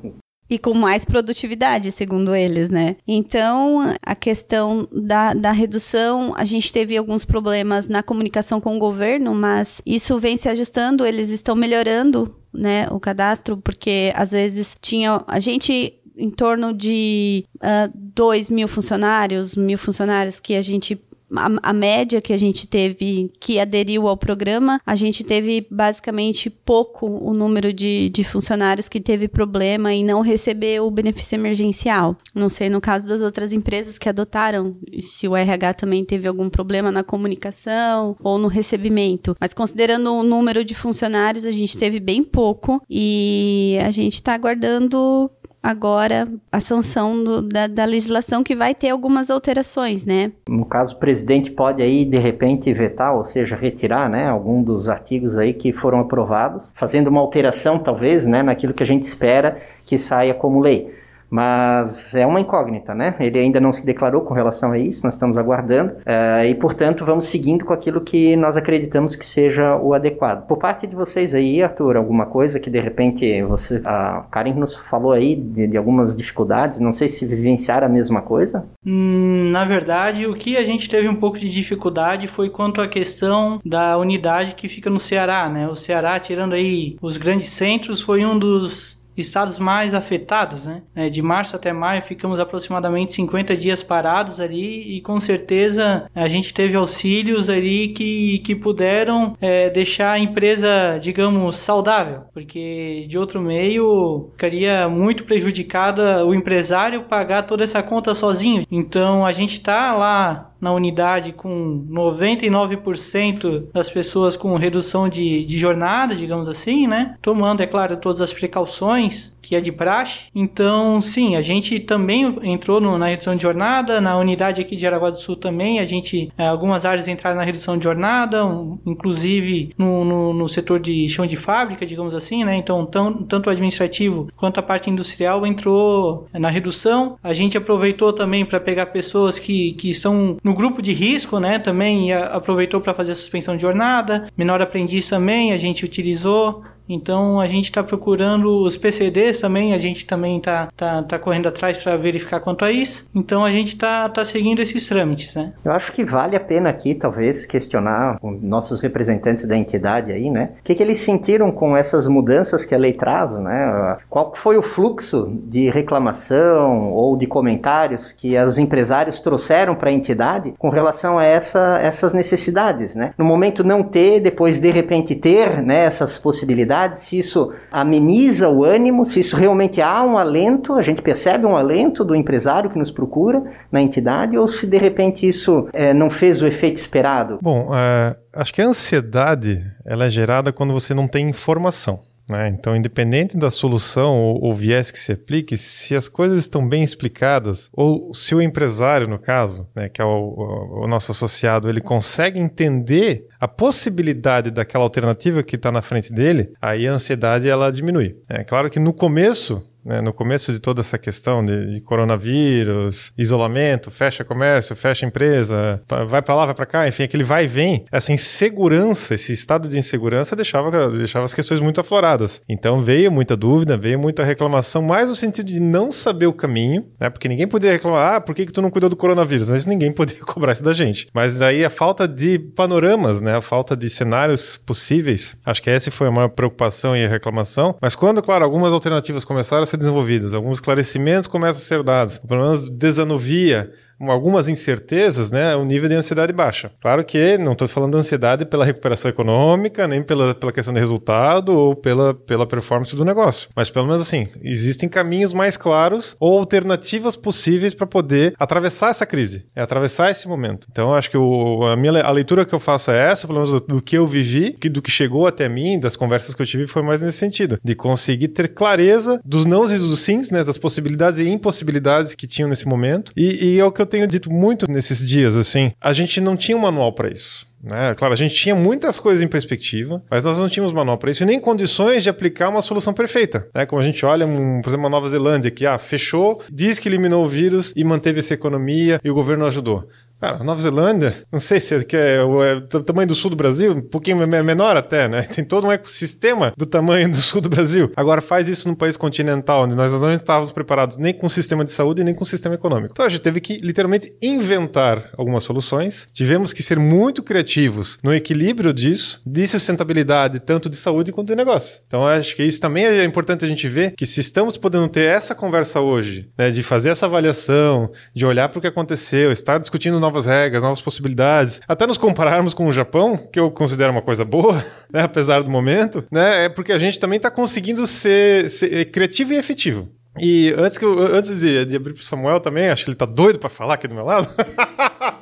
E 0.49 0.57
com 0.57 0.73
mais 0.73 1.05
produtividade, 1.05 1.91
segundo 1.91 2.33
eles, 2.33 2.69
né? 2.69 2.95
Então, 3.07 3.95
a 4.03 4.15
questão 4.15 4.87
da, 4.91 5.33
da 5.33 5.51
redução, 5.51 6.33
a 6.35 6.43
gente 6.43 6.73
teve 6.73 6.97
alguns 6.97 7.23
problemas 7.23 7.87
na 7.87 8.01
comunicação 8.01 8.59
com 8.59 8.75
o 8.75 8.79
governo, 8.79 9.35
mas 9.35 9.81
isso 9.85 10.17
vem 10.17 10.37
se 10.37 10.49
ajustando, 10.49 11.05
eles 11.05 11.29
estão 11.29 11.55
melhorando, 11.55 12.35
né, 12.51 12.87
o 12.89 12.99
cadastro, 12.99 13.57
porque 13.57 14.11
às 14.15 14.31
vezes 14.31 14.75
tinha. 14.81 15.23
A 15.27 15.39
gente 15.39 15.93
em 16.17 16.29
torno 16.29 16.73
de 16.73 17.45
uh, 17.57 17.89
2 17.95 18.49
mil 18.49 18.67
funcionários, 18.67 19.55
mil 19.55 19.77
funcionários 19.77 20.39
que 20.39 20.55
a 20.55 20.61
gente 20.61 20.99
a, 21.35 21.69
a, 21.69 21.73
média 21.73 22.21
que 22.21 22.33
a 22.33 22.37
gente 22.37 22.67
teve 22.67 23.31
que 23.39 23.59
aderiu 23.59 24.07
ao 24.07 24.17
programa, 24.17 24.81
a 24.85 24.95
gente 24.95 25.23
teve 25.23 25.65
basicamente 25.69 26.49
pouco 26.49 27.07
o 27.07 27.33
número 27.33 27.71
de, 27.73 28.09
de 28.09 28.23
funcionários 28.23 28.89
que 28.89 28.99
teve 28.99 29.27
problema 29.27 29.93
em 29.93 30.03
não 30.03 30.21
receber 30.21 30.81
o 30.81 30.91
benefício 30.91 31.35
emergencial. 31.35 32.15
Não 32.33 32.49
sei 32.49 32.69
no 32.69 32.81
caso 32.81 33.07
das 33.07 33.21
outras 33.21 33.53
empresas 33.53 33.97
que 33.97 34.09
adotaram, 34.09 34.73
se 35.01 35.27
o 35.27 35.35
RH 35.35 35.75
também 35.75 36.03
teve 36.03 36.27
algum 36.27 36.49
problema 36.49 36.91
na 36.91 37.03
comunicação 37.03 38.15
ou 38.21 38.37
no 38.37 38.47
recebimento. 38.47 39.35
Mas 39.39 39.53
considerando 39.53 40.13
o 40.13 40.23
número 40.23 40.63
de 40.63 40.73
funcionários, 40.73 41.45
a 41.45 41.51
gente 41.51 41.77
teve 41.77 41.99
bem 41.99 42.23
pouco 42.23 42.81
e 42.89 43.77
a 43.83 43.91
gente 43.91 44.13
está 44.13 44.33
aguardando 44.33 45.29
agora 45.61 46.27
a 46.51 46.59
sanção 46.59 47.23
do, 47.23 47.41
da, 47.41 47.67
da, 47.67 47.85
legislação 47.85 48.43
que 48.43 48.55
vai 48.55 48.73
ter 48.73 48.89
algumas 48.89 49.29
alterações, 49.29 50.05
né? 50.05 50.31
No 50.47 50.65
caso, 50.65 50.95
o 50.95 50.99
presidente 50.99 51.51
pode 51.51 51.81
aí 51.81 52.05
de 52.05 52.17
repente 52.17 52.71
vetar, 52.73 53.15
ou 53.15 53.23
seja, 53.23 53.55
retirar, 53.55 54.09
né, 54.09 54.27
algum 54.27 54.63
dos 54.63 54.87
artigos 54.87 55.37
aí 55.37 55.53
que 55.53 55.71
foram 55.71 55.99
aprovados, 55.99 56.73
fazendo 56.75 57.07
uma 57.07 57.19
alteração 57.19 57.79
talvez, 57.79 58.25
né, 58.25 58.41
naquilo 58.41 58.73
que 58.73 58.83
a 58.83 58.87
gente 58.87 59.03
espera 59.03 59.61
que 59.85 59.97
saia 59.97 60.33
como 60.33 60.59
lei 60.59 60.98
mas 61.29 62.13
é 62.15 62.25
uma 62.25 62.39
incógnita, 62.39 62.95
né? 62.95 63.15
Ele 63.19 63.39
ainda 63.39 63.59
não 63.59 63.71
se 63.71 63.85
declarou 63.85 64.21
com 64.21 64.33
relação 64.33 64.71
a 64.71 64.79
isso, 64.79 65.05
nós 65.05 65.13
estamos 65.13 65.37
aguardando 65.37 65.93
uh, 65.93 66.45
e, 66.45 66.55
portanto, 66.55 67.05
vamos 67.05 67.25
seguindo 67.25 67.65
com 67.65 67.73
aquilo 67.73 68.01
que 68.01 68.35
nós 68.35 68.57
acreditamos 68.57 69.15
que 69.15 69.25
seja 69.25 69.75
o 69.77 69.93
adequado. 69.93 70.47
Por 70.47 70.57
parte 70.57 70.87
de 70.87 70.95
vocês 70.95 71.35
aí, 71.35 71.61
Arthur, 71.61 71.97
alguma 71.97 72.25
coisa 72.25 72.59
que 72.59 72.69
de 72.69 72.79
repente 72.79 73.41
você, 73.43 73.81
a 73.85 74.25
Karen 74.31 74.53
nos 74.53 74.75
falou 74.75 75.11
aí 75.11 75.35
de, 75.35 75.67
de 75.67 75.77
algumas 75.77 76.15
dificuldades, 76.15 76.79
não 76.79 76.91
sei 76.91 77.07
se 77.07 77.25
vivenciaram 77.25 77.87
a 77.87 77.89
mesma 77.89 78.21
coisa? 78.21 78.65
Hum, 78.85 79.51
na 79.51 79.65
verdade, 79.65 80.25
o 80.25 80.35
que 80.35 80.57
a 80.57 80.63
gente 80.63 80.89
teve 80.89 81.07
um 81.07 81.15
pouco 81.15 81.37
de 81.37 81.49
dificuldade 81.49 82.27
foi 82.27 82.49
quanto 82.49 82.81
à 82.81 82.87
questão 82.87 83.59
da 83.65 83.97
unidade 83.97 84.55
que 84.55 84.67
fica 84.67 84.89
no 84.89 84.99
Ceará, 84.99 85.49
né? 85.49 85.67
O 85.67 85.75
Ceará, 85.75 86.19
tirando 86.19 86.53
aí 86.53 86.97
os 87.01 87.17
grandes 87.17 87.49
centros, 87.49 88.01
foi 88.01 88.25
um 88.25 88.37
dos 88.37 88.98
estados 89.19 89.59
mais 89.59 89.93
afetados, 89.93 90.65
né? 90.65 90.81
É, 90.95 91.09
de 91.09 91.21
março 91.21 91.55
até 91.55 91.71
maio 91.71 92.01
ficamos 92.01 92.39
aproximadamente 92.39 93.13
50 93.13 93.55
dias 93.55 93.83
parados 93.83 94.39
ali 94.39 94.97
e 94.97 95.01
com 95.01 95.19
certeza 95.19 96.09
a 96.13 96.27
gente 96.27 96.53
teve 96.53 96.75
auxílios 96.75 97.49
ali 97.49 97.89
que, 97.89 98.39
que 98.39 98.55
puderam 98.55 99.35
é, 99.41 99.69
deixar 99.69 100.13
a 100.13 100.19
empresa, 100.19 100.97
digamos, 101.01 101.57
saudável, 101.57 102.21
porque 102.33 103.05
de 103.07 103.17
outro 103.17 103.41
meio 103.41 104.29
ficaria 104.31 104.87
muito 104.89 105.23
prejudicada 105.23 106.25
o 106.25 106.33
empresário 106.33 107.03
pagar 107.03 107.43
toda 107.43 107.63
essa 107.63 107.81
conta 107.83 108.13
sozinho. 108.13 108.65
Então 108.71 109.25
a 109.25 109.31
gente 109.31 109.53
está 109.53 109.93
lá 109.93 110.48
na 110.59 110.71
unidade 110.71 111.31
com 111.31 111.85
99% 111.89 113.67
das 113.73 113.89
pessoas 113.89 114.35
com 114.35 114.55
redução 114.55 115.07
de, 115.07 115.45
de 115.45 115.57
jornada, 115.57 116.15
digamos 116.15 116.49
assim, 116.49 116.87
né? 116.87 117.15
Tomando, 117.21 117.61
é 117.61 117.67
claro, 117.67 117.97
todas 117.97 118.21
as 118.21 118.33
precauções 118.33 119.33
que 119.41 119.55
é 119.55 119.61
de 119.61 119.71
praxe. 119.71 120.25
Então, 120.33 120.99
sim, 121.01 121.35
a 121.35 121.41
gente 121.41 121.79
também 121.79 122.37
entrou 122.43 122.79
no, 122.79 122.97
na 122.97 123.07
redução 123.07 123.35
de 123.35 123.43
jornada, 123.43 123.99
na 124.01 124.17
unidade 124.17 124.61
aqui 124.61 124.75
de 124.75 124.85
Aragua 124.85 125.11
do 125.11 125.17
Sul 125.17 125.35
também, 125.35 125.79
a 125.79 125.85
gente, 125.85 126.31
é, 126.37 126.47
algumas 126.47 126.85
áreas 126.85 127.07
entraram 127.07 127.37
na 127.37 127.43
redução 127.43 127.77
de 127.77 127.83
jornada, 127.83 128.45
um, 128.45 128.77
inclusive 128.85 129.73
no, 129.77 130.03
no, 130.05 130.33
no, 130.33 130.49
setor 130.49 130.79
de 130.79 131.07
chão 131.07 131.25
de 131.25 131.35
fábrica, 131.35 131.85
digamos 131.85 132.13
assim, 132.13 132.43
né? 132.43 132.55
Então, 132.55 132.85
tão, 132.85 133.13
tanto 133.23 133.47
o 133.47 133.49
administrativo 133.49 134.29
quanto 134.35 134.59
a 134.59 134.63
parte 134.63 134.89
industrial 134.89 135.45
entrou 135.45 136.27
na 136.33 136.49
redução. 136.49 137.17
A 137.23 137.33
gente 137.33 137.57
aproveitou 137.57 138.13
também 138.13 138.45
para 138.45 138.59
pegar 138.59 138.87
pessoas 138.87 139.39
que, 139.39 139.73
que 139.73 139.89
estão 139.89 140.37
no 140.43 140.53
grupo 140.53 140.81
de 140.81 140.93
risco, 140.93 141.39
né, 141.39 141.59
também 141.59 142.11
aproveitou 142.13 142.81
para 142.81 142.93
fazer 142.93 143.11
a 143.11 143.15
suspensão 143.15 143.55
de 143.55 143.61
jornada. 143.61 144.27
Menor 144.37 144.61
aprendiz 144.61 145.07
também 145.07 145.53
a 145.53 145.57
gente 145.57 145.85
utilizou. 145.85 146.63
Então 146.89 147.39
a 147.39 147.45
gente 147.45 147.65
está 147.65 147.83
procurando 147.83 148.63
os 148.63 148.75
PCDs 148.75 149.39
também, 149.39 149.75
a 149.75 149.77
gente 149.77 150.07
também 150.07 150.37
está 150.37 150.69
tá, 150.75 151.03
tá 151.03 151.19
correndo 151.19 151.47
atrás 151.47 151.77
para 151.77 151.95
verificar 151.95 152.39
quanto 152.39 152.65
a 152.65 152.71
isso. 152.71 153.07
Então 153.13 153.45
a 153.45 153.51
gente 153.51 153.73
está 153.73 154.09
tá 154.09 154.25
seguindo 154.25 154.59
esses 154.59 154.87
trâmites, 154.87 155.35
né? 155.35 155.53
Eu 155.63 155.71
acho 155.71 155.91
que 155.91 156.03
vale 156.03 156.35
a 156.35 156.39
pena 156.39 156.69
aqui, 156.69 156.95
talvez, 156.95 157.45
questionar 157.45 158.17
nossos 158.23 158.79
representantes 158.79 159.45
da 159.45 159.55
entidade 159.55 160.11
aí, 160.11 160.31
né? 160.31 160.53
O 160.59 160.63
que, 160.63 160.73
que 160.73 160.81
eles 160.81 160.97
sentiram 160.97 161.51
com 161.51 161.77
essas 161.77 162.07
mudanças 162.07 162.65
que 162.65 162.73
a 162.73 162.77
lei 162.77 162.93
traz, 162.93 163.37
né? 163.37 163.97
Qual 164.09 164.33
foi 164.35 164.57
o 164.57 164.63
fluxo 164.63 165.31
de 165.43 165.69
reclamação 165.69 166.91
ou 166.91 167.15
de 167.15 167.27
comentários 167.27 168.11
que 168.11 168.35
os 168.39 168.57
empresários 168.57 169.21
trouxeram 169.21 169.75
para 169.75 169.91
a 169.91 169.93
entidade 169.93 170.55
com 170.57 170.69
relação 170.69 171.19
a 171.19 171.23
essa, 171.23 171.79
essas 171.83 172.15
necessidades, 172.15 172.95
né? 172.95 173.13
No 173.15 173.25
momento 173.25 173.63
não 173.63 173.83
ter, 173.83 174.19
depois 174.19 174.59
de 174.59 174.71
repente 174.71 175.13
ter, 175.13 175.61
né? 175.61 175.85
Essas 175.85 176.17
possibilidades 176.17 176.78
entidade, 176.79 176.99
se 176.99 177.19
isso 177.19 177.53
ameniza 177.71 178.49
o 178.49 178.63
ânimo, 178.63 179.05
se 179.05 179.19
isso 179.19 179.35
realmente 179.35 179.81
há 179.81 180.03
um 180.03 180.17
alento, 180.17 180.73
a 180.73 180.81
gente 180.81 181.01
percebe 181.01 181.45
um 181.45 181.57
alento 181.57 182.03
do 182.03 182.15
empresário 182.15 182.69
que 182.69 182.77
nos 182.77 182.91
procura 182.91 183.43
na 183.71 183.81
entidade, 183.81 184.37
ou 184.37 184.47
se 184.47 184.65
de 184.65 184.77
repente 184.77 185.27
isso 185.27 185.67
é, 185.73 185.93
não 185.93 186.09
fez 186.09 186.41
o 186.41 186.47
efeito 186.47 186.77
esperado? 186.77 187.39
Bom, 187.41 187.69
é, 187.73 188.15
acho 188.33 188.53
que 188.53 188.61
a 188.61 188.65
ansiedade 188.65 189.61
ela 189.85 190.05
é 190.05 190.09
gerada 190.09 190.51
quando 190.51 190.73
você 190.73 190.93
não 190.93 191.07
tem 191.07 191.29
informação. 191.29 191.99
Né? 192.29 192.49
Então, 192.49 192.75
independente 192.75 193.35
da 193.35 193.49
solução 193.49 194.19
ou, 194.19 194.43
ou, 194.45 194.53
viés 194.53 194.91
que 194.91 194.99
se 194.99 195.11
aplique, 195.11 195.57
se 195.57 195.95
as 195.95 196.07
coisas 196.07 196.37
estão 196.39 196.67
bem 196.67 196.83
explicadas, 196.83 197.69
ou 197.73 198.13
se 198.13 198.35
o 198.35 198.41
empresário, 198.41 199.07
no 199.07 199.17
caso, 199.17 199.67
né, 199.75 199.89
que 199.89 200.01
é 200.01 200.05
o, 200.05 200.83
o, 200.83 200.87
nosso 200.87 201.11
associado, 201.11 201.69
ele 201.69 201.81
consegue 201.81 202.39
entender 202.39 203.27
a 203.39 203.47
possibilidade 203.47 204.51
daquela 204.51 204.83
alternativa 204.83 205.43
que 205.43 205.55
está 205.55 205.71
na 205.71 205.81
frente 205.81 206.13
dele, 206.13 206.51
aí 206.61 206.87
a 206.87 206.93
ansiedade 206.93 207.49
ela 207.49 207.71
diminui. 207.71 208.17
É 208.29 208.43
claro 208.43 208.69
que 208.69 208.79
no 208.79 208.93
começo 208.93 209.68
né, 209.83 210.01
no 210.01 210.13
começo 210.13 210.51
de 210.51 210.59
toda 210.59 210.81
essa 210.81 210.97
questão 210.97 211.43
de, 211.43 211.73
de, 211.73 211.81
coronavírus, 211.81 213.11
isolamento, 213.17 213.89
fecha 213.91 214.23
comércio, 214.23 214.75
fecha 214.75 215.05
empresa, 215.05 215.81
vai 216.07 216.21
para 216.21 216.35
lá, 216.35 216.45
vai 216.45 216.55
para 216.55 216.65
cá, 216.65 216.87
enfim, 216.87 217.03
aquele 217.03 217.23
vai 217.23 217.45
e 217.45 217.47
vem, 217.47 217.85
essa 217.91 218.11
insegurança, 218.11 219.15
esse 219.15 219.33
estado 219.33 219.67
de 219.67 219.77
insegurança 219.77 220.35
deixava, 220.35 220.89
deixava 220.89 221.25
as 221.25 221.33
questões 221.33 221.59
muito 221.59 221.81
afloradas. 221.81 222.41
Então 222.47 222.83
veio 222.83 223.11
muita 223.11 223.35
dúvida, 223.35 223.77
veio 223.77 223.99
muita 223.99 224.23
reclamação, 224.23 224.81
mais 224.81 225.07
no 225.07 225.15
sentido 225.15 225.47
de 225.47 225.59
não 225.59 225.91
saber 225.91 226.27
o 226.27 226.33
caminho, 226.33 226.85
né, 226.99 227.09
porque 227.09 227.27
ninguém 227.27 227.47
podia 227.47 227.71
reclamar, 227.71 228.15
ah, 228.15 228.21
por 228.21 228.35
que, 228.35 228.45
que 228.45 228.53
tu 228.53 228.61
não 228.61 228.69
cuidou 228.69 228.89
do 228.89 228.95
coronavírus? 228.95 229.49
Mas 229.49 229.65
ninguém 229.65 229.91
podia 229.91 230.19
cobrar 230.25 230.53
isso 230.53 230.63
da 230.63 230.73
gente. 230.73 231.07
Mas 231.13 231.41
aí 231.41 231.63
a 231.63 231.69
falta 231.69 232.07
de 232.07 232.37
panoramas, 232.39 233.21
né, 233.21 233.35
a 233.35 233.41
falta 233.41 233.75
de 233.75 233.89
cenários 233.89 234.57
possíveis, 234.57 235.37
acho 235.45 235.61
que 235.61 235.69
essa 235.69 235.89
foi 235.91 236.07
a 236.07 236.11
maior 236.11 236.29
preocupação 236.29 236.95
e 236.95 237.05
a 237.05 237.09
reclamação. 237.09 237.75
Mas 237.81 237.95
quando, 237.95 238.21
claro, 238.21 238.43
algumas 238.43 238.73
alternativas 238.73 239.23
começaram 239.23 239.63
a 239.63 239.65
ser 239.69 239.77
desenvolvidas, 239.77 240.33
alguns 240.33 240.57
esclarecimentos 240.57 241.27
começam 241.27 241.61
a 241.61 241.65
ser 241.65 241.83
dados, 241.83 242.19
pelo 242.19 242.41
menos 242.41 242.69
desanuvia 242.69 243.71
algumas 243.99 244.47
incertezas, 244.47 245.31
né, 245.31 245.55
o 245.55 245.65
nível 245.65 245.89
de 245.89 245.95
ansiedade 245.95 246.31
baixa. 246.31 246.71
Claro 246.79 247.03
que 247.03 247.37
não 247.37 247.53
estou 247.53 247.67
falando 247.67 247.93
de 247.93 247.99
ansiedade 247.99 248.45
pela 248.45 248.65
recuperação 248.65 249.09
econômica, 249.09 249.87
nem 249.87 250.01
pela, 250.01 250.33
pela 250.33 250.51
questão 250.51 250.73
de 250.73 250.79
resultado 250.79 251.49
ou 251.49 251.75
pela, 251.75 252.13
pela 252.13 252.45
performance 252.45 252.95
do 252.95 253.03
negócio. 253.03 253.49
Mas 253.55 253.69
pelo 253.69 253.87
menos 253.87 254.01
assim, 254.01 254.27
existem 254.43 254.87
caminhos 254.87 255.33
mais 255.33 255.57
claros 255.57 256.15
ou 256.19 256.39
alternativas 256.39 257.15
possíveis 257.15 257.73
para 257.73 257.87
poder 257.87 258.33
atravessar 258.39 258.89
essa 258.89 259.05
crise, 259.05 259.45
é 259.55 259.61
atravessar 259.61 260.11
esse 260.11 260.27
momento. 260.27 260.67
Então, 260.71 260.93
acho 260.93 261.09
que 261.09 261.17
o, 261.17 261.63
a 261.63 261.75
minha 261.75 261.89
a 262.01 262.11
leitura 262.11 262.45
que 262.45 262.53
eu 262.53 262.59
faço 262.59 262.91
é 262.91 263.11
essa, 263.11 263.27
pelo 263.27 263.39
menos 263.39 263.51
do, 263.51 263.59
do 263.59 263.81
que 263.81 263.97
eu 263.97 264.07
vivi, 264.07 264.53
que, 264.53 264.69
do 264.69 264.81
que 264.81 264.91
chegou 264.91 265.25
até 265.25 265.49
mim, 265.49 265.79
das 265.79 265.95
conversas 265.95 266.35
que 266.35 266.41
eu 266.41 266.45
tive, 266.45 266.67
foi 266.67 266.81
mais 266.81 267.01
nesse 267.01 267.17
sentido, 267.17 267.59
de 267.63 267.75
conseguir 267.75 268.29
ter 268.29 268.53
clareza 268.53 269.19
dos 269.25 269.45
nãos 269.45 269.71
e 269.71 269.77
dos 269.77 269.99
sims, 269.99 270.29
né, 270.29 270.43
das 270.43 270.57
possibilidades 270.57 271.19
e 271.19 271.27
impossibilidades 271.27 272.15
que 272.15 272.27
tinham 272.27 272.49
nesse 272.49 272.67
momento. 272.67 273.11
E, 273.17 273.55
e 273.55 273.59
é 273.59 273.65
o 273.65 273.71
que 273.71 273.81
eu 273.81 273.85
tenho 273.89 274.07
dito 274.07 274.31
muito 274.31 274.71
nesses 274.71 275.05
dias, 275.05 275.35
assim, 275.35 275.73
a 275.81 275.91
gente 275.91 276.21
não 276.21 276.37
tinha 276.37 276.55
um 276.57 276.61
manual 276.61 276.93
para 276.93 277.09
isso. 277.09 277.49
Né? 277.61 277.93
Claro, 277.95 278.13
a 278.13 278.17
gente 278.17 278.33
tinha 278.33 278.55
muitas 278.55 278.99
coisas 278.99 279.21
em 279.21 279.27
perspectiva, 279.27 280.01
mas 280.09 280.23
nós 280.23 280.39
não 280.39 280.47
tínhamos 280.47 280.71
manual 280.71 280.97
para 280.97 281.11
isso 281.11 281.23
e 281.23 281.25
nem 281.25 281.39
condições 281.39 282.03
de 282.03 282.09
aplicar 282.09 282.49
uma 282.49 282.61
solução 282.61 282.93
perfeita. 282.93 283.47
Né? 283.53 283.65
Como 283.65 283.81
a 283.81 283.83
gente 283.83 284.05
olha, 284.05 284.25
um, 284.25 284.61
por 284.61 284.69
exemplo, 284.69 284.87
a 284.87 284.89
Nova 284.89 285.09
Zelândia, 285.09 285.51
que 285.51 285.65
ah, 285.65 285.77
fechou, 285.77 286.41
diz 286.49 286.79
que 286.79 286.87
eliminou 286.87 287.25
o 287.25 287.27
vírus 287.27 287.73
e 287.75 287.83
manteve 287.83 288.19
essa 288.19 288.33
economia 288.33 288.99
e 289.03 289.09
o 289.09 289.13
governo 289.13 289.45
ajudou. 289.45 289.87
Cara, 290.19 290.43
Nova 290.43 290.61
Zelândia, 290.61 291.15
não 291.31 291.39
sei 291.39 291.61
se 291.61 291.75
é, 291.75 291.83
que 291.83 291.95
é, 291.95 292.21
o, 292.21 292.43
é, 292.43 292.59
tamanho 292.85 293.07
do 293.07 293.15
sul 293.15 293.29
do 293.29 293.37
Brasil, 293.37 293.71
um 293.71 293.81
pouquinho 293.81 294.17
menor 294.27 294.75
até, 294.75 295.07
né? 295.07 295.21
Tem 295.33 295.45
todo 295.45 295.65
um 295.65 295.71
ecossistema 295.71 296.53
do 296.57 296.65
tamanho 296.65 297.09
do 297.09 297.17
sul 297.17 297.39
do 297.39 297.47
Brasil. 297.47 297.91
Agora 297.95 298.19
faz 298.21 298.49
isso 298.49 298.67
num 298.67 298.75
país 298.75 298.97
continental, 298.97 299.63
onde 299.63 299.75
nós 299.75 299.93
não 299.93 300.11
estávamos 300.11 300.51
preparados 300.51 300.97
nem 300.97 301.13
com 301.13 301.27
o 301.27 301.29
sistema 301.29 301.63
de 301.63 301.71
saúde 301.71 302.03
nem 302.03 302.13
com 302.13 302.23
o 302.23 302.27
sistema 302.27 302.55
econômico. 302.55 302.91
Então 302.91 303.05
a 303.05 303.09
gente 303.09 303.21
teve 303.21 303.39
que 303.39 303.57
literalmente 303.57 304.13
inventar 304.21 305.09
algumas 305.17 305.43
soluções. 305.43 306.09
Tivemos 306.13 306.51
que 306.51 306.61
ser 306.61 306.77
muito 306.77 307.23
criativos 307.23 307.97
no 308.03 308.13
equilíbrio 308.13 308.73
disso, 308.73 309.21
de 309.25 309.47
sustentabilidade, 309.47 310.41
tanto 310.41 310.69
de 310.69 310.75
saúde 310.75 311.13
quanto 311.13 311.29
de 311.29 311.35
negócio. 311.35 311.79
Então 311.87 312.05
acho 312.05 312.35
que 312.35 312.43
isso 312.43 312.59
também 312.59 312.85
é 312.85 313.05
importante 313.05 313.45
a 313.45 313.47
gente 313.47 313.67
ver 313.69 313.91
que 313.95 314.05
se 314.05 314.19
estamos 314.19 314.57
podendo 314.57 314.89
ter 314.89 315.09
essa 315.09 315.33
conversa 315.33 315.79
hoje, 315.79 316.29
né, 316.37 316.51
de 316.51 316.61
fazer 316.61 316.89
essa 316.89 317.05
avaliação, 317.05 317.89
de 318.13 318.25
olhar 318.25 318.49
para 318.49 318.59
o 318.59 318.61
que 318.61 318.67
aconteceu, 318.67 319.31
estar 319.31 319.57
discutindo 319.59 319.99
novas 320.09 320.25
regras, 320.25 320.63
novas 320.63 320.81
possibilidades. 320.81 321.61
Até 321.67 321.85
nos 321.85 321.97
compararmos 321.97 322.53
com 322.53 322.67
o 322.67 322.73
Japão, 322.73 323.17
que 323.31 323.39
eu 323.39 323.51
considero 323.51 323.91
uma 323.91 324.01
coisa 324.01 324.25
boa, 324.25 324.63
né, 324.91 325.03
apesar 325.03 325.43
do 325.43 325.49
momento, 325.49 326.03
né, 326.11 326.45
é 326.45 326.49
porque 326.49 326.71
a 326.71 326.79
gente 326.79 326.99
também 326.99 327.17
está 327.17 327.29
conseguindo 327.29 327.85
ser, 327.85 328.49
ser 328.49 328.85
criativo 328.91 329.33
e 329.33 329.37
efetivo. 329.37 329.87
E 330.17 330.53
antes, 330.57 330.77
que 330.77 330.83
eu, 330.83 331.15
antes 331.15 331.39
de, 331.39 331.63
de 331.65 331.75
abrir 331.75 331.93
pro 331.93 332.03
Samuel 332.03 332.39
também, 332.39 332.69
acho 332.69 332.83
que 332.83 332.89
ele 332.89 332.97
tá 332.97 333.05
doido 333.05 333.39
para 333.39 333.49
falar 333.49 333.75
aqui 333.75 333.87
do 333.87 333.95
meu 333.95 334.03
lado. 334.03 334.27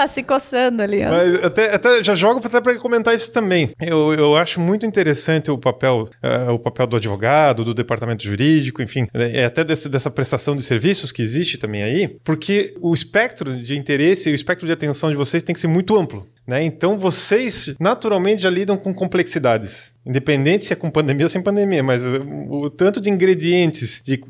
tá 0.00 0.06
se 0.06 0.22
coçando 0.22 0.82
ali. 0.82 1.04
Ó. 1.04 1.10
Mas 1.10 1.44
até, 1.44 1.74
até 1.74 2.02
já 2.02 2.14
jogo 2.14 2.40
até 2.44 2.60
para 2.60 2.74
comentar 2.76 3.14
isso 3.14 3.30
também. 3.30 3.70
Eu, 3.80 4.12
eu 4.14 4.36
acho 4.36 4.60
muito 4.60 4.86
interessante 4.86 5.50
o 5.50 5.58
papel, 5.58 6.08
uh, 6.24 6.52
o 6.52 6.58
papel 6.58 6.86
do 6.86 6.96
advogado, 6.96 7.64
do 7.64 7.74
departamento 7.74 8.24
jurídico, 8.24 8.82
enfim, 8.82 9.06
é 9.12 9.44
até 9.44 9.62
desse, 9.62 9.88
dessa 9.88 10.10
prestação 10.10 10.56
de 10.56 10.62
serviços 10.62 11.12
que 11.12 11.22
existe 11.22 11.58
também 11.58 11.82
aí, 11.82 12.08
porque 12.24 12.74
o 12.80 12.94
espectro 12.94 13.54
de 13.54 13.76
interesse 13.76 14.30
e 14.30 14.32
o 14.32 14.34
espectro 14.34 14.66
de 14.66 14.72
atenção 14.72 15.10
de 15.10 15.16
vocês 15.16 15.42
tem 15.42 15.54
que 15.54 15.60
ser 15.60 15.68
muito 15.68 15.96
amplo. 15.96 16.26
Né? 16.46 16.64
Então 16.64 16.98
vocês 16.98 17.74
naturalmente 17.78 18.42
já 18.42 18.50
lidam 18.50 18.76
com 18.76 18.92
complexidades. 18.94 19.89
Independente 20.10 20.64
se 20.64 20.72
é 20.72 20.76
com 20.76 20.90
pandemia 20.90 21.24
ou 21.24 21.30
sem 21.30 21.40
pandemia, 21.40 21.84
mas 21.84 22.04
uh, 22.04 22.20
o 22.48 22.68
tanto 22.68 23.00
de 23.00 23.08
ingredientes, 23.08 24.02
de, 24.04 24.20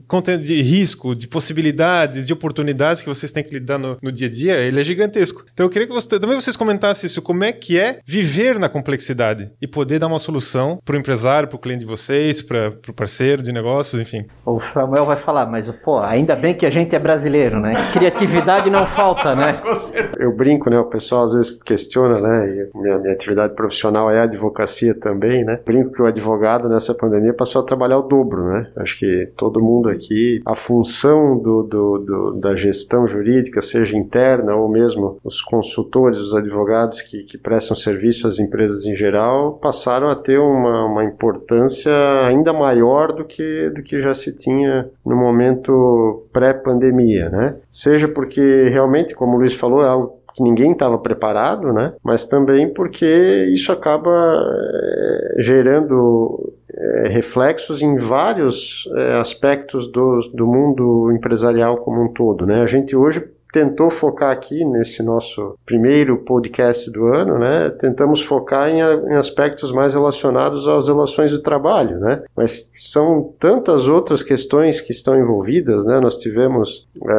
de 0.43 0.63
risco, 0.63 1.17
de 1.17 1.27
possibilidades, 1.27 2.27
de 2.27 2.35
oportunidades 2.35 3.03
que 3.03 3.09
vocês 3.09 3.33
têm 3.33 3.43
que 3.43 3.55
lidar 3.55 3.79
no, 3.79 3.97
no 4.03 4.13
dia 4.13 4.29
a 4.29 4.31
dia, 4.31 4.57
ele 4.59 4.79
é 4.79 4.85
gigantesco. 4.85 5.43
Então 5.55 5.65
eu 5.65 5.71
queria 5.71 5.89
que 5.89 5.95
você, 5.95 6.21
também 6.21 6.39
vocês 6.39 6.55
comentassem 6.55 7.07
isso, 7.07 7.23
como 7.23 7.45
é 7.45 7.51
que 7.51 7.79
é 7.79 8.01
viver 8.05 8.59
na 8.59 8.69
complexidade 8.69 9.51
e 9.61 9.67
poder 9.67 9.99
dar 9.99 10.07
uma 10.07 10.19
solução 10.19 10.79
para 10.85 10.97
o 10.97 10.99
empresário, 10.99 11.49
para 11.49 11.57
o 11.57 11.59
cliente 11.59 11.81
de 11.81 11.87
vocês, 11.87 12.43
para 12.43 12.75
o 12.87 12.93
parceiro 12.93 13.43
de 13.43 13.51
negócios, 13.51 13.99
enfim. 13.99 14.27
O 14.45 14.61
Samuel 14.61 15.07
vai 15.07 15.17
falar, 15.17 15.47
mas 15.47 15.67
pô, 15.83 15.99
ainda 15.99 16.37
bem 16.37 16.55
que 16.55 16.67
a 16.67 16.71
gente 16.71 16.95
é 16.95 16.99
brasileiro, 16.99 17.59
né? 17.59 17.75
Criatividade 17.95 18.69
não 18.69 18.85
falta, 18.85 19.35
né? 19.35 19.59
Eu 20.21 20.37
brinco, 20.37 20.69
né? 20.69 20.79
O 20.79 20.85
pessoal 20.85 21.25
às 21.25 21.33
vezes 21.33 21.59
questiona, 21.65 22.21
né? 22.21 22.49
E 22.49 22.79
minha, 22.79 22.99
minha 22.99 23.15
atividade 23.15 23.55
profissional 23.55 24.11
é 24.11 24.21
advocacia 24.21 24.95
também, 24.95 25.45
né? 25.45 25.59
Brinco 25.71 25.93
que 25.93 26.03
o 26.03 26.07
advogado 26.07 26.69
nessa 26.69 26.93
pandemia 26.93 27.33
passou 27.33 27.63
a 27.63 27.65
trabalhar 27.65 27.99
o 27.99 28.03
dobro, 28.03 28.43
né? 28.45 28.73
Acho 28.77 28.99
que 28.99 29.31
todo 29.37 29.63
mundo 29.63 29.89
aqui, 29.89 30.43
a 30.45 30.57
função 30.57 31.39
do, 31.39 31.63
do, 31.63 31.99
do 31.99 32.33
da 32.41 32.57
gestão 32.57 33.07
jurídica, 33.07 33.63
seja 33.63 33.97
interna 33.97 34.57
ou 34.57 34.69
mesmo 34.69 35.19
os 35.23 35.41
consultores, 35.41 36.19
os 36.19 36.35
advogados 36.35 37.03
que, 37.03 37.23
que 37.23 37.39
prestam 37.39 37.77
serviço 37.77 38.27
às 38.27 38.41
empresas 38.41 38.85
em 38.85 38.97
geral, 38.97 39.59
passaram 39.63 40.09
a 40.09 40.17
ter 40.17 40.41
uma, 40.41 40.87
uma 40.87 41.05
importância 41.05 41.93
ainda 42.27 42.53
maior 42.53 43.13
do 43.13 43.25
que, 43.25 43.71
do 43.71 43.81
que 43.81 44.01
já 44.01 44.13
se 44.13 44.35
tinha 44.35 44.91
no 45.07 45.15
momento 45.15 46.27
pré-pandemia, 46.33 47.29
né? 47.29 47.57
Seja 47.71 48.09
porque 48.09 48.69
realmente, 48.69 49.15
como 49.15 49.37
o 49.37 49.39
Luiz 49.39 49.55
falou, 49.55 49.85
é 49.85 49.89
algo 49.89 50.20
que 50.35 50.43
ninguém 50.43 50.73
estava 50.73 50.99
preparado, 50.99 51.73
né? 51.73 51.95
Mas 52.03 52.27
também 52.27 52.73
porque 52.73 53.51
isso 53.55 53.73
acaba 53.73 54.11
é, 54.11 55.43
gerando 55.43 56.53
é, 56.73 57.09
reflexos 57.09 57.83
em 57.83 57.97
vários 57.97 58.89
é, 58.97 59.19
aspectos 59.19 59.91
do, 59.91 60.21
do 60.35 60.47
mundo 60.47 61.13
empresarial 61.13 61.79
como 61.79 62.05
um 62.05 62.13
todo, 62.13 62.47
né? 62.47 62.63
A 62.63 62.67
gente 62.67 62.97
hoje 62.97 63.25
tentou 63.53 63.91
focar 63.91 64.31
aqui 64.31 64.65
nesse 64.65 65.03
nosso 65.03 65.59
primeiro 65.67 66.19
podcast 66.19 66.91
do 66.91 67.07
ano, 67.07 67.39
né? 67.39 67.71
Tentamos 67.79 68.23
focar 68.23 68.69
em, 68.69 68.81
em, 68.81 69.17
aspectos 69.17 69.73
mais 69.73 69.95
relacionados 69.95 70.67
às 70.69 70.87
relações 70.87 71.31
de 71.31 71.43
trabalho, 71.43 71.99
né? 71.99 72.23
Mas 72.37 72.71
são 72.73 73.35
tantas 73.39 73.89
outras 73.89 74.23
questões 74.23 74.81
que 74.81 74.93
estão 74.93 75.19
envolvidas, 75.19 75.85
né? 75.85 75.99
Nós 76.01 76.17
tivemos 76.19 76.87
uh, 77.01 77.11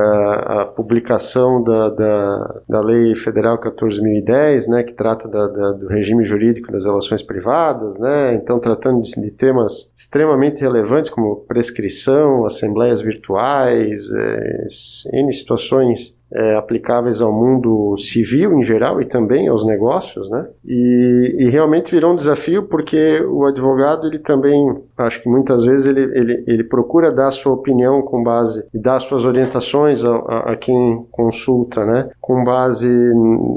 a 0.60 0.66
publicação 0.66 1.62
da, 1.64 1.90
da, 1.90 2.62
da 2.68 2.82
Lei 2.82 3.16
Federal 3.16 3.60
14.010, 3.60 4.68
né? 4.70 4.84
Que 4.84 4.94
trata 4.94 5.28
da, 5.28 5.48
da, 5.48 5.72
do 5.74 5.88
regime 5.88 6.24
jurídico 6.24 6.72
das 6.72 6.86
relações 6.86 7.22
privadas, 7.22 8.00
né? 8.00 8.36
Então, 8.36 8.60
tratando 8.60 9.02
de, 9.02 9.12
de 9.12 9.32
temas 9.32 9.92
extremamente 9.96 10.62
relevantes 10.62 11.10
como 11.10 11.38
prescrição, 11.48 12.46
assembleias 12.46 13.02
virtuais, 13.02 14.10
é, 14.12 14.68
N 15.14 15.32
situações 15.34 16.16
é, 16.34 16.56
aplicáveis 16.56 17.22
ao 17.22 17.32
mundo 17.32 17.96
civil 17.98 18.54
em 18.54 18.64
geral 18.64 19.02
e 19.02 19.06
também 19.06 19.48
aos 19.48 19.66
negócios, 19.66 20.30
né? 20.30 20.48
E, 20.66 21.36
e, 21.40 21.50
realmente 21.50 21.92
virou 21.92 22.14
um 22.14 22.16
desafio 22.16 22.64
porque 22.64 23.22
o 23.22 23.46
advogado 23.46 24.08
ele 24.08 24.20
também, 24.20 24.74
acho 24.98 25.22
que 25.22 25.30
muitas 25.30 25.66
vezes 25.66 25.86
ele, 25.86 26.02
ele, 26.18 26.44
ele 26.48 26.64
procura 26.64 27.12
dar 27.12 27.28
a 27.28 27.32
sua 27.32 27.54
opinião 27.54 28.02
com 28.02 28.24
base 28.24 28.64
e 28.74 28.80
dar 28.80 29.00
suas 29.00 29.26
orientações 29.26 30.04
a, 30.06 30.16
a, 30.16 30.52
a 30.52 30.56
quem 30.56 31.06
consulta, 31.12 31.86
né? 31.86 32.10
Com 32.22 32.44
base, 32.44 32.90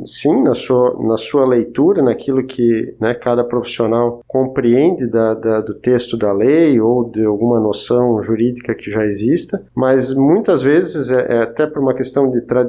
sim, 0.05 0.43
na 0.43 0.55
sua, 0.55 0.97
na 1.01 1.17
sua 1.17 1.47
leitura, 1.47 2.03
naquilo 2.03 2.45
que 2.45 2.95
né, 3.01 3.15
cada 3.15 3.45
profissional 3.45 4.21
compreende 4.27 5.07
da, 5.07 5.35
da, 5.35 5.61
do 5.61 5.75
texto 5.75 6.17
da 6.17 6.33
lei 6.33 6.81
ou 6.81 7.09
de 7.09 7.25
alguma 7.25 7.61
noção 7.61 8.21
jurídica 8.23 8.75
que 8.75 8.91
já 8.91 9.05
exista, 9.05 9.65
mas 9.75 10.13
muitas 10.15 10.63
vezes, 10.63 11.11
é, 11.11 11.37
é 11.37 11.43
até 11.43 11.67
por 11.67 11.81
uma 11.81 11.95
questão 11.95 12.31
de 12.31 12.41
tradição 12.41 12.64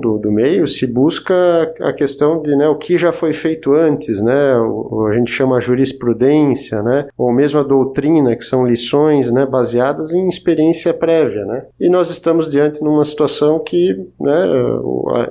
do, 0.00 0.18
do 0.18 0.30
meio, 0.30 0.66
se 0.66 0.86
busca 0.86 1.34
a 1.80 1.92
questão 1.92 2.40
de 2.42 2.54
né, 2.56 2.68
o 2.68 2.76
que 2.76 2.96
já 2.96 3.12
foi 3.12 3.32
feito 3.32 3.72
antes, 3.72 4.20
né, 4.20 4.56
o, 4.58 5.06
a 5.06 5.14
gente 5.14 5.30
chama 5.30 5.60
jurisprudência, 5.60 6.82
né, 6.82 7.08
ou 7.16 7.32
mesmo 7.32 7.60
a 7.60 7.62
doutrina, 7.62 8.36
que 8.36 8.44
são 8.44 8.66
lições 8.66 9.30
né, 9.30 9.46
baseadas 9.46 10.12
em 10.12 10.28
experiência 10.28 10.92
prévia. 10.92 11.44
Né, 11.44 11.64
e 11.80 11.88
nós 11.88 12.10
estamos 12.10 12.48
diante 12.48 12.82
numa 12.82 13.04
situação 13.04 13.58
que 13.58 13.94
né, 14.20 14.48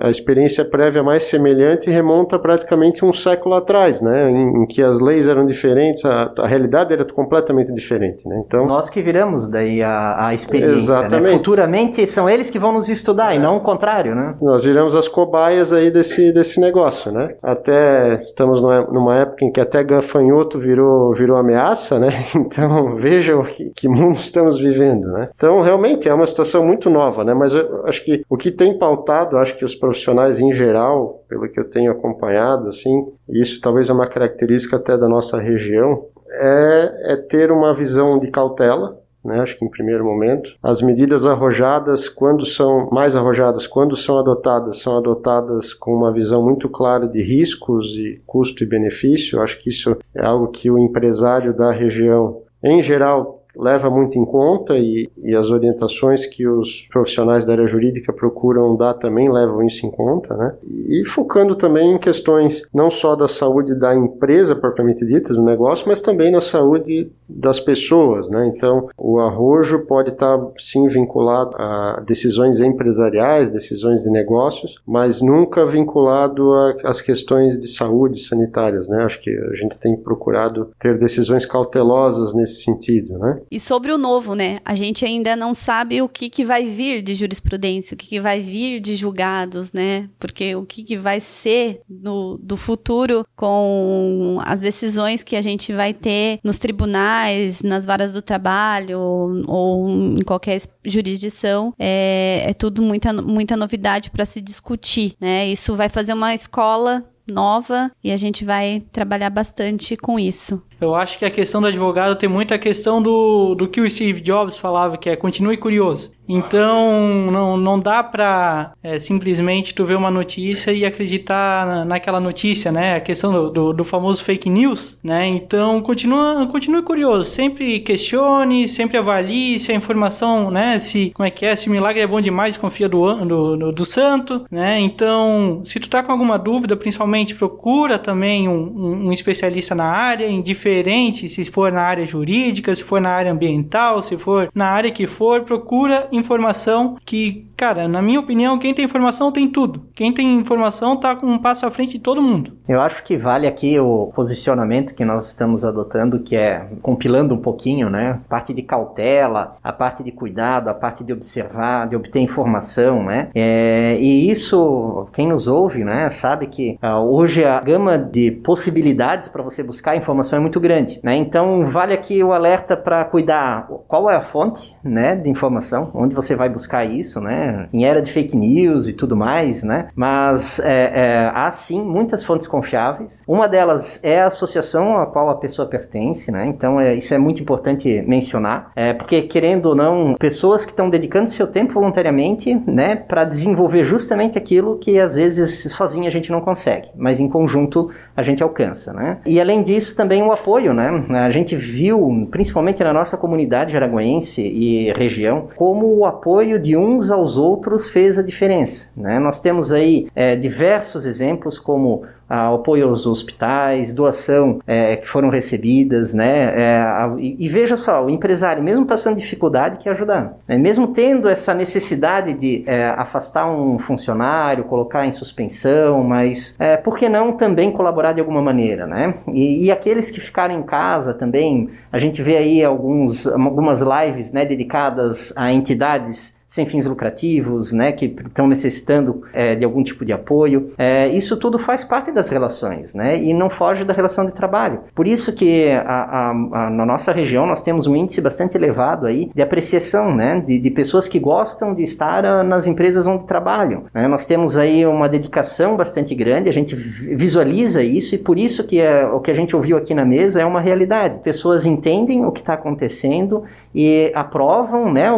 a, 0.02 0.08
a 0.08 0.10
experiência 0.10 0.66
prévia 0.66 1.04
mais 1.04 1.24
semelhante 1.24 1.90
remonta 1.90 2.40
praticamente 2.40 3.06
um 3.06 3.14
século 3.14 3.56
atrás, 3.56 4.02
né, 4.02 4.30
em, 4.30 4.64
em 4.64 4.66
que 4.66 4.82
as 4.82 5.00
leis 5.00 5.28
eram 5.28 5.46
diferentes, 5.46 6.06
a, 6.06 6.32
a 6.38 6.48
realidade 6.48 6.94
era 6.94 7.06
completamente 7.06 7.74
diferente. 7.74 8.28
Né, 8.28 8.44
então, 8.46 8.66
nós 8.66 8.90
que 8.90 9.02
viramos 9.02 9.48
daí 9.48 9.82
a, 9.82 10.28
a 10.28 10.34
experiência. 10.34 10.76
Né? 10.76 10.82
Exatamente. 10.82 11.32
Né? 11.32 11.38
Futuramente 11.38 12.08
são 12.08 12.30
eles 12.30 12.50
que 12.50 12.60
vão 12.60 12.72
nos 12.72 12.90
estudar 12.90 13.34
é. 13.34 13.36
e 13.36 13.40
não 13.40 13.58
o 13.58 13.62
contrário, 13.62 14.09
né? 14.14 14.36
Nós 14.42 14.64
viramos 14.64 14.96
as 14.96 15.08
cobaias 15.08 15.74
aí 15.74 15.92
desse, 15.92 16.32
desse 16.32 16.60
negócio, 16.60 17.12
né? 17.12 17.36
Até 17.42 18.16
estamos 18.16 18.62
numa, 18.62 19.18
época 19.18 19.46
em 19.46 19.52
que 19.52 19.60
até 19.60 19.84
gafanhoto 19.84 20.60
virou, 20.60 21.14
virou 21.14 21.38
ameaça, 21.38 22.00
né? 22.00 22.10
Então 22.50 22.96
vejam 22.96 23.44
que, 23.44 23.72
que 23.76 23.88
mundo 23.88 24.16
estamos 24.16 24.60
vivendo, 24.60 25.08
né? 25.12 25.30
Então 25.36 25.62
realmente 25.62 26.10
é 26.10 26.14
uma 26.14 26.26
situação 26.26 26.66
muito 26.66 26.90
nova, 26.90 27.24
né? 27.24 27.34
Mas 27.34 27.54
eu 27.54 27.86
acho 27.86 28.04
que 28.04 28.24
o 28.30 28.38
que 28.38 28.52
tem 28.52 28.78
pautado, 28.78 29.38
acho 29.38 29.58
que 29.58 29.66
os 29.66 29.76
profissionais 29.76 30.40
em 30.40 30.54
geral, 30.54 31.24
pelo 31.28 31.50
que 31.50 31.60
eu 31.60 31.70
tenho 31.70 31.92
acompanhado, 31.92 32.70
assim, 32.70 33.08
isso 33.30 33.62
talvez 33.62 33.90
é 33.90 33.94
uma 33.94 34.08
característica 34.08 34.78
até 34.78 34.98
da 34.98 35.08
nossa 35.08 35.40
região, 35.40 36.06
é, 36.42 37.14
é 37.14 37.16
ter 37.16 37.52
uma 37.52 37.74
visão 37.74 38.20
de 38.20 38.30
cautela, 38.30 38.99
né, 39.24 39.42
acho 39.42 39.58
que 39.58 39.66
em 39.66 39.70
primeiro 39.70 40.04
momento. 40.04 40.56
As 40.64 40.82
medidas 40.82 41.26
arrojadas, 41.26 42.08
quando 42.08 42.46
são 42.46 42.90
mais 42.92 43.16
arrojadas, 43.16 43.68
quando 43.68 43.96
são 43.96 44.18
adotadas, 44.18 44.78
são 44.78 44.98
adotadas 44.98 45.74
com 45.74 45.94
uma 45.94 46.12
visão 46.12 46.44
muito 46.44 46.70
clara 46.70 47.08
de 47.08 47.22
riscos 47.22 47.86
e 47.96 48.22
custo 48.26 48.64
e 48.64 48.68
benefício. 48.68 49.42
Acho 49.42 49.62
que 49.62 49.70
isso 49.70 49.98
é 50.16 50.26
algo 50.26 50.48
que 50.48 50.70
o 50.72 50.80
empresário 50.80 51.56
da 51.56 51.72
região, 51.72 52.42
em 52.64 52.82
geral, 52.82 53.39
leva 53.60 53.90
muito 53.90 54.18
em 54.18 54.26
conta 54.26 54.78
e, 54.78 55.10
e, 55.18 55.36
as 55.36 55.52
orientações 55.52 56.26
que 56.26 56.48
os 56.48 56.88
profissionais 56.90 57.44
da 57.44 57.54
área 57.54 57.68
jurídica 57.68 58.14
procuram 58.14 58.76
dar 58.76 58.94
também 58.94 59.32
levam 59.32 59.62
isso 59.64 59.86
em 59.86 59.92
conta, 59.92 60.36
né? 60.36 60.56
E 60.88 61.06
focando 61.06 61.56
também 61.56 61.94
em 61.94 61.98
questões 61.98 62.64
não 62.74 62.90
só 62.90 63.16
da 63.16 63.28
saúde 63.28 63.76
da 63.76 63.94
empresa 63.94 64.56
propriamente 64.56 65.06
dita, 65.06 65.34
do 65.34 65.44
negócio, 65.44 65.88
mas 65.88 66.00
também 66.00 66.32
na 66.32 66.40
saúde 66.40 67.12
das 67.28 67.60
pessoas, 67.60 68.30
né? 68.30 68.48
Então, 68.48 68.90
o 68.98 69.20
arrojo 69.20 69.86
pode 69.86 70.10
estar 70.10 70.40
sim 70.58 70.88
vinculado 70.88 71.56
a 71.58 72.02
decisões 72.06 72.60
empresariais, 72.60 73.50
decisões 73.50 74.04
de 74.04 74.10
negócios, 74.10 74.82
mas 74.88 75.22
nunca 75.22 75.66
vinculado 75.66 76.54
às 76.84 77.02
questões 77.02 77.60
de 77.60 77.68
saúde 77.68 78.20
sanitárias, 78.20 78.88
né? 78.88 79.04
Acho 79.04 79.22
que 79.22 79.30
a 79.30 79.56
gente 79.56 79.78
tem 79.78 79.98
procurado 79.98 80.72
ter 80.80 80.98
decisões 80.98 81.46
cautelosas 81.46 82.34
nesse 82.34 82.64
sentido, 82.64 83.18
né? 83.18 83.42
E 83.52 83.60
sobre 83.60 83.92
o 83.92 83.98
novo, 83.98 84.36
né? 84.36 84.58
A 84.64 84.76
gente 84.76 85.04
ainda 85.06 85.36
não 85.36 85.54
sabe 85.54 86.02
o 86.02 86.10
que, 86.10 86.30
que 86.30 86.46
vai 86.46 86.68
vir 86.68 87.02
de 87.02 87.16
jurisprudência, 87.16 87.96
o 87.96 87.98
que, 87.98 88.08
que 88.08 88.20
vai 88.20 88.42
vir 88.42 88.80
de 88.80 88.96
julgados, 88.96 89.74
né? 89.74 90.10
Porque 90.20 90.56
o 90.56 90.64
que, 90.66 90.84
que 90.84 90.98
vai 90.98 91.20
ser 91.20 91.82
no, 91.90 92.38
do 92.38 92.56
futuro 92.56 93.26
com 93.36 94.40
as 94.46 94.62
decisões 94.62 95.24
que 95.24 95.36
a 95.36 95.42
gente 95.42 95.74
vai 95.74 95.94
ter 95.94 96.40
nos 96.44 96.58
tribunais, 96.58 97.62
nas 97.62 97.86
varas 97.86 98.14
do 98.14 98.22
trabalho 98.22 99.00
ou, 99.00 99.44
ou 99.48 99.90
em 99.90 100.24
qualquer 100.24 100.62
jurisdição, 100.86 101.74
é, 101.80 102.44
é 102.48 102.54
tudo 102.54 102.82
muita, 102.82 103.14
muita 103.14 103.58
novidade 103.58 104.12
para 104.12 104.26
se 104.26 104.42
discutir, 104.42 105.16
né? 105.20 105.48
Isso 105.48 105.76
vai 105.76 105.90
fazer 105.90 106.14
uma 106.14 106.34
escola 106.34 107.06
nova 107.30 107.92
e 108.04 108.12
a 108.12 108.18
gente 108.18 108.44
vai 108.44 108.84
trabalhar 108.92 109.30
bastante 109.30 109.96
com 109.96 110.20
isso. 110.20 110.62
Eu 110.80 110.96
acho 110.96 111.18
que 111.18 111.26
a 111.26 111.32
questão 111.32 111.62
do 111.62 111.68
advogado 111.68 112.16
tem 112.16 112.30
muita 112.30 112.58
questão 112.58 113.02
do, 113.02 113.56
do 113.56 113.68
que 113.68 113.82
o 113.82 113.90
Steve 113.90 114.22
Jobs 114.22 114.58
falava, 114.58 114.98
que 114.98 115.10
é 115.10 115.16
continue 115.16 115.58
curioso. 115.58 116.12
Então, 116.32 117.32
não, 117.32 117.58
não 117.58 117.80
dá 117.80 118.04
pra 118.04 118.74
é, 118.84 119.00
simplesmente 119.00 119.74
tu 119.74 119.84
ver 119.84 119.98
uma 119.98 120.12
notícia 120.12 120.72
e 120.72 120.86
acreditar 120.86 121.66
na, 121.66 121.86
naquela 121.86 122.20
notícia, 122.20 122.72
né? 122.72 122.98
A 122.98 123.02
questão 123.02 123.32
do, 123.32 123.50
do, 123.50 123.74
do, 123.74 123.84
famoso 123.84 124.24
fake 124.24 124.48
news, 124.48 125.00
né? 125.04 125.26
Então, 125.26 125.82
continua, 125.82 126.46
continue 126.46 126.84
curioso. 126.84 127.32
Sempre 127.32 127.80
questione, 127.80 128.68
sempre 128.68 129.00
avalie 129.00 129.58
se 129.58 129.72
a 129.72 129.76
informação, 129.76 130.52
né? 130.52 130.78
Se, 130.78 131.10
como 131.16 131.26
é 131.26 131.32
que 131.32 131.48
é? 131.48 131.56
Se 131.56 131.68
o 131.68 131.72
milagre 131.72 132.00
é 132.00 132.06
bom 132.06 132.22
demais, 132.22 132.56
confia 132.56 132.88
do, 132.88 133.16
do, 133.26 133.58
do, 133.58 133.72
do 133.72 133.86
santo, 133.86 134.46
né? 134.52 134.80
Então, 134.80 135.64
se 135.66 135.80
tu 135.80 135.90
tá 135.90 136.04
com 136.04 136.12
alguma 136.12 136.38
dúvida, 136.38 136.78
principalmente 136.78 137.34
procura 137.34 137.98
também 137.98 138.48
um, 138.48 138.54
um, 138.54 139.08
um 139.08 139.12
especialista 139.12 139.74
na 139.74 139.86
área, 139.86 140.30
indiferente 140.70 141.28
se 141.28 141.46
for 141.46 141.72
na 141.72 141.82
área 141.82 142.06
jurídica, 142.06 142.74
se 142.76 142.84
for 142.84 143.02
na 143.02 143.10
área 143.10 143.32
ambiental, 143.32 144.02
se 144.02 144.18
for 144.18 144.50
na 144.54 144.68
área 144.68 144.92
que 144.92 145.08
for, 145.08 145.42
procura 145.42 146.08
informação 146.12 146.98
que, 147.04 147.48
cara, 147.58 147.88
na 147.88 148.02
minha 148.02 148.20
opinião, 148.20 148.60
quem 148.60 148.74
tem 148.74 148.86
informação 148.86 149.32
tem 149.32 149.48
tudo. 149.48 149.88
Quem 149.96 150.14
tem 150.14 150.38
informação 150.38 150.98
tá 150.98 151.16
com 151.16 151.28
um 151.28 151.40
passo 151.40 151.66
à 151.66 151.72
frente 151.72 151.94
de 151.94 152.00
todo 152.00 152.22
mundo. 152.22 152.54
Eu 152.68 152.80
acho 152.80 153.04
que 153.04 153.18
vale 153.18 153.48
aqui 153.48 153.80
o 153.80 154.12
posicionamento 154.16 154.94
que 154.94 155.04
nós 155.04 155.28
estamos 155.28 155.66
adotando, 155.66 156.20
que 156.20 156.36
é 156.36 156.68
compilando 156.82 157.34
um 157.34 157.40
pouquinho, 157.40 157.90
né? 157.90 158.20
A 158.26 158.30
parte 158.30 158.54
de 158.54 158.62
cautela, 158.62 159.58
a 159.64 159.74
parte 159.74 160.04
de 160.04 160.12
cuidado, 160.12 160.70
a 160.70 160.74
parte 160.74 161.04
de 161.04 161.12
observar, 161.12 161.88
de 161.88 161.96
obter 161.96 162.20
informação, 162.20 163.04
né? 163.04 163.30
É, 163.34 163.98
e 164.00 164.30
isso, 164.30 165.08
quem 165.14 165.28
nos 165.28 165.48
ouve, 165.48 165.84
né, 165.84 166.10
sabe 166.10 166.48
que 166.48 166.78
uh, 166.84 166.98
hoje 166.98 167.44
a 167.44 167.60
gama 167.60 167.98
de 167.98 168.32
possibilidades 168.32 169.28
para 169.28 169.44
você 169.44 169.64
buscar 169.64 169.96
informação 169.96 170.38
é 170.38 170.42
muito 170.42 170.59
grande, 170.60 171.00
né? 171.04 171.16
Então 171.16 171.66
vale 171.68 171.94
aqui 171.94 172.24
o 172.24 172.34
alerta 172.34 172.76
para 172.76 173.04
cuidar 173.06 173.68
qual 173.88 174.10
é 174.10 174.16
a 174.16 174.22
fonte, 174.22 174.76
né, 174.84 175.16
de 175.16 175.30
informação, 175.30 175.92
onde 175.94 176.16
você 176.16 176.36
vai 176.36 176.50
buscar 176.50 176.86
isso, 176.86 177.20
né? 177.20 177.68
Em 177.74 177.86
era 177.86 178.02
de 178.02 178.12
fake 178.12 178.36
news 178.36 178.88
e 178.88 178.94
tudo 178.94 179.16
mais, 179.16 179.64
né? 179.64 179.90
Mas 179.96 180.60
é, 180.60 180.92
é, 180.94 181.32
há 181.34 181.50
sim 181.52 181.82
muitas 181.82 182.24
fontes 182.24 182.48
confiáveis. 182.48 183.24
Uma 183.28 183.48
delas 183.48 184.00
é 184.04 184.22
a 184.22 184.28
associação 184.28 184.98
a 184.98 185.06
qual 185.06 185.30
a 185.30 185.36
pessoa 185.36 185.68
pertence, 185.68 186.32
né? 186.32 186.46
Então 186.48 186.80
é, 186.80 186.94
isso 186.94 187.14
é 187.14 187.18
muito 187.18 187.42
importante 187.42 188.04
mencionar, 188.08 188.72
é, 188.76 188.94
porque 188.94 189.24
querendo 189.24 189.68
ou 189.68 189.76
não, 189.76 190.16
pessoas 190.16 190.66
que 190.66 190.72
estão 190.72 190.90
dedicando 190.90 191.30
seu 191.30 191.48
tempo 191.48 191.74
voluntariamente, 191.74 192.54
né, 192.68 192.96
para 192.96 193.24
desenvolver 193.24 193.86
justamente 193.86 194.38
aquilo 194.38 194.78
que 194.78 195.00
às 195.00 195.16
vezes 195.16 195.72
sozinho 195.74 196.08
a 196.08 196.12
gente 196.12 196.32
não 196.32 196.42
consegue, 196.42 196.90
mas 196.96 197.20
em 197.20 197.30
conjunto 197.30 197.90
a 198.16 198.24
gente 198.24 198.44
alcança, 198.44 198.94
né? 198.94 199.20
E 199.26 199.40
além 199.40 199.64
disso 199.64 199.96
também 199.96 200.22
o 200.22 200.32
apoio, 200.32 200.49
né? 200.74 201.06
A 201.20 201.32
gente 201.32 201.56
viu, 201.56 202.28
principalmente 202.32 202.84
na 202.84 202.94
nossa 202.94 203.18
comunidade 203.18 203.76
araguaense 203.76 204.42
e 204.42 204.92
região, 204.94 205.48
como 205.56 205.86
o 205.98 206.06
apoio 206.06 206.60
de 206.60 206.76
uns 206.76 207.12
aos 207.12 207.38
outros 207.38 207.90
fez 207.90 208.18
a 208.18 208.24
diferença. 208.24 208.88
Né? 208.96 209.20
Nós 209.20 209.40
temos 209.40 209.72
aí 209.72 210.08
é, 210.16 210.36
diversos 210.36 211.06
exemplos, 211.06 211.60
como 211.60 212.04
apoio 212.30 212.90
aos 212.90 213.06
hospitais, 213.06 213.92
doação 213.92 214.60
é, 214.68 214.98
que 214.98 215.08
foram 215.08 215.30
recebidas, 215.30 216.14
né? 216.14 216.54
É, 216.56 216.78
a, 216.78 217.16
e, 217.18 217.36
e, 217.40 217.50
veja 217.50 217.76
só, 217.76 218.06
o 218.06 218.10
empresário, 218.10 218.64
mesmo 218.64 218.86
passando 218.86 219.18
dificuldade, 219.18 219.80
quer 219.80 219.92
ajudar. 219.92 220.38
Né? 220.48 220.58
Mesmo 220.58 220.88
tendo 220.88 221.28
essa 221.28 221.54
necessidade 221.54 222.34
de 222.34 222.64
é, 222.68 222.90
afastar 222.90 223.50
um 223.50 223.80
funcionário, 223.80 224.64
colocar 224.66 225.06
em 225.06 225.12
suspensão, 225.12 226.04
mas 226.04 226.56
é, 226.60 226.78
por 226.78 226.98
que 226.98 227.10
não 227.10 227.34
também 227.34 227.72
colaborar 227.72 228.14
de 228.14 228.20
alguma 228.20 228.42
maneira, 228.42 228.86
né? 228.86 229.16
E, 229.32 229.66
e, 229.66 229.72
aqueles 229.72 230.12
que 230.12 230.20
ficaram 230.20 230.54
em 230.54 230.64
casa 230.64 231.14
também, 231.14 231.70
a 231.92 231.98
gente 231.98 232.22
vê 232.22 232.38
aí 232.38 232.64
alguns, 232.64 233.26
algumas 233.26 233.82
lives 233.82 234.32
né, 234.32 234.46
dedicadas 234.46 235.34
a 235.36 235.52
entidades 235.52 236.39
sem 236.50 236.66
fins 236.66 236.88
lucrativos, 236.88 237.72
né, 237.72 237.92
que 237.92 238.06
estão 238.06 238.48
necessitando 238.48 239.22
é, 239.32 239.54
de 239.54 239.64
algum 239.64 239.84
tipo 239.84 240.04
de 240.04 240.12
apoio. 240.12 240.72
É, 240.80 241.08
isso 241.10 241.38
tudo 241.38 241.60
faz 241.60 241.84
parte 241.84 242.12
das 242.12 242.28
relações, 242.28 242.96
né, 242.96 243.22
e 243.22 243.36
não 243.36 243.52
foge 243.52 243.86
da 243.86 243.94
relação 243.94 244.26
de 244.26 244.34
trabalho. 244.34 244.80
Por 244.96 245.06
isso 245.06 245.32
que 245.32 245.70
a, 245.70 245.82
a, 245.82 246.30
a, 246.32 246.70
na 246.72 246.88
nossa 246.88 247.12
região 247.12 247.46
nós 247.46 247.62
temos 247.62 247.86
um 247.86 247.96
índice 247.96 248.20
bastante 248.20 248.58
elevado 248.58 249.06
aí 249.06 249.30
de 249.34 249.42
apreciação, 249.44 250.16
né, 250.16 250.42
de, 250.44 250.58
de 250.58 250.72
pessoas 250.72 251.08
que 251.08 251.20
gostam 251.20 251.72
de 251.72 251.84
estar 251.84 252.26
uh, 252.26 252.44
nas 252.44 252.66
empresas 252.66 253.06
onde 253.06 253.26
trabalham. 253.26 253.84
Né? 253.94 254.08
Nós 254.08 254.26
temos 254.26 254.58
aí 254.58 254.88
uma 254.88 255.08
dedicação 255.08 255.78
bastante 255.78 256.16
grande, 256.16 256.50
a 256.50 256.54
gente 256.54 256.76
visualiza 256.76 257.84
isso 257.84 258.16
e 258.16 258.18
por 258.18 258.40
isso 258.40 258.66
que 258.66 258.82
é, 258.82 259.06
o 259.06 259.20
que 259.20 259.30
a 259.30 259.36
gente 259.36 259.56
ouviu 259.56 259.78
aqui 259.78 259.94
na 259.94 260.04
mesa 260.04 260.42
é 260.42 260.46
uma 260.46 260.62
realidade. 260.62 261.20
Pessoas 261.20 261.64
entendem 261.64 262.26
o 262.26 262.32
que 262.32 262.40
está 262.40 262.56
acontecendo 262.56 263.44
e 263.74 264.12
aprovam 264.16 264.92
né, 264.92 265.10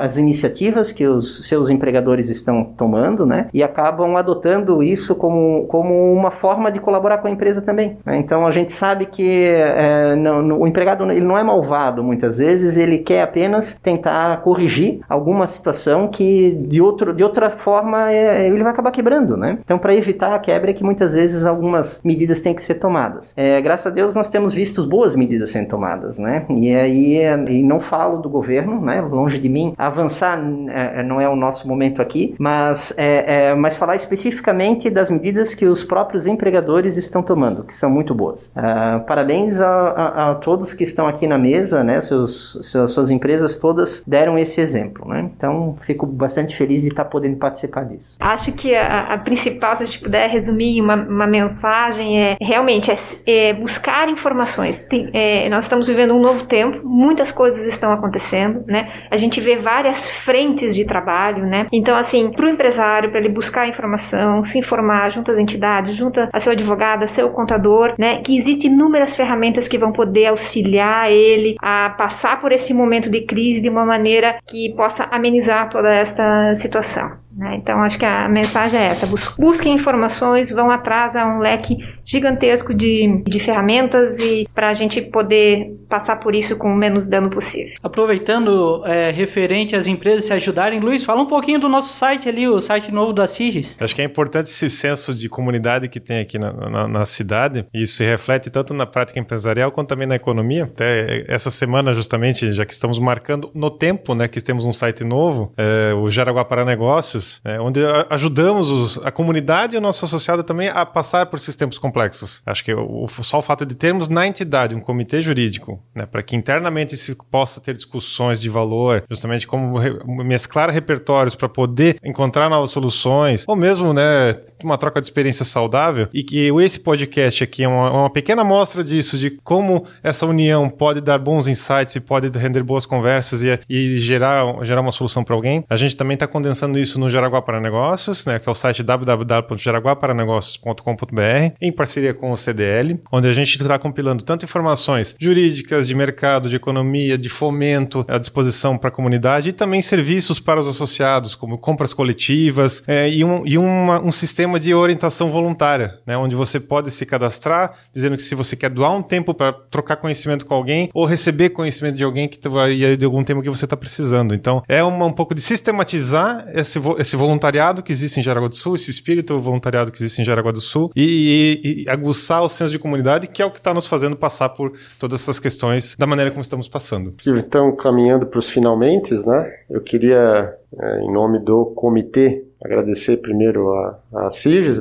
as 0.00 0.18
iniciativas 0.18 0.79
que 0.92 1.06
os 1.06 1.46
seus 1.46 1.68
empregadores 1.68 2.28
estão 2.28 2.64
tomando 2.64 3.26
né, 3.26 3.48
e 3.52 3.62
acabam 3.62 4.16
adotando 4.16 4.82
isso 4.82 5.14
como, 5.14 5.66
como 5.66 6.12
uma 6.12 6.30
forma 6.30 6.70
de 6.70 6.80
colaborar 6.80 7.18
com 7.18 7.28
a 7.28 7.30
empresa 7.30 7.60
também. 7.60 7.98
Né? 8.04 8.18
Então 8.18 8.46
a 8.46 8.50
gente 8.50 8.72
sabe 8.72 9.06
que 9.06 9.46
é, 9.46 10.16
não, 10.16 10.42
no, 10.42 10.60
o 10.60 10.66
empregado 10.66 11.10
ele 11.10 11.24
não 11.24 11.36
é 11.36 11.42
malvado 11.42 12.02
muitas 12.02 12.38
vezes, 12.38 12.76
ele 12.76 12.98
quer 12.98 13.22
apenas 13.22 13.78
tentar 13.82 14.42
corrigir 14.42 15.00
alguma 15.08 15.46
situação 15.46 16.08
que 16.08 16.54
de, 16.66 16.80
outro, 16.80 17.14
de 17.14 17.22
outra 17.22 17.50
forma 17.50 18.10
é, 18.10 18.46
ele 18.46 18.62
vai 18.62 18.72
acabar 18.72 18.90
quebrando. 18.90 19.36
Né? 19.36 19.58
Então 19.64 19.78
para 19.78 19.94
evitar 19.94 20.34
a 20.34 20.38
quebra 20.38 20.70
é 20.70 20.74
que 20.74 20.84
muitas 20.84 21.14
vezes 21.14 21.44
algumas 21.44 22.00
medidas 22.04 22.40
têm 22.40 22.54
que 22.54 22.62
ser 22.62 22.76
tomadas. 22.76 23.34
É, 23.36 23.60
graças 23.60 23.90
a 23.90 23.94
Deus 23.94 24.14
nós 24.14 24.30
temos 24.30 24.54
visto 24.54 24.86
boas 24.86 25.14
medidas 25.14 25.50
sendo 25.50 25.68
tomadas. 25.68 26.18
Né? 26.18 26.44
E 26.48 26.74
aí 26.74 27.20
e 27.48 27.62
não 27.62 27.80
falo 27.80 28.18
do 28.18 28.28
governo, 28.28 28.80
né? 28.80 29.00
Longe 29.00 29.38
de 29.38 29.48
mim 29.48 29.74
avançar 29.76 30.40
é, 30.72 31.00
é, 31.00 31.02
não 31.02 31.20
é 31.20 31.28
o 31.28 31.36
nosso 31.36 31.66
momento 31.66 32.00
aqui, 32.02 32.34
mas 32.38 32.92
é, 32.96 33.48
é, 33.48 33.54
mas 33.54 33.76
falar 33.76 33.96
especificamente 33.96 34.90
das 34.90 35.10
medidas 35.10 35.54
que 35.54 35.66
os 35.66 35.82
próprios 35.84 36.26
empregadores 36.26 36.96
estão 36.96 37.22
tomando, 37.22 37.64
que 37.64 37.74
são 37.74 37.90
muito 37.90 38.14
boas. 38.14 38.52
Uh, 38.56 39.04
parabéns 39.06 39.60
a, 39.60 39.68
a, 39.68 40.30
a, 40.30 40.34
todos 40.36 40.74
que 40.74 40.84
estão 40.84 41.06
aqui 41.06 41.26
na 41.26 41.38
mesa, 41.38 41.82
né? 41.82 42.00
Seus, 42.00 42.58
seus, 42.62 42.92
suas 42.92 43.10
empresas 43.10 43.56
todas 43.56 44.02
deram 44.06 44.38
esse 44.38 44.60
exemplo, 44.60 45.08
né? 45.08 45.30
Então 45.36 45.76
fico 45.82 46.06
bastante 46.06 46.56
feliz 46.56 46.82
de 46.82 46.88
estar 46.88 47.04
podendo 47.04 47.36
participar 47.36 47.84
disso. 47.84 48.16
Acho 48.20 48.52
que 48.52 48.74
a, 48.74 49.14
a 49.14 49.18
principal, 49.18 49.76
se 49.76 49.82
a 49.82 49.86
gente 49.86 50.00
puder 50.00 50.28
resumir 50.28 50.80
uma, 50.80 50.96
uma 50.96 51.26
mensagem, 51.26 52.20
é 52.20 52.36
realmente 52.40 52.90
é, 52.90 52.94
é 53.26 53.52
buscar 53.54 54.08
informações. 54.08 54.78
Tem, 54.78 55.10
é, 55.12 55.48
nós 55.48 55.64
estamos 55.64 55.88
vivendo 55.88 56.14
um 56.14 56.20
novo 56.20 56.46
tempo, 56.46 56.80
muitas 56.84 57.32
coisas 57.32 57.64
estão 57.66 57.92
acontecendo, 57.92 58.64
né? 58.66 58.88
A 59.10 59.16
gente 59.16 59.40
vê 59.40 59.56
várias 59.56 60.08
frentes 60.10 60.59
de 60.68 60.84
trabalho, 60.84 61.46
né? 61.46 61.66
Então, 61.72 61.96
assim, 61.96 62.30
para 62.32 62.46
o 62.46 62.48
empresário, 62.48 63.10
para 63.10 63.20
ele 63.20 63.28
buscar 63.28 63.68
informação, 63.68 64.44
se 64.44 64.58
informar 64.58 65.10
junto 65.10 65.30
às 65.30 65.38
entidades, 65.38 65.94
junto 65.96 66.20
a 66.32 66.40
seu 66.40 66.52
advogado, 66.52 67.04
a 67.04 67.06
seu 67.06 67.30
contador, 67.30 67.94
né? 67.98 68.20
Que 68.22 68.36
existem 68.36 68.70
inúmeras 68.70 69.16
ferramentas 69.16 69.68
que 69.68 69.78
vão 69.78 69.92
poder 69.92 70.26
auxiliar 70.26 71.10
ele 71.10 71.56
a 71.60 71.90
passar 71.90 72.40
por 72.40 72.52
esse 72.52 72.72
momento 72.74 73.10
de 73.10 73.22
crise 73.22 73.62
de 73.62 73.68
uma 73.68 73.84
maneira 73.84 74.38
que 74.48 74.74
possa 74.76 75.04
amenizar 75.04 75.68
toda 75.70 75.92
esta 75.92 76.54
situação. 76.54 77.19
Né? 77.32 77.56
Então, 77.56 77.78
acho 77.82 77.98
que 77.98 78.04
a 78.04 78.28
mensagem 78.28 78.80
é 78.80 78.86
essa: 78.86 79.08
busquem 79.38 79.72
informações, 79.72 80.50
vão 80.50 80.70
atrás 80.70 81.14
a 81.14 81.26
um 81.26 81.38
leque 81.38 81.78
gigantesco 82.04 82.74
de, 82.74 83.22
de 83.24 83.38
ferramentas 83.38 84.18
e 84.18 84.48
para 84.54 84.68
a 84.68 84.74
gente 84.74 85.00
poder 85.00 85.76
passar 85.88 86.16
por 86.16 86.34
isso 86.34 86.56
com 86.56 86.72
o 86.72 86.76
menos 86.76 87.08
dano 87.08 87.30
possível. 87.30 87.74
Aproveitando, 87.82 88.82
é, 88.84 89.10
referente 89.10 89.76
às 89.76 89.86
empresas 89.86 90.24
se 90.24 90.32
ajudarem, 90.32 90.80
Luiz, 90.80 91.04
fala 91.04 91.22
um 91.22 91.26
pouquinho 91.26 91.60
do 91.60 91.68
nosso 91.68 91.94
site 91.94 92.28
ali, 92.28 92.48
o 92.48 92.60
site 92.60 92.92
novo 92.92 93.12
da 93.12 93.26
CIGES. 93.26 93.76
Acho 93.80 93.94
que 93.94 94.02
é 94.02 94.04
importante 94.04 94.46
esse 94.46 94.68
senso 94.68 95.14
de 95.14 95.28
comunidade 95.28 95.88
que 95.88 96.00
tem 96.00 96.20
aqui 96.20 96.38
na, 96.38 96.52
na, 96.52 96.88
na 96.88 97.04
cidade, 97.04 97.66
e 97.72 97.82
isso 97.82 97.96
se 97.96 98.04
reflete 98.04 98.50
tanto 98.50 98.74
na 98.74 98.86
prática 98.86 99.18
empresarial 99.18 99.70
quanto 99.70 99.88
também 99.88 100.06
na 100.06 100.16
economia. 100.16 100.64
Até 100.64 101.24
essa 101.28 101.50
semana, 101.50 101.92
justamente, 101.94 102.52
já 102.52 102.64
que 102.64 102.72
estamos 102.72 102.98
marcando 102.98 103.50
no 103.54 103.70
tempo, 103.70 104.14
né, 104.14 104.28
que 104.28 104.40
temos 104.40 104.64
um 104.64 104.72
site 104.72 105.04
novo, 105.04 105.52
é, 105.56 105.92
o 105.94 106.10
Jaraguá 106.10 106.44
para 106.44 106.64
Negócios 106.64 107.29
negócios, 107.30 107.40
né, 107.44 107.60
onde 107.60 107.80
ajudamos 108.08 108.70
os, 108.70 108.98
a 109.04 109.10
comunidade 109.10 109.74
e 109.74 109.78
o 109.78 109.80
nosso 109.80 110.04
associado 110.04 110.42
também 110.42 110.68
a 110.68 110.84
passar 110.84 111.26
por 111.26 111.38
sistemas 111.38 111.78
complexos. 111.78 112.42
Acho 112.44 112.64
que 112.64 112.74
o, 112.74 113.06
só 113.08 113.38
o 113.38 113.42
fato 113.42 113.64
de 113.64 113.74
termos 113.74 114.08
na 114.08 114.26
entidade 114.26 114.74
um 114.74 114.80
comitê 114.80 115.22
jurídico, 115.22 115.80
né, 115.94 116.06
para 116.06 116.22
que 116.22 116.34
internamente 116.34 116.96
se 116.96 117.14
possa 117.30 117.60
ter 117.60 117.74
discussões 117.74 118.40
de 118.40 118.48
valor, 118.48 119.04
justamente 119.08 119.46
como 119.46 119.78
re, 119.78 119.92
mesclar 120.24 120.70
repertórios 120.70 121.34
para 121.34 121.48
poder 121.48 121.96
encontrar 122.02 122.48
novas 122.48 122.70
soluções, 122.70 123.44
ou 123.46 123.54
mesmo 123.54 123.92
né, 123.92 124.36
uma 124.62 124.78
troca 124.78 125.00
de 125.00 125.06
experiência 125.06 125.44
saudável, 125.44 126.08
e 126.12 126.22
que 126.22 126.50
esse 126.60 126.80
podcast 126.80 127.44
aqui 127.44 127.62
é 127.64 127.68
uma, 127.68 127.90
uma 127.90 128.10
pequena 128.10 128.42
amostra 128.42 128.82
disso, 128.82 129.18
de 129.18 129.30
como 129.42 129.84
essa 130.02 130.26
união 130.26 130.68
pode 130.68 131.00
dar 131.00 131.18
bons 131.18 131.46
insights 131.46 131.96
e 131.96 132.00
pode 132.00 132.28
render 132.36 132.62
boas 132.62 132.86
conversas 132.86 133.42
e, 133.42 133.58
e 133.68 133.98
gerar, 133.98 134.64
gerar 134.64 134.80
uma 134.80 134.92
solução 134.92 135.22
para 135.22 135.34
alguém. 135.34 135.64
A 135.68 135.76
gente 135.76 135.96
também 135.96 136.14
está 136.14 136.26
condensando 136.26 136.78
isso 136.78 136.98
no 136.98 137.09
Jaraguá 137.10 137.42
para 137.42 137.60
Negócios, 137.60 138.24
né, 138.26 138.38
que 138.38 138.48
é 138.48 138.52
o 138.52 138.54
site 138.54 138.82
www.jaraguaparanegócios.com.br, 138.82 141.54
em 141.60 141.72
parceria 141.72 142.14
com 142.14 142.32
o 142.32 142.36
CDL, 142.36 143.00
onde 143.12 143.28
a 143.28 143.32
gente 143.32 143.56
está 143.56 143.78
compilando 143.78 144.24
tanto 144.24 144.44
informações 144.44 145.14
jurídicas, 145.18 145.86
de 145.86 145.94
mercado, 145.94 146.48
de 146.48 146.56
economia, 146.56 147.18
de 147.18 147.28
fomento 147.28 148.04
à 148.08 148.18
disposição 148.18 148.78
para 148.78 148.88
a 148.88 148.92
comunidade 148.92 149.50
e 149.50 149.52
também 149.52 149.82
serviços 149.82 150.40
para 150.40 150.60
os 150.60 150.66
associados, 150.66 151.34
como 151.34 151.58
compras 151.58 151.92
coletivas 151.92 152.82
é, 152.86 153.08
e, 153.08 153.24
um, 153.24 153.46
e 153.46 153.58
uma, 153.58 154.02
um 154.02 154.12
sistema 154.12 154.58
de 154.58 154.74
orientação 154.74 155.30
voluntária, 155.30 155.98
né, 156.06 156.16
onde 156.16 156.34
você 156.34 156.58
pode 156.58 156.90
se 156.90 157.04
cadastrar, 157.04 157.74
dizendo 157.92 158.16
que 158.16 158.22
se 158.22 158.34
você 158.34 158.56
quer 158.56 158.70
doar 158.70 158.94
um 158.94 159.02
tempo 159.02 159.34
para 159.34 159.52
trocar 159.52 159.96
conhecimento 159.96 160.46
com 160.46 160.54
alguém 160.54 160.88
ou 160.94 161.04
receber 161.04 161.50
conhecimento 161.50 161.96
de 161.96 162.04
alguém 162.04 162.28
que 162.28 162.48
vai 162.48 162.96
de 162.96 163.04
algum 163.04 163.22
tema 163.22 163.42
que 163.42 163.50
você 163.50 163.64
está 163.64 163.76
precisando. 163.76 164.34
Então, 164.34 164.62
é 164.68 164.82
uma, 164.82 165.06
um 165.06 165.12
pouco 165.12 165.34
de 165.34 165.40
sistematizar 165.40 166.46
esse, 166.54 166.78
esse 167.00 167.16
voluntariado 167.16 167.82
que 167.82 167.92
existe 167.92 168.20
em 168.20 168.22
Jaraguá 168.22 168.48
do 168.48 168.54
Sul, 168.54 168.74
esse 168.74 168.90
espírito 168.90 169.38
voluntariado 169.38 169.90
que 169.90 169.98
existe 169.98 170.20
em 170.20 170.24
Jaraguá 170.24 170.52
do 170.52 170.60
Sul 170.60 170.90
e, 170.94 171.60
e, 171.64 171.84
e 171.84 171.88
aguçar 171.88 172.42
o 172.42 172.48
senso 172.48 172.72
de 172.72 172.78
comunidade, 172.78 173.26
que 173.26 173.40
é 173.42 173.46
o 173.46 173.50
que 173.50 173.58
está 173.58 173.72
nos 173.72 173.86
fazendo 173.86 174.16
passar 174.16 174.50
por 174.50 174.72
todas 174.98 175.22
essas 175.22 175.40
questões 175.40 175.96
da 175.98 176.06
maneira 176.06 176.30
como 176.30 176.42
estamos 176.42 176.68
passando. 176.68 177.14
Então, 177.26 177.74
caminhando 177.74 178.26
para 178.26 178.38
os 178.38 178.48
finalmente, 178.48 179.14
né? 179.26 179.52
Eu 179.70 179.80
queria, 179.80 180.54
é, 180.78 181.00
em 181.00 181.12
nome 181.12 181.38
do 181.38 181.66
comitê 181.74 182.44
agradecer 182.62 183.16
primeiro 183.18 183.72
a, 183.72 183.98
a 184.12 184.28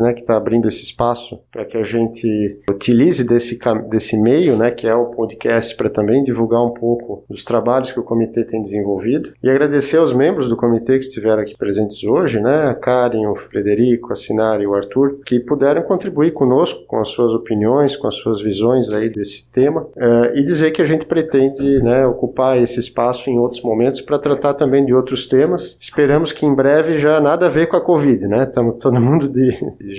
né, 0.02 0.14
que 0.14 0.22
está 0.22 0.36
abrindo 0.36 0.68
esse 0.68 0.84
espaço 0.84 1.40
para 1.52 1.66
que 1.66 1.78
a 1.78 1.84
gente 1.84 2.60
utilize 2.70 3.26
desse, 3.26 3.58
desse 3.90 4.18
meio, 4.18 4.58
né, 4.58 4.72
que 4.72 4.88
é 4.88 4.94
o 4.94 5.08
podcast, 5.08 5.76
para 5.76 5.90
também 5.90 6.24
divulgar 6.24 6.64
um 6.64 6.72
pouco 6.72 7.24
dos 7.30 7.44
trabalhos 7.44 7.92
que 7.92 8.00
o 8.00 8.04
comitê 8.04 8.44
tem 8.44 8.62
desenvolvido. 8.62 9.34
E 9.42 9.50
agradecer 9.50 9.98
aos 9.98 10.14
membros 10.14 10.50
do 10.50 10.58
comitê 10.58 10.98
que 10.98 11.06
estiveram 11.06 11.42
aqui 11.42 11.58
presentes 11.58 12.04
hoje, 12.04 12.40
né, 12.40 12.68
a 12.70 12.76
Karen, 12.76 13.28
o 13.28 13.36
Frederico, 13.36 14.12
a 14.12 14.16
Sinara 14.16 14.62
e 14.62 14.68
o 14.68 14.76
Arthur, 14.76 15.20
que 15.26 15.40
puderam 15.40 15.82
contribuir 15.84 16.32
conosco 16.32 16.86
com 16.86 17.00
as 17.00 17.10
suas 17.10 17.34
opiniões, 17.34 17.96
com 17.96 18.08
as 18.08 18.16
suas 18.16 18.42
visões 18.42 18.92
aí 18.92 19.10
desse 19.10 19.50
tema, 19.50 19.82
uh, 19.82 20.36
e 20.36 20.44
dizer 20.44 20.72
que 20.72 20.82
a 20.82 20.86
gente 20.86 21.06
pretende 21.06 21.82
né, 21.82 22.06
ocupar 22.06 22.58
esse 22.58 22.80
espaço 22.80 23.30
em 23.30 23.38
outros 23.38 23.62
momentos 23.62 24.02
para 24.02 24.20
tratar 24.20 24.54
também 24.54 24.86
de 24.86 24.94
outros 24.94 25.28
temas. 25.28 25.78
Esperamos 25.80 26.32
que 26.32 26.46
em 26.46 26.54
breve 26.54 26.98
já 26.98 27.20
nada 27.22 27.46
a 27.46 27.50
ver 27.50 27.69
com 27.70 27.78
a 27.78 27.82
Covid, 27.82 28.28
né? 28.28 28.44
Estamos 28.44 28.78
todo 28.80 29.00
mundo 29.00 29.30
de, 29.30 29.52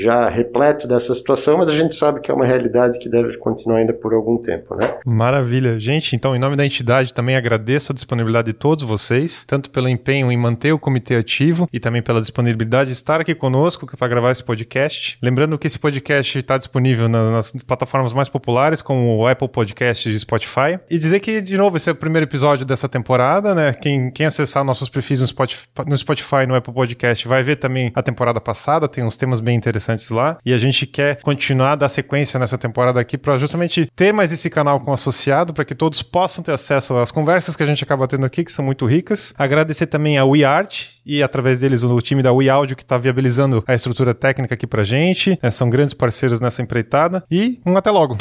já 0.02 0.28
repleto 0.28 0.86
dessa 0.86 1.14
situação, 1.14 1.58
mas 1.58 1.68
a 1.68 1.72
gente 1.72 1.94
sabe 1.94 2.20
que 2.20 2.30
é 2.30 2.34
uma 2.34 2.44
realidade 2.44 2.98
que 2.98 3.08
deve 3.08 3.38
continuar 3.38 3.78
ainda 3.78 3.92
por 3.92 4.12
algum 4.12 4.36
tempo, 4.36 4.74
né? 4.74 4.98
Maravilha. 5.06 5.78
Gente, 5.78 6.14
então, 6.14 6.34
em 6.34 6.38
nome 6.38 6.56
da 6.56 6.66
entidade, 6.66 7.14
também 7.14 7.36
agradeço 7.36 7.92
a 7.92 7.94
disponibilidade 7.94 8.48
de 8.48 8.52
todos 8.52 8.84
vocês, 8.84 9.44
tanto 9.44 9.70
pelo 9.70 9.88
empenho 9.88 10.30
em 10.30 10.36
manter 10.36 10.72
o 10.72 10.78
comitê 10.78 11.14
ativo 11.14 11.68
e 11.72 11.78
também 11.78 12.02
pela 12.02 12.20
disponibilidade 12.20 12.90
de 12.90 12.94
estar 12.94 13.20
aqui 13.20 13.34
conosco 13.34 13.86
para 13.96 14.08
gravar 14.08 14.32
esse 14.32 14.42
podcast. 14.42 15.16
Lembrando 15.22 15.56
que 15.58 15.66
esse 15.66 15.78
podcast 15.78 16.38
está 16.38 16.58
disponível 16.58 17.08
nas 17.08 17.52
plataformas 17.66 18.12
mais 18.12 18.28
populares, 18.28 18.82
como 18.82 19.16
o 19.16 19.26
Apple 19.26 19.48
Podcast 19.48 20.08
e 20.08 20.18
Spotify. 20.18 20.78
E 20.90 20.98
dizer 20.98 21.20
que, 21.20 21.40
de 21.40 21.56
novo, 21.56 21.76
esse 21.76 21.88
é 21.88 21.92
o 21.92 21.96
primeiro 21.96 22.26
episódio 22.26 22.66
dessa 22.66 22.88
temporada, 22.88 23.54
né? 23.54 23.72
Quem, 23.72 24.10
quem 24.10 24.26
acessar 24.26 24.64
nossos 24.64 24.88
perfis 24.88 25.20
no 25.20 25.26
Spotify, 25.26 25.68
no 25.86 25.96
Spotify, 25.96 26.46
no 26.48 26.54
Apple 26.54 26.74
Podcast, 26.74 27.28
vai 27.28 27.42
ver 27.42 27.56
também 27.60 27.92
a 27.94 28.02
temporada 28.02 28.40
passada, 28.40 28.88
tem 28.88 29.04
uns 29.04 29.16
temas 29.16 29.40
bem 29.40 29.56
interessantes 29.56 30.10
lá. 30.10 30.38
E 30.44 30.52
a 30.52 30.58
gente 30.58 30.86
quer 30.86 31.20
continuar 31.22 31.76
dar 31.76 31.88
sequência 31.88 32.38
nessa 32.40 32.58
temporada 32.58 32.98
aqui 33.00 33.16
para 33.16 33.38
justamente 33.38 33.88
ter 33.94 34.12
mais 34.12 34.32
esse 34.32 34.50
canal 34.50 34.80
com 34.80 34.92
associado, 34.92 35.52
para 35.52 35.64
que 35.64 35.74
todos 35.74 36.02
possam 36.02 36.42
ter 36.42 36.52
acesso 36.52 36.96
às 36.96 37.10
conversas 37.10 37.54
que 37.54 37.62
a 37.62 37.66
gente 37.66 37.84
acaba 37.84 38.08
tendo 38.08 38.26
aqui, 38.26 38.44
que 38.44 38.52
são 38.52 38.64
muito 38.64 38.86
ricas. 38.86 39.32
Agradecer 39.38 39.86
também 39.86 40.18
a 40.18 40.24
WeArt 40.24 40.88
e 41.04 41.22
através 41.22 41.60
deles 41.60 41.82
o 41.82 42.00
time 42.00 42.22
da 42.22 42.32
WeAudio 42.32 42.76
que 42.76 42.82
está 42.82 42.98
viabilizando 42.98 43.64
a 43.66 43.74
estrutura 43.74 44.14
técnica 44.14 44.54
aqui 44.54 44.66
pra 44.66 44.84
gente. 44.84 45.38
É, 45.42 45.50
são 45.50 45.68
grandes 45.68 45.94
parceiros 45.94 46.40
nessa 46.40 46.62
empreitada. 46.62 47.24
E 47.30 47.60
um 47.66 47.76
até 47.76 47.90
logo. 47.90 48.16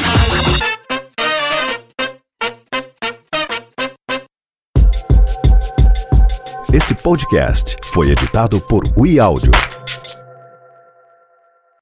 Este 6.71 6.93
podcast 6.93 7.77
foi 7.83 8.11
editado 8.11 8.61
por 8.61 8.83
WeAudio. 8.95 9.78